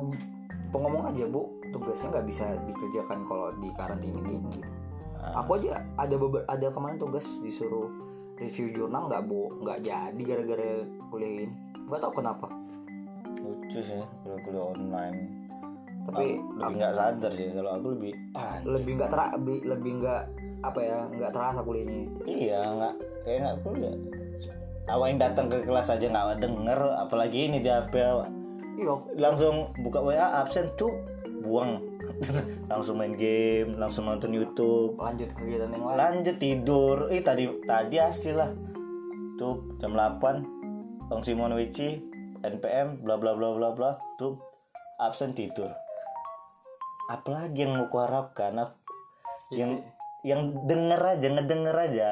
pengomong 0.71 1.11
aja 1.11 1.27
bu 1.27 1.49
tugasnya 1.71 2.07
nggak 2.19 2.27
bisa 2.27 2.45
dikerjakan 2.67 3.19
kalau 3.27 3.51
di 3.59 3.69
karantina 3.75 4.19
gini. 4.23 4.61
Aku 5.37 5.59
aja 5.59 5.85
ada 5.99 6.15
beber 6.17 6.43
ada 6.49 6.67
kemarin 6.73 6.97
tugas 6.97 7.39
disuruh 7.45 7.91
review 8.41 8.73
jurnal 8.73 9.07
nggak 9.07 9.23
bu 9.27 9.51
nggak 9.61 9.79
jadi 9.85 10.21
gara-gara 10.23 10.69
kuliah 11.11 11.31
ini. 11.45 11.55
Gak 11.91 11.99
tau 11.99 12.13
kenapa. 12.15 12.47
lucu 13.41 13.79
sih 13.81 13.97
kalau 14.21 14.37
kuliah 14.45 14.65
online 14.69 15.17
Tapi 16.01 16.25
Aku 16.37 16.57
lebih 16.61 16.75
nggak 16.77 16.93
sadar 16.97 17.31
sih 17.33 17.47
kalau 17.53 17.71
aku 17.77 17.87
lebih 17.97 18.13
ah 18.37 18.57
lebih 18.65 18.91
nggak 18.97 19.09
ter 19.09 19.21
lebih 19.37 19.57
lebih 19.65 19.91
nggak 20.01 20.23
apa 20.61 20.79
ya 20.79 20.97
nggak 21.09 21.31
terasa 21.33 21.59
kuliahnya. 21.65 22.05
Iya 22.25 22.61
nggak 22.61 22.93
kayak 23.25 23.39
nggak 23.41 23.57
kuliah. 23.65 23.95
Awak 24.89 25.07
yang 25.13 25.19
datang 25.21 25.45
ke 25.49 25.57
kelas 25.61 25.89
aja 25.89 26.05
nggak 26.05 26.41
denger 26.41 26.79
apalagi 26.97 27.49
ini 27.49 27.61
di 27.61 27.69
HP 27.69 27.93
awak? 28.01 28.29
Iya. 28.77 28.93
Langsung 29.17 29.69
buka 29.81 29.99
WA 30.01 30.41
absen 30.41 30.69
tuh 30.77 30.93
buang. 31.41 31.81
Langsung 32.71 33.01
main 33.01 33.17
game 33.17 33.77
langsung 33.77 34.05
nonton 34.05 34.29
YouTube. 34.33 34.97
Lanjut 34.97 35.33
kegiatan 35.33 35.73
yang 35.73 35.85
lain. 35.85 35.97
Lanjut 35.97 36.35
tidur. 36.37 37.09
Eh 37.09 37.21
tadi 37.25 37.49
tadi 37.65 37.97
hasil 37.97 38.35
lah. 38.37 38.51
Tuh 39.41 39.73
jam 39.81 39.97
8 39.97 41.09
Bang 41.09 41.21
Simon 41.25 41.57
Wici 41.57 41.97
NPM 42.41 43.01
bla 43.01 43.17
bla 43.17 43.33
bla 43.33 43.53
bla 43.57 43.69
bla 43.73 43.91
tuh 44.21 44.37
absen 45.01 45.33
tidur. 45.33 45.73
Apalagi 47.09 47.65
yang 47.65 47.73
mau 47.75 47.89
kuharapkan 47.89 48.55
Ap- 48.61 48.77
Iya 49.51 49.65
yang. 49.67 49.71
Yang 50.21 50.41
denger 50.63 51.01
aja 51.01 51.27
ngedenger 51.27 51.75
aja 51.75 52.09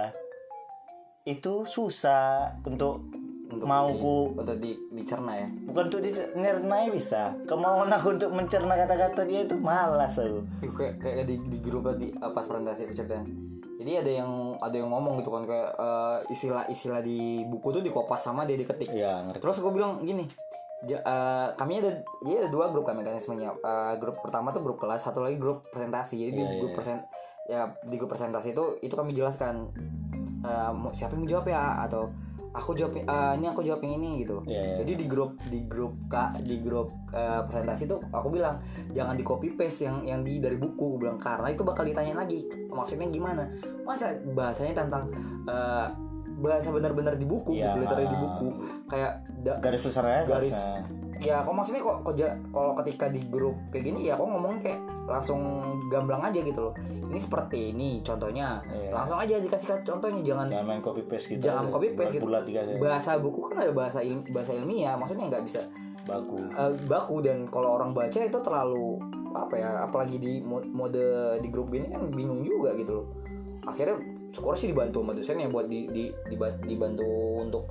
itu 1.24 1.62
susah 1.64 2.58
untuk, 2.64 3.06
Untuk 3.48 3.66
mau 3.66 3.90
di- 3.90 3.98
ku 3.98 4.34
untuk 4.36 4.58
di, 4.58 4.78
dicerna 4.92 5.34
ya? 5.36 5.48
Bukan 5.66 5.90
untuk 5.90 6.02
dicernai 6.02 6.90
bisa. 6.90 7.34
Kemauan 7.44 7.90
aku 7.90 8.14
untuk 8.14 8.30
mencerna 8.30 8.74
kata-kata 8.76 9.26
dia 9.26 9.42
itu 9.44 9.58
malas 9.58 10.18
aku. 10.18 10.46
Kayak 10.72 10.94
kayak 11.00 11.26
di, 11.26 11.36
di 11.44 11.58
grup 11.60 11.90
di 11.96 12.10
pas 12.14 12.46
presentasi 12.46 12.86
aku 12.86 12.94
ceritain. 12.96 13.26
Jadi 13.76 13.92
ada 13.96 14.12
yang 14.12 14.32
ada 14.56 14.76
yang 14.76 14.90
ngomong 14.90 15.18
gitu 15.18 15.30
kan 15.30 15.46
kayak 15.46 15.70
eh, 15.72 16.18
istilah-istilah 16.30 17.02
di 17.02 17.18
buku 17.44 17.72
tuh 17.72 17.82
dikopas 17.82 18.22
sama 18.22 18.44
dia 18.44 18.54
diketik. 18.54 18.90
Ya 18.92 19.18
ngerti. 19.24 19.40
Terus 19.40 19.58
aku 19.58 19.70
bilang 19.72 19.98
gini 20.00 20.30
ja- 20.82 21.02
eh, 21.02 21.48
kami 21.56 21.80
ada 21.80 21.90
jadi 22.20 22.36
ada 22.40 22.50
dua 22.50 22.70
grup 22.70 22.86
kan 22.86 22.94
mekanismenya 22.94 23.50
Eh, 23.56 23.94
grup 23.98 24.18
pertama 24.20 24.50
tuh 24.50 24.62
grup 24.62 24.78
kelas 24.78 25.02
satu 25.02 25.22
lagi 25.22 25.36
grup 25.36 25.66
presentasi. 25.68 26.22
Jadi 26.22 26.32
di 26.32 26.38
Iya, 26.38 26.46
iya, 26.46 26.60
grup 26.60 26.70
iya. 26.70 26.78
present 26.78 27.02
ya 27.50 27.74
di 27.82 27.98
grup 27.98 28.14
presentasi 28.14 28.54
itu 28.54 28.78
itu 28.86 28.94
kami 28.94 29.18
jelaskan 29.18 29.66
mau 30.72 30.94
siapa 30.96 31.18
yang 31.18 31.26
mau 31.26 31.30
jawab 31.36 31.46
ya? 31.50 31.84
Atau 31.84 32.14
aku 32.50 32.74
jawab 32.74 32.98
eh, 32.98 33.34
ini 33.38 33.46
aku 33.46 33.62
jawab 33.62 33.82
yang 33.86 34.02
ini 34.02 34.26
gitu. 34.26 34.42
Iya, 34.46 34.62
iya. 34.62 34.76
jadi 34.82 34.92
di 34.98 35.06
grup 35.06 35.38
di 35.50 35.60
grup 35.70 35.94
kak 36.10 36.42
di 36.42 36.58
grup 36.62 36.90
eh, 37.14 37.42
presentasi 37.46 37.86
tuh 37.86 38.02
aku 38.10 38.34
bilang 38.34 38.58
jangan 38.94 39.14
di 39.14 39.24
copy 39.26 39.54
paste 39.54 39.86
yang 39.86 40.02
yang 40.06 40.22
di 40.26 40.42
dari 40.42 40.58
buku 40.58 40.98
Aku 40.98 40.98
bilang 40.98 41.22
karena 41.22 41.54
itu 41.54 41.62
bakal 41.62 41.86
ditanya 41.86 42.18
lagi 42.18 42.50
maksudnya 42.74 43.06
gimana? 43.10 43.46
Masa 43.86 44.18
bahasanya 44.34 44.86
tentang 44.86 45.14
eh, 45.46 45.88
bahasa 46.40 46.72
benar-benar 46.72 47.16
di 47.16 47.24
buku 47.24 47.52
Iya, 47.54 47.70
gitu 47.70 47.78
literally 47.84 48.08
di 48.08 48.16
ah. 48.16 48.22
buku 48.22 48.48
kayak 48.88 49.12
da- 49.40 49.60
garis 49.60 49.82
besarnya 49.82 50.24
Garis- 50.24 50.56
harusnya. 50.56 50.82
ya 51.20 51.44
kok 51.44 51.52
maksudnya 51.52 51.82
kok 51.84 51.98
kalau 52.50 52.72
ketika 52.80 53.06
di 53.12 53.22
grup 53.28 53.56
kayak 53.70 53.84
gini 53.86 54.08
ya 54.08 54.16
kok 54.16 54.24
ngomong 54.24 54.64
kayak 54.64 54.80
langsung 55.04 55.42
gamblang 55.88 56.24
aja 56.24 56.40
gitu 56.40 56.60
loh 56.62 56.74
ini 56.88 57.20
seperti 57.20 57.58
ini 57.72 58.00
contohnya 58.00 58.64
Iya. 58.66 58.90
langsung 58.90 59.18
aja 59.18 59.36
dikasih 59.36 59.84
contohnya 59.84 60.22
jangan 60.24 60.48
jangan 60.48 60.66
main 60.66 60.80
copy 60.80 61.04
paste 61.04 61.36
gitu 61.36 61.44
jangan 61.46 61.68
copy 61.68 61.92
paste 61.92 62.16
gitu. 62.16 62.24
bulat 62.24 62.48
bahasa 62.80 63.20
buku 63.20 63.40
kan 63.46 63.60
ada 63.60 63.74
bahasa 63.74 64.00
ilmi, 64.00 64.24
bahasa 64.32 64.52
ilmiah 64.54 64.96
maksudnya 64.96 65.28
nggak 65.28 65.44
bisa 65.44 65.60
baku 66.06 66.40
eh, 66.40 66.72
baku 66.88 67.16
dan 67.20 67.46
kalau 67.46 67.76
orang 67.76 67.92
baca 67.92 68.18
itu 68.18 68.40
terlalu 68.40 68.98
apa 69.30 69.54
ya 69.54 69.70
apalagi 69.84 70.18
di 70.18 70.34
mo- 70.42 70.66
mode 70.66 71.04
di 71.38 71.48
grup 71.48 71.70
gini 71.70 71.86
kan 71.86 72.02
bingung 72.10 72.42
juga 72.42 72.74
gitu 72.74 73.04
loh 73.04 73.06
akhirnya 73.62 74.00
syukur 74.30 74.54
sih 74.54 74.70
dibantu 74.70 75.02
sama 75.02 75.18
dosennya 75.18 75.48
buat 75.50 75.66
di, 75.66 75.90
di, 75.90 76.04
diba- 76.30 76.60
dibantu 76.64 77.08
untuk 77.42 77.64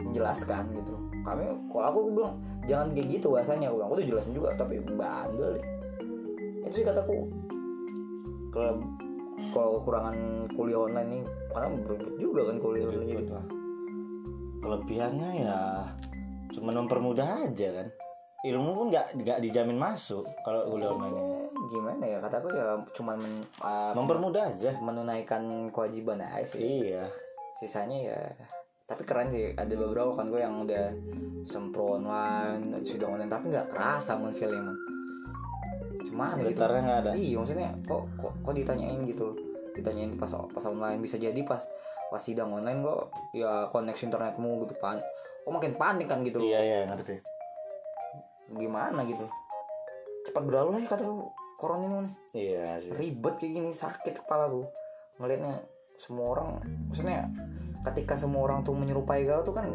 menjelaskan 0.00 0.72
gitu. 0.72 0.94
Kami 1.26 1.44
kalau 1.72 1.86
aku 1.90 1.98
bilang 2.14 2.34
jangan 2.64 2.94
kayak 2.94 3.06
gitu 3.18 3.26
bahasanya. 3.34 3.68
Aku 3.72 3.76
bilang 3.80 3.88
aku 3.92 3.96
tuh 4.00 4.06
jelasin 4.08 4.32
juga 4.32 4.48
tapi 4.56 4.80
bandel 4.80 5.58
deh. 5.58 5.66
itu 6.66 6.82
sih 6.82 6.86
kataku. 6.86 7.30
Kalau 8.50 8.82
kalau 9.52 9.80
kekurangan 9.80 10.16
kuliah 10.56 10.80
online 10.80 11.08
nih 11.12 11.22
karena 11.52 11.68
berebut 11.84 12.14
juga 12.16 12.40
kan 12.48 12.56
kuliah 12.58 12.88
online 12.88 13.20
gitu. 13.20 13.36
kelebihannya 14.64 15.30
ya 15.46 15.58
cuma 16.50 16.74
mempermudah 16.74 17.46
aja 17.46 17.68
kan 17.70 17.86
ilmu 18.46 18.70
pun 18.78 18.86
nggak 18.94 19.06
nggak 19.18 19.38
dijamin 19.42 19.78
masuk 19.78 20.22
kalau 20.46 20.70
kuliah 20.70 20.94
online 20.94 21.50
gimana 21.66 22.04
ya? 22.06 22.18
Kataku 22.22 22.54
ya 22.54 22.78
cuman 22.94 23.18
men, 23.18 23.34
ah, 23.64 23.90
mempermudah 23.90 24.54
aja. 24.54 24.70
menunaikan 24.78 25.72
kewajiban 25.74 26.22
aja 26.22 26.46
sih. 26.46 26.62
Iya. 26.62 27.10
Sisanya 27.58 27.98
ya 28.12 28.20
tapi 28.86 29.02
keren 29.02 29.34
sih. 29.34 29.50
Ada 29.58 29.74
beberapa 29.74 30.14
kan 30.14 30.30
gue 30.30 30.38
yang 30.38 30.62
udah 30.62 30.94
sempro 31.42 31.98
online 31.98 32.86
sidang 32.86 33.18
online 33.18 33.30
tapi 33.30 33.50
nggak 33.50 33.70
kerasa 33.70 34.14
man 34.18 34.34
feeling 34.34 34.62
man 34.62 34.78
cuman 36.06 36.38
gitu. 36.38 36.54
Getarnya 36.54 36.80
nggak 36.86 36.98
ada. 37.02 37.12
Iya 37.18 37.34
maksudnya 37.42 37.70
kok 37.82 38.02
kok 38.14 38.32
kok 38.46 38.54
ditanyain 38.54 39.00
gitu? 39.10 39.34
Ditanyain 39.74 40.14
pas 40.14 40.30
pas 40.30 40.64
online. 40.70 41.02
Bisa 41.02 41.18
jadi 41.18 41.40
pas 41.42 41.60
pas 42.06 42.22
sidang 42.22 42.54
online 42.54 42.86
kok 42.86 43.10
ya 43.34 43.66
koneksi 43.74 44.02
internetmu 44.06 44.62
gitu 44.62 44.74
pan 44.78 45.02
kok 45.42 45.50
makin 45.50 45.74
panik 45.74 46.06
kan 46.06 46.22
gitu. 46.22 46.38
Iya 46.38 46.60
iya 46.62 46.78
ngerti 46.86 47.35
gimana 48.54 49.02
gitu 49.06 49.26
cepat 50.26 50.42
berlalu 50.42 50.68
lah 50.76 50.80
ya 50.82 50.88
kata 50.90 51.04
corona 51.56 51.82
ini 51.82 51.88
man. 51.88 52.06
iya 52.36 52.78
sih 52.78 52.92
ribet 52.94 53.34
kayak 53.40 53.52
gini 53.56 53.70
sakit 53.72 54.14
kepala 54.22 54.52
gue 54.52 54.66
ngelihatnya 55.18 55.64
semua 55.96 56.36
orang 56.36 56.60
maksudnya 56.92 57.26
ketika 57.86 58.14
semua 58.18 58.44
orang 58.50 58.60
tuh 58.66 58.76
menyerupai 58.76 59.24
kau 59.24 59.42
tuh 59.46 59.54
kan 59.56 59.66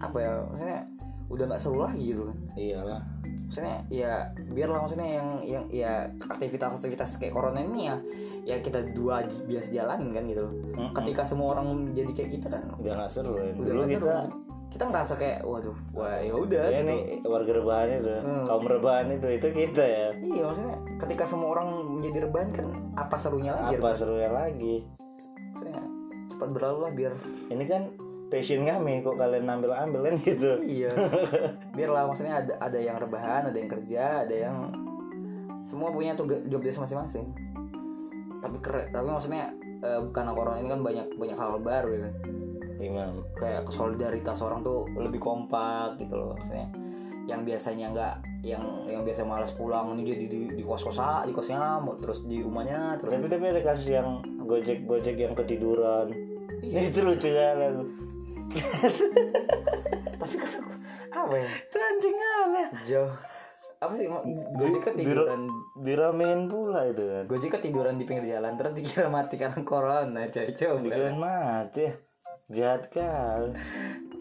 apa 0.00 0.16
ya 0.16 0.32
maksudnya 0.46 0.80
udah 1.30 1.44
nggak 1.46 1.62
seru 1.62 1.78
lagi 1.82 2.14
gitu 2.14 2.22
kan 2.30 2.36
iyalah 2.54 3.02
maksudnya 3.50 3.76
ya 3.90 4.12
biarlah 4.54 4.78
maksudnya 4.86 5.08
yang 5.18 5.28
yang 5.42 5.64
ya 5.74 5.92
aktivitas-aktivitas 6.30 7.18
kayak 7.18 7.34
corona 7.34 7.60
ini 7.66 7.90
ya 7.90 7.96
ya 8.46 8.56
kita 8.62 8.82
dua 8.94 9.26
biasa 9.26 9.68
jalanin 9.74 10.10
kan 10.14 10.24
gitu 10.26 10.40
loh 10.46 10.54
Mm-mm. 10.54 10.90
ketika 11.02 11.22
semua 11.26 11.58
orang 11.58 11.90
jadi 11.92 12.10
kayak 12.14 12.30
kita 12.40 12.46
kan 12.48 12.62
udah 12.78 12.92
nggak 12.96 13.10
seru 13.12 13.36
ya. 13.36 13.52
udah 13.52 13.72
dulu 13.74 13.80
nggak 13.84 14.00
seru. 14.00 14.49
Kita 14.70 14.86
ngerasa 14.86 15.18
kayak 15.18 15.42
waduh 15.42 15.74
wah 15.90 16.14
ya 16.16 16.30
udah 16.30 16.62
ya 16.70 16.80
gitu. 16.80 16.88
nih 16.88 17.00
warga 17.26 17.52
rebahan 17.52 17.88
itu 17.92 18.10
Hmm. 18.22 18.44
kaum 18.46 18.64
rebahan 18.64 19.06
itu 19.10 19.26
itu 19.28 19.48
kita 19.50 19.82
ya. 19.82 20.06
Iya 20.14 20.42
maksudnya 20.46 20.76
ketika 20.96 21.24
semua 21.26 21.48
orang 21.52 21.66
menjadi 21.98 22.30
rebahan 22.30 22.48
kan 22.50 22.66
apa 22.94 23.16
serunya 23.18 23.50
lagi 23.50 23.74
apa 23.76 23.90
serunya 23.92 24.30
lagi? 24.30 24.86
Maksudnya 25.52 25.82
cepat 26.30 26.48
berlalu 26.50 26.78
lah 26.80 26.92
biar 26.94 27.12
ini 27.50 27.64
kan 27.66 27.82
passion 28.30 28.62
kami 28.62 29.02
kok 29.02 29.18
kalian 29.18 29.50
ambil 29.50 29.74
ambil 29.74 30.00
kan 30.06 30.14
gitu. 30.22 30.62
Iya. 30.62 30.94
Biarlah 31.76 32.06
maksudnya 32.06 32.38
ada 32.38 32.54
ada 32.62 32.78
yang 32.78 32.94
rebahan 32.96 33.50
ada 33.50 33.58
yang 33.58 33.66
kerja 33.68 34.22
ada 34.22 34.34
yang 34.38 34.56
semua 35.60 35.90
punya 35.90 36.14
tuh 36.14 36.30
job 36.46 36.62
desk 36.62 36.78
masing-masing. 36.78 37.26
Tapi 38.38 38.56
keren 38.62 38.86
tapi 38.88 39.10
maksudnya 39.10 39.50
eh, 39.82 40.00
karena 40.14 40.30
corona 40.30 40.62
ini 40.62 40.70
kan 40.70 40.80
banyak 40.80 41.06
banyak 41.18 41.34
hal 41.34 41.58
baru 41.58 41.90
ya 41.90 42.00
kan 42.06 42.14
Imam 42.80 43.24
kayak 43.36 43.68
solidaritas 43.70 44.40
orang 44.42 44.64
tuh 44.64 44.88
lebih 44.96 45.20
kompak 45.20 46.00
gitu 46.00 46.16
loh 46.16 46.34
maksudnya. 46.34 46.68
Yang 47.28 47.40
biasanya 47.54 47.86
nggak 47.94 48.14
yang 48.40 48.64
yang 48.88 49.02
biasa 49.04 49.22
malas 49.28 49.52
pulang 49.52 49.94
ini 49.94 50.16
jadi 50.16 50.26
di, 50.26 50.40
di 50.56 50.62
kos 50.64 50.82
kosa 50.82 51.28
di 51.28 51.32
kosnya 51.36 51.76
terus 52.00 52.24
di 52.24 52.40
rumahnya 52.40 52.96
terus 52.96 53.12
tapi 53.12 53.28
tapi 53.28 53.44
ada 53.52 53.60
kasus 53.60 53.92
yang 53.92 54.24
gojek 54.42 54.88
gojek 54.88 55.16
yang 55.20 55.36
ketiduran. 55.36 56.10
Itu 56.90 57.04
lucu 57.04 57.28
ya 57.30 57.56
lagu 57.56 58.10
tapi 60.20 60.34
kata 60.36 60.56
aku 60.58 60.72
apa 61.10 61.34
ya? 61.38 61.48
Anjing 61.90 62.16
aneh. 62.18 62.68
Jauh. 62.86 63.14
Apa 63.80 63.92
sih 63.96 64.06
gojek 64.58 64.82
ketiduran 64.92 65.48
diramein 65.80 66.50
pula 66.50 66.84
itu 66.90 67.02
kan. 67.06 67.24
Gojek 67.30 67.50
ketiduran 67.56 67.96
di 67.96 68.04
pinggir 68.04 68.36
jalan 68.36 68.58
terus 68.58 68.74
dikira 68.76 69.08
mati 69.08 69.40
karena 69.40 69.62
corona 69.62 70.22
coy. 70.28 70.52
Coba. 70.52 70.82
Dikirain 70.82 71.16
mati 71.16 72.09
jahat 72.50 72.86
kali 72.94 73.54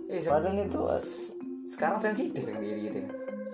Eh, 0.09 0.17
se- 0.17 0.29
padahal 0.29 0.57
itu 0.65 0.81
sekarang 1.69 2.01
sensitif 2.01 2.41
yang 2.41 2.61
diri 2.61 2.89
gitu 2.89 2.99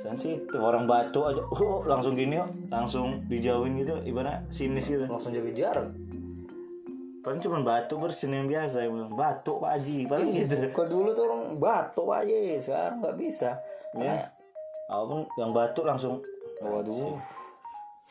sensitif. 0.05 0.59
Orang 0.61 0.86
batu 0.86 1.26
aja 1.26 1.41
oh, 1.65 1.82
langsung 1.89 2.13
gini 2.13 2.38
oh, 2.38 2.49
langsung 2.69 3.26
dijauhin 3.26 3.82
gitu 3.82 3.97
ibarat 4.05 4.45
sinis 4.53 4.86
gitu. 4.86 5.09
Langsung 5.09 5.34
jaga 5.34 5.51
jarak. 5.51 5.89
Paling 7.26 7.41
cuma 7.41 7.65
batu 7.65 7.97
bersin 7.97 8.38
yang 8.38 8.45
biasa 8.45 8.86
yang 8.86 8.93
bilang 8.93 9.13
batu 9.17 9.57
pak 9.57 9.82
Haji 9.82 10.05
paling 10.05 10.30
gitu. 10.45 10.55
Kalau 10.69 10.88
dulu 10.93 11.09
tuh 11.17 11.23
orang 11.26 11.43
batu 11.57 12.03
aja 12.13 12.36
sekarang 12.61 13.01
nggak 13.01 13.17
bisa. 13.17 13.57
Ya. 13.97 14.30
Apa 14.86 15.03
pun 15.09 15.19
yang 15.41 15.49
batu 15.49 15.82
langsung 15.82 16.21
waduh. 16.61 17.17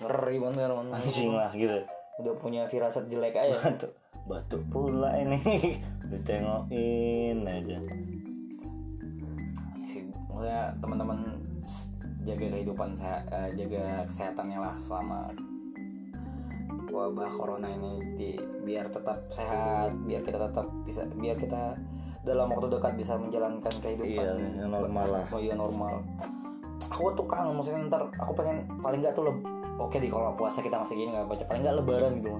ngeri 0.02 0.42
banget 0.42 0.66
teman 0.66 0.90
anjing 0.90 1.30
lah 1.30 1.50
gitu. 1.54 1.78
Udah 2.18 2.34
punya 2.42 2.66
firasat 2.66 3.06
jelek 3.06 3.38
aja. 3.38 3.54
Batu 3.62 3.86
batu 4.24 4.58
pula 4.68 5.12
ini. 5.20 5.40
Ditengokin 6.10 7.44
aja. 7.44 7.78
Sih 9.84 10.04
maksudnya 10.28 10.72
teman-teman 10.80 11.18
jaga 12.24 12.46
kehidupan 12.56 12.96
saya 12.96 13.20
eh, 13.28 13.48
jaga 13.56 14.08
kesehatannya 14.08 14.58
lah 14.60 14.74
selama 14.80 15.32
wabah 16.88 17.30
corona 17.32 17.68
ini. 17.68 17.92
Di, 18.16 18.30
biar 18.64 18.88
tetap 18.88 19.28
sehat 19.28 19.92
biar 20.08 20.24
kita 20.24 20.38
tetap 20.40 20.66
bisa 20.88 21.04
biar 21.16 21.36
kita 21.36 21.76
dalam 22.24 22.48
waktu 22.48 22.72
dekat 22.72 22.96
bisa 22.96 23.20
menjalankan 23.20 23.74
kehidupan. 23.84 24.08
Iya 24.08 24.32
yang 24.64 24.72
normal 24.72 25.06
lah. 25.20 25.24
Oh 25.28 25.40
iya 25.40 25.52
normal. 25.52 26.00
Aku 26.88 27.12
tuh 27.12 27.26
kangen 27.28 27.58
maksudnya 27.58 27.90
ntar 27.90 28.08
aku 28.16 28.32
pengen 28.38 28.64
paling 28.80 29.02
nggak 29.02 29.12
tuh 29.12 29.28
oke 29.78 29.96
di 29.98 30.08
kalau 30.08 30.32
puasa 30.38 30.62
kita 30.62 30.78
masih 30.78 30.94
gini 30.94 31.10
nggak 31.10 31.26
baca 31.26 31.44
paling 31.50 31.62
nggak 31.66 31.76
lebaran 31.82 32.12
gitu 32.22 32.38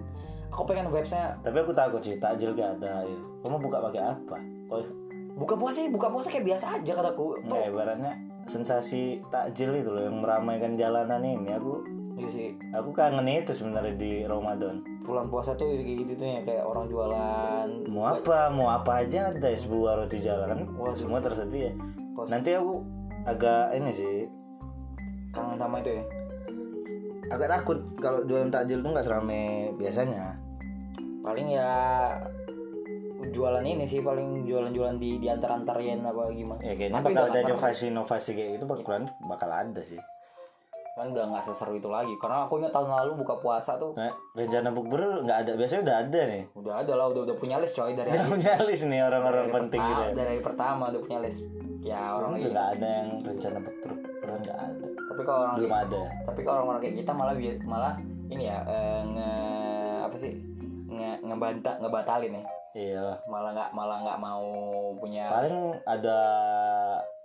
aku 0.55 0.63
pengen 0.71 0.87
vibesnya 0.87 1.35
tapi 1.43 1.67
aku 1.67 1.75
takut 1.75 1.99
sih 1.99 2.15
takjil 2.23 2.55
gak 2.55 2.79
ada 2.79 3.03
ya. 3.03 3.19
kamu 3.43 3.59
buka 3.59 3.83
pakai 3.91 4.03
apa? 4.15 4.39
Kok 4.71 4.81
buka 5.35 5.55
puasa 5.59 5.83
ya 5.83 5.91
buka 5.91 6.07
puasa 6.15 6.31
kayak 6.31 6.47
biasa 6.47 6.79
aja 6.79 6.93
kataku. 6.95 7.43
Tuh. 7.43 7.51
nggak 7.51 7.75
ibaratnya 7.75 8.13
sensasi 8.47 9.19
takjil 9.35 9.75
itu 9.75 9.91
loh 9.91 10.07
yang 10.07 10.23
meramaikan 10.23 10.79
jalanan 10.79 11.27
ini. 11.27 11.51
Aku 11.59 11.83
iya 12.15 12.29
sih. 12.31 12.49
aku 12.71 12.95
kangen 12.95 13.27
itu 13.27 13.51
sebenarnya 13.51 13.99
di 13.99 14.23
Ramadan. 14.23 14.79
Bulan 15.03 15.27
puasa 15.27 15.59
tuh 15.59 15.67
kayak 15.67 16.07
gitu 16.07 16.13
tuh 16.15 16.27
ya 16.39 16.41
kayak 16.47 16.63
orang 16.63 16.87
jualan. 16.87 17.69
Mau 17.91 18.07
apa? 18.07 18.47
Mau 18.55 18.71
apa 18.71 19.03
aja 19.03 19.35
ada 19.35 19.51
sebuah 19.51 20.07
roti 20.07 20.23
jalan 20.23 20.47
kan 20.55 20.61
Waduh. 20.79 20.95
semua 20.95 21.19
tersedia. 21.19 21.75
Kos- 22.15 22.31
nanti 22.31 22.55
aku 22.55 22.87
agak 23.27 23.75
ini 23.75 23.91
sih. 23.91 24.31
Kangen 25.35 25.59
sama 25.59 25.83
itu 25.83 25.99
ya? 25.99 26.05
Agak 27.35 27.49
takut 27.59 27.83
kalau 27.99 28.23
jualan 28.23 28.55
takjil 28.55 28.87
tuh 28.87 28.95
nggak 28.95 29.03
serame 29.03 29.75
biasanya 29.75 30.43
paling 31.25 31.47
ya 31.57 31.72
jualan 33.33 33.64
ini 33.64 33.89
sih 33.89 34.05
paling 34.05 34.45
jualan-jualan 34.45 35.01
di 35.01 35.18
di 35.18 35.27
antar-antarin 35.27 36.05
apa 36.05 36.29
gimana. 36.31 36.61
Ya 36.61 36.77
kayaknya 36.77 37.01
Tapi 37.01 37.07
bakal 37.11 37.25
ada 37.25 37.31
nggak 37.33 37.41
seru. 37.41 37.51
inovasi-inovasi 37.51 38.31
kayak 38.37 38.51
gitu 38.61 38.64
bakalan 38.68 39.03
bakal 39.27 39.51
ada 39.51 39.83
sih. 39.83 39.99
Kan 40.95 41.11
udah 41.11 41.27
nggak 41.27 41.43
seseru 41.43 41.75
itu 41.75 41.91
lagi. 41.91 42.14
Karena 42.22 42.47
aku 42.47 42.62
ingat 42.62 42.70
tahun 42.70 42.95
lalu 42.95 43.27
buka 43.27 43.35
puasa 43.43 43.75
tuh. 43.81 43.99
Nah, 43.99 44.14
rencana 44.37 44.70
bukber 44.70 45.27
nggak 45.27 45.39
ada 45.43 45.53
biasanya 45.59 45.83
udah 45.83 45.97
ada 46.07 46.20
nih. 46.31 46.43
Udah 46.55 46.75
ada 46.87 46.93
lah 46.95 47.07
udah 47.11 47.22
udah 47.27 47.37
punya 47.41 47.57
list 47.59 47.75
coy 47.75 47.97
dari 47.99 48.14
udah 48.14 48.27
punya 48.31 48.53
list 48.62 48.85
nih 48.87 49.01
orang-orang 49.03 49.49
penting 49.51 49.81
gitu 49.83 49.91
pertama, 49.99 50.07
ya. 50.07 50.14
dari 50.14 50.39
pertama 50.39 50.83
udah 50.95 51.03
punya 51.03 51.18
list. 51.25 51.41
Ya 51.83 52.01
orang 52.14 52.39
kayak 52.39 52.51
nggak 52.55 52.68
ada 52.79 52.87
yang 52.87 53.09
rencana 53.27 53.59
bukber 53.59 53.91
bukberan 53.99 54.39
nggak 54.47 54.59
ada. 54.61 54.87
Tapi 55.11 55.20
kalau 55.27 55.41
orang 55.43 55.55
belum 55.59 55.75
ada. 55.75 56.03
tapi 56.31 56.41
kalau 56.47 56.57
orang-orang 56.62 56.81
kayak 56.87 56.97
kita 57.03 57.12
malah 57.16 57.35
malah 57.66 57.95
ini 58.31 58.45
ya 58.47 58.59
eh, 58.62 59.03
nge 59.03 59.33
apa 60.05 60.16
sih 60.20 60.54
nge 60.95 61.12
ngebantah 61.22 61.74
ngebatalin 61.82 62.38
ya. 62.38 62.45
Iya. 62.74 63.01
Lah 63.03 63.18
malah 63.30 63.51
nggak 63.55 63.70
malah 63.70 63.99
nggak 64.03 64.20
mau 64.20 64.47
punya 64.99 65.30
paling 65.30 65.57
ada 65.86 66.18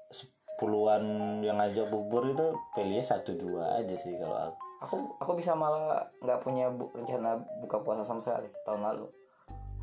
sepuluhan 0.10 1.04
yang 1.40 1.58
ngajak 1.58 1.88
bubur 1.88 2.28
itu 2.28 2.48
pilihnya 2.76 3.06
satu 3.06 3.34
dua 3.34 3.80
aja 3.80 3.96
sih 3.96 4.14
kalau 4.20 4.38
aku. 4.38 4.58
Aku 4.80 4.96
aku 5.20 5.32
bisa 5.36 5.52
malah 5.56 6.04
nggak 6.24 6.40
punya 6.40 6.72
bu- 6.72 6.92
rencana 6.96 7.36
buka 7.60 7.80
puasa 7.84 8.04
sama 8.04 8.20
sekali 8.20 8.48
tahun 8.64 8.84
lalu. 8.84 9.06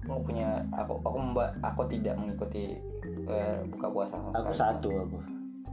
Aku 0.06 0.22
punya 0.22 0.62
aku 0.70 1.02
aku 1.02 1.18
memba, 1.18 1.50
aku 1.60 1.82
tidak 1.90 2.14
mengikuti 2.14 2.78
eh, 3.26 3.58
buka 3.68 3.90
puasa 3.90 4.16
sama 4.22 4.30
aku 4.32 4.54
sekali. 4.54 4.60
satu 4.78 4.90
aku 5.02 5.18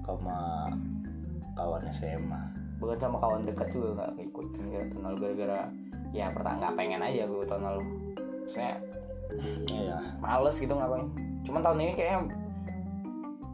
sama 0.03 0.65
kawan 1.53 1.85
SMA 1.93 2.41
bukan 2.81 2.97
sama 2.99 3.15
kawan 3.21 3.47
dekat 3.47 3.71
juga 3.71 3.95
nggak 3.95 4.11
ngikutin 4.19 4.63
kayak 4.67 4.87
tahun 4.91 5.03
lalu 5.07 5.17
gara-gara 5.23 5.59
ya 6.11 6.27
pertama 6.35 6.59
nggak 6.59 6.75
pengen 6.75 6.99
aja 6.99 7.23
gue 7.23 7.45
tahun 7.47 7.63
lalu 7.63 7.81
saya 8.47 8.75
iya 9.71 9.97
males 10.19 10.55
gitu 10.59 10.73
ngapain. 10.75 11.07
Cuman 11.43 11.61
tahun 11.63 11.79
ini 11.83 11.93
kayaknya 11.97 12.19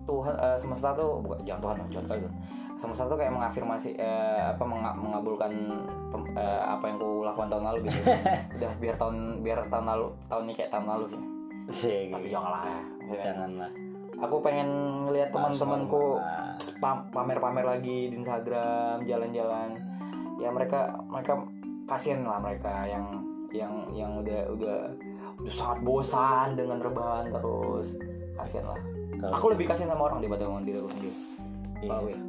Tuhan 0.10 0.34
eh, 0.36 0.58
semesta 0.58 0.90
tuh 0.98 1.22
bukan 1.22 1.40
jangan 1.46 1.62
Tuhan 1.62 1.76
jangan 1.94 2.18
dong. 2.26 2.36
semesta 2.80 3.04
tuh 3.12 3.20
kayak 3.20 3.36
mengafirmasi 3.36 4.00
eh, 4.00 4.56
apa 4.56 4.64
menga- 4.64 4.96
mengabulkan 4.96 5.52
pem- 6.16 6.32
eh, 6.32 6.64
apa 6.64 6.88
yang 6.88 6.96
ku 6.96 7.28
lakukan 7.28 7.52
tahun 7.52 7.64
lalu 7.68 7.92
gitu. 7.92 8.00
Udah 8.56 8.72
biar 8.80 8.96
tahun 8.96 9.44
biar 9.44 9.60
tahun 9.68 9.86
lalu 9.86 10.08
tahun 10.32 10.44
ini 10.48 10.54
kayak 10.56 10.72
tahun 10.72 10.88
lalu 10.88 11.06
sih. 11.12 11.22
Iya, 11.70 12.18
tapi 12.18 12.26
gitu. 12.26 12.34
janganlah 12.40 12.62
ya. 12.66 12.82
Janganlah. 13.30 13.72
Aku 14.20 14.36
pengen 14.44 14.70
ngeliat 15.08 15.30
teman-temanku 15.32 16.20
pamer-pamer 17.14 17.64
lagi 17.68 18.12
di 18.12 18.16
Instagram 18.16 19.04
jalan-jalan. 19.04 19.76
Ya 20.40 20.50
mereka 20.52 21.04
mereka 21.08 21.40
kasihan 21.84 22.24
lah 22.24 22.40
mereka 22.40 22.88
yang 22.88 23.29
yang 23.54 23.74
yang 23.94 24.12
udah 24.22 24.42
udah 24.54 24.78
udah 25.42 25.54
sangat 25.54 25.80
bosan 25.86 26.58
dengan 26.58 26.78
rebahan 26.82 27.32
terus. 27.32 27.98
Kasihan 28.38 28.72
lah. 28.72 28.80
Kalau- 29.20 29.36
aku 29.36 29.46
lebih 29.52 29.66
kasihan 29.68 29.92
sama 29.92 30.08
orang 30.12 30.20
daripada 30.24 30.48
sama 30.48 30.64
diri 30.64 30.78
aku 30.80 30.90
sendiri. 30.96 31.16
Iya. 31.80 31.96
Ya? 32.08 32.20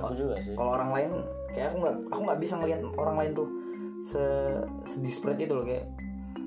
aku 0.00 0.12
juga 0.16 0.34
sih. 0.40 0.56
kalau 0.56 0.72
orang 0.72 0.90
lain 0.96 1.10
kayak 1.52 1.66
aku 1.72 1.76
nggak 1.84 1.96
aku 2.08 2.20
nggak 2.24 2.40
bisa 2.40 2.54
ngelihat 2.56 2.80
orang 2.96 3.16
lain 3.20 3.32
tuh 3.36 3.48
se 4.00 4.24
sedisparate 4.88 5.44
itu 5.44 5.52
loh 5.52 5.66
kayak 5.68 5.84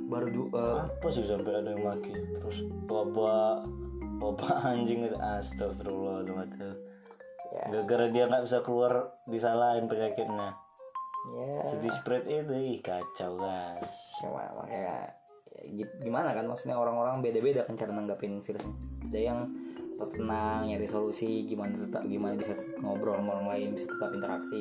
baru 0.09 0.27
du, 0.29 0.41
eh, 0.53 0.77
apa 0.85 1.07
sih 1.09 1.25
sampai 1.25 1.53
ada 1.53 1.73
yang 1.73 1.81
maki 1.81 2.13
terus 2.13 2.65
wabah 2.89 3.61
wabah 4.21 4.49
anjing 4.73 5.05
itu. 5.05 5.17
Astagfirullahaladzim 5.17 6.73
ya. 7.53 7.63
Gara-gara 7.69 8.05
dia 8.09 8.23
nggak 8.27 8.43
bisa 8.49 8.59
keluar 8.65 9.13
disalahin 9.29 9.85
penyakitnya 9.85 10.57
ya. 11.33 11.65
Sedih 11.65 11.93
spread 11.93 12.23
itu 12.29 12.53
ih 12.53 12.77
kacau 12.85 13.39
kan 13.41 13.81
cuma 14.21 14.45
makanya 14.55 14.79
ya, 14.79 14.97
gi- 15.65 15.95
gimana 16.03 16.31
kan 16.31 16.45
maksudnya 16.45 16.77
orang-orang 16.77 17.19
beda-beda 17.25 17.65
kan 17.65 17.73
cara 17.73 17.91
nanggapin 17.91 18.43
virusnya. 18.45 18.75
Ada 19.09 19.19
yang 19.19 19.39
tetap 19.95 20.11
tenang 20.11 20.67
nyari 20.67 20.87
solusi 20.91 21.47
gimana 21.47 21.71
tetap 21.71 22.03
gimana 22.03 22.35
bisa 22.35 22.51
ngobrol 22.83 23.15
sama 23.15 23.39
orang 23.39 23.47
lain 23.55 23.79
bisa 23.79 23.87
tetap 23.87 24.11
interaksi 24.11 24.59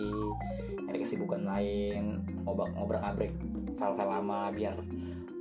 nyari 0.87 0.99
kesibukan 1.03 1.43
lain 1.43 2.23
ngobrak 2.47 2.71
ngobrak 2.79 3.03
ngabrik 3.03 3.33
file-file 3.75 4.15
lama 4.15 4.55
biar 4.55 4.79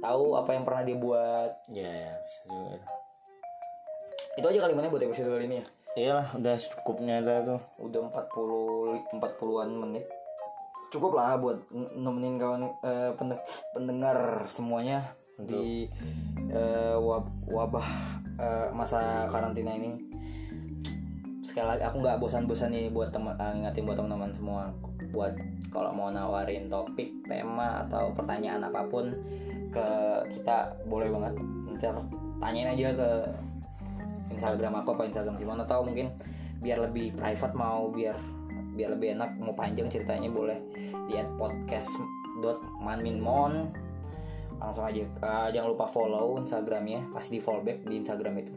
tahu 0.01 0.33
apa 0.33 0.49
yang 0.57 0.65
pernah 0.65 0.81
dia 0.81 0.97
buat 0.97 1.51
ya 1.69 1.85
ya 1.87 2.13
bisa 2.25 2.39
juga. 2.49 2.89
Itu 4.33 4.45
aja 4.49 4.59
kalimatnya 4.65 4.89
buat 4.89 5.05
episode 5.05 5.29
kali 5.29 5.45
ini 5.45 5.57
ya. 5.61 5.65
Iyalah 5.93 6.27
udah 6.41 6.55
cukupnya 6.57 7.21
dah 7.21 7.39
tuh. 7.45 7.61
Udah 7.77 8.09
40 8.09 9.13
40-an 9.21 9.69
menit 9.77 10.09
cukup 10.93 11.17
lah 11.17 11.41
buat 11.41 11.57
nemenin 11.73 12.37
kawan 12.37 12.69
pende- 13.17 13.41
pendengar 13.73 14.45
semuanya 14.45 15.01
di 15.41 15.89
eh, 16.53 16.95
wab- 17.01 17.33
wabah 17.49 17.87
eh, 18.37 18.67
masa 18.69 19.25
karantina 19.29 19.73
ini. 19.73 19.97
Sekali 21.41 21.75
lagi 21.75 21.83
aku 21.85 21.97
nggak 22.01 22.21
bosan-bosan 22.21 22.69
nih 22.69 22.93
buat 22.93 23.09
teman 23.09 23.33
eh, 23.41 23.51
ngingetin 23.57 23.83
buat 23.89 23.97
teman-teman 23.97 24.31
semua. 24.37 24.63
Buat 25.09 25.33
kalau 25.73 25.89
mau 25.89 26.13
nawarin 26.13 26.69
topik 26.69 27.25
tema 27.25 27.85
atau 27.89 28.13
pertanyaan 28.13 28.61
apa 28.61 28.85
pun 28.85 29.09
ke 29.73 29.87
kita 30.29 30.77
boleh 30.85 31.09
banget. 31.09 31.33
Ntar 31.81 31.97
tanyain 32.37 32.77
aja 32.77 32.93
ke 32.93 33.09
Instagram 34.33 34.81
aku 34.81 34.93
apa 34.93 35.09
Instagram 35.09 35.37
Simon 35.37 35.61
atau 35.65 35.81
mungkin 35.81 36.13
biar 36.61 36.79
lebih 36.79 37.17
private 37.17 37.55
mau 37.57 37.89
biar 37.89 38.15
biar 38.73 38.97
lebih 38.97 39.13
enak 39.15 39.37
mau 39.37 39.53
panjang 39.53 39.85
ceritanya 39.87 40.33
boleh 40.33 40.57
di 41.07 41.15
podcast.manminmon 41.37 43.53
langsung 44.63 44.87
aja 44.87 45.03
Eh, 45.03 45.47
jangan 45.51 45.75
lupa 45.75 45.85
follow 45.91 46.39
Instagramnya 46.39 47.11
pasti 47.11 47.37
di 47.37 47.41
follow 47.43 47.61
back 47.61 47.83
di 47.83 47.99
Instagram 47.99 48.33
itu. 48.39 48.53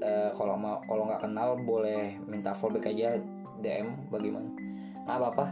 Eh, 0.00 0.30
kalau 0.32 0.56
mau 0.56 0.80
kalau 0.88 1.04
nggak 1.08 1.22
kenal 1.24 1.56
boleh 1.60 2.16
minta 2.24 2.56
follow 2.56 2.80
back 2.80 2.92
aja 2.92 3.20
DM 3.60 4.08
bagaimana. 4.08 4.48
Nggak 5.04 5.16
apa 5.16 5.28
apa 5.32 5.46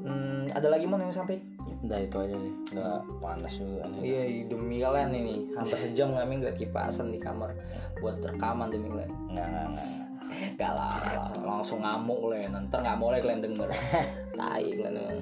Hmm, 0.00 0.48
ada 0.56 0.72
lagi 0.72 0.88
mau 0.88 0.96
yang 0.96 1.12
sampai? 1.12 1.36
Udah 1.84 2.00
itu 2.00 2.16
aja 2.16 2.32
sih. 2.32 2.54
Udah 2.72 3.04
panas 3.20 3.52
juga 3.60 3.84
nih. 3.92 4.00
Iya 4.00 4.48
demi 4.48 4.80
kalian 4.80 5.12
ini. 5.12 5.52
Hampir 5.52 5.76
sejam 5.76 6.16
kami 6.16 6.40
nggak 6.40 6.56
kipasan 6.56 7.12
di 7.12 7.20
kamar 7.20 7.52
buat 8.00 8.16
rekaman 8.24 8.72
demi 8.72 8.88
kalian. 8.88 9.12
nggak 9.28 9.44
nggak 9.44 9.66
nggak 9.76 10.09
Gak 10.56 10.72
lah, 10.72 10.96
lah, 11.14 11.30
langsung 11.42 11.82
ngamuk 11.82 12.30
kalian. 12.30 12.56
Ntar 12.70 12.80
nggak 12.82 12.98
boleh 12.98 13.18
kalian 13.18 13.42
denger. 13.42 13.68
Tai 14.38 14.64
kalian. 14.64 15.18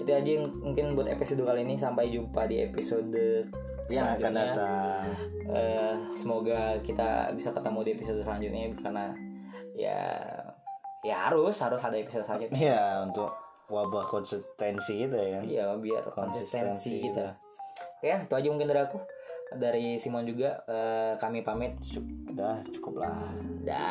Itu 0.00 0.10
aja 0.10 0.30
yang 0.30 0.50
mungkin 0.60 0.96
buat 0.96 1.08
episode 1.08 1.44
kali 1.44 1.62
ini. 1.64 1.74
Sampai 1.76 2.12
jumpa 2.12 2.48
di 2.48 2.64
episode 2.64 3.48
yang 3.92 4.16
akan 4.16 4.32
datang 4.32 5.12
Eh, 5.44 5.94
semoga 6.16 6.80
kita 6.80 7.28
bisa 7.36 7.52
ketemu 7.52 7.84
di 7.84 7.90
episode 8.00 8.20
selanjutnya 8.24 8.72
karena 8.80 9.12
ya 9.76 10.00
ya 11.04 11.28
harus 11.28 11.60
harus 11.60 11.84
ada 11.84 12.00
episode 12.00 12.24
selanjutnya. 12.24 12.56
Iya 12.56 12.84
untuk 13.04 13.28
wabah 13.68 14.08
konsistensi 14.08 15.04
kita 15.04 15.16
ya 15.16 15.28
kan 15.36 15.42
Iya 15.44 15.66
biar 15.76 16.02
Konsistensi 16.08 16.16
konsistensi 16.16 16.92
kita. 17.12 17.26
Oke, 18.00 18.12
itu 18.24 18.34
aja 18.36 18.48
mungkin 18.48 18.68
dari 18.72 18.80
aku. 18.80 18.98
Dari 19.56 19.96
Simon 19.98 20.26
juga 20.26 20.62
eh, 20.66 21.14
kami 21.18 21.42
pamit. 21.46 21.78
udah 22.34 22.66
cukup 22.74 23.06
lah 23.06 23.30
Dah. 23.64 23.84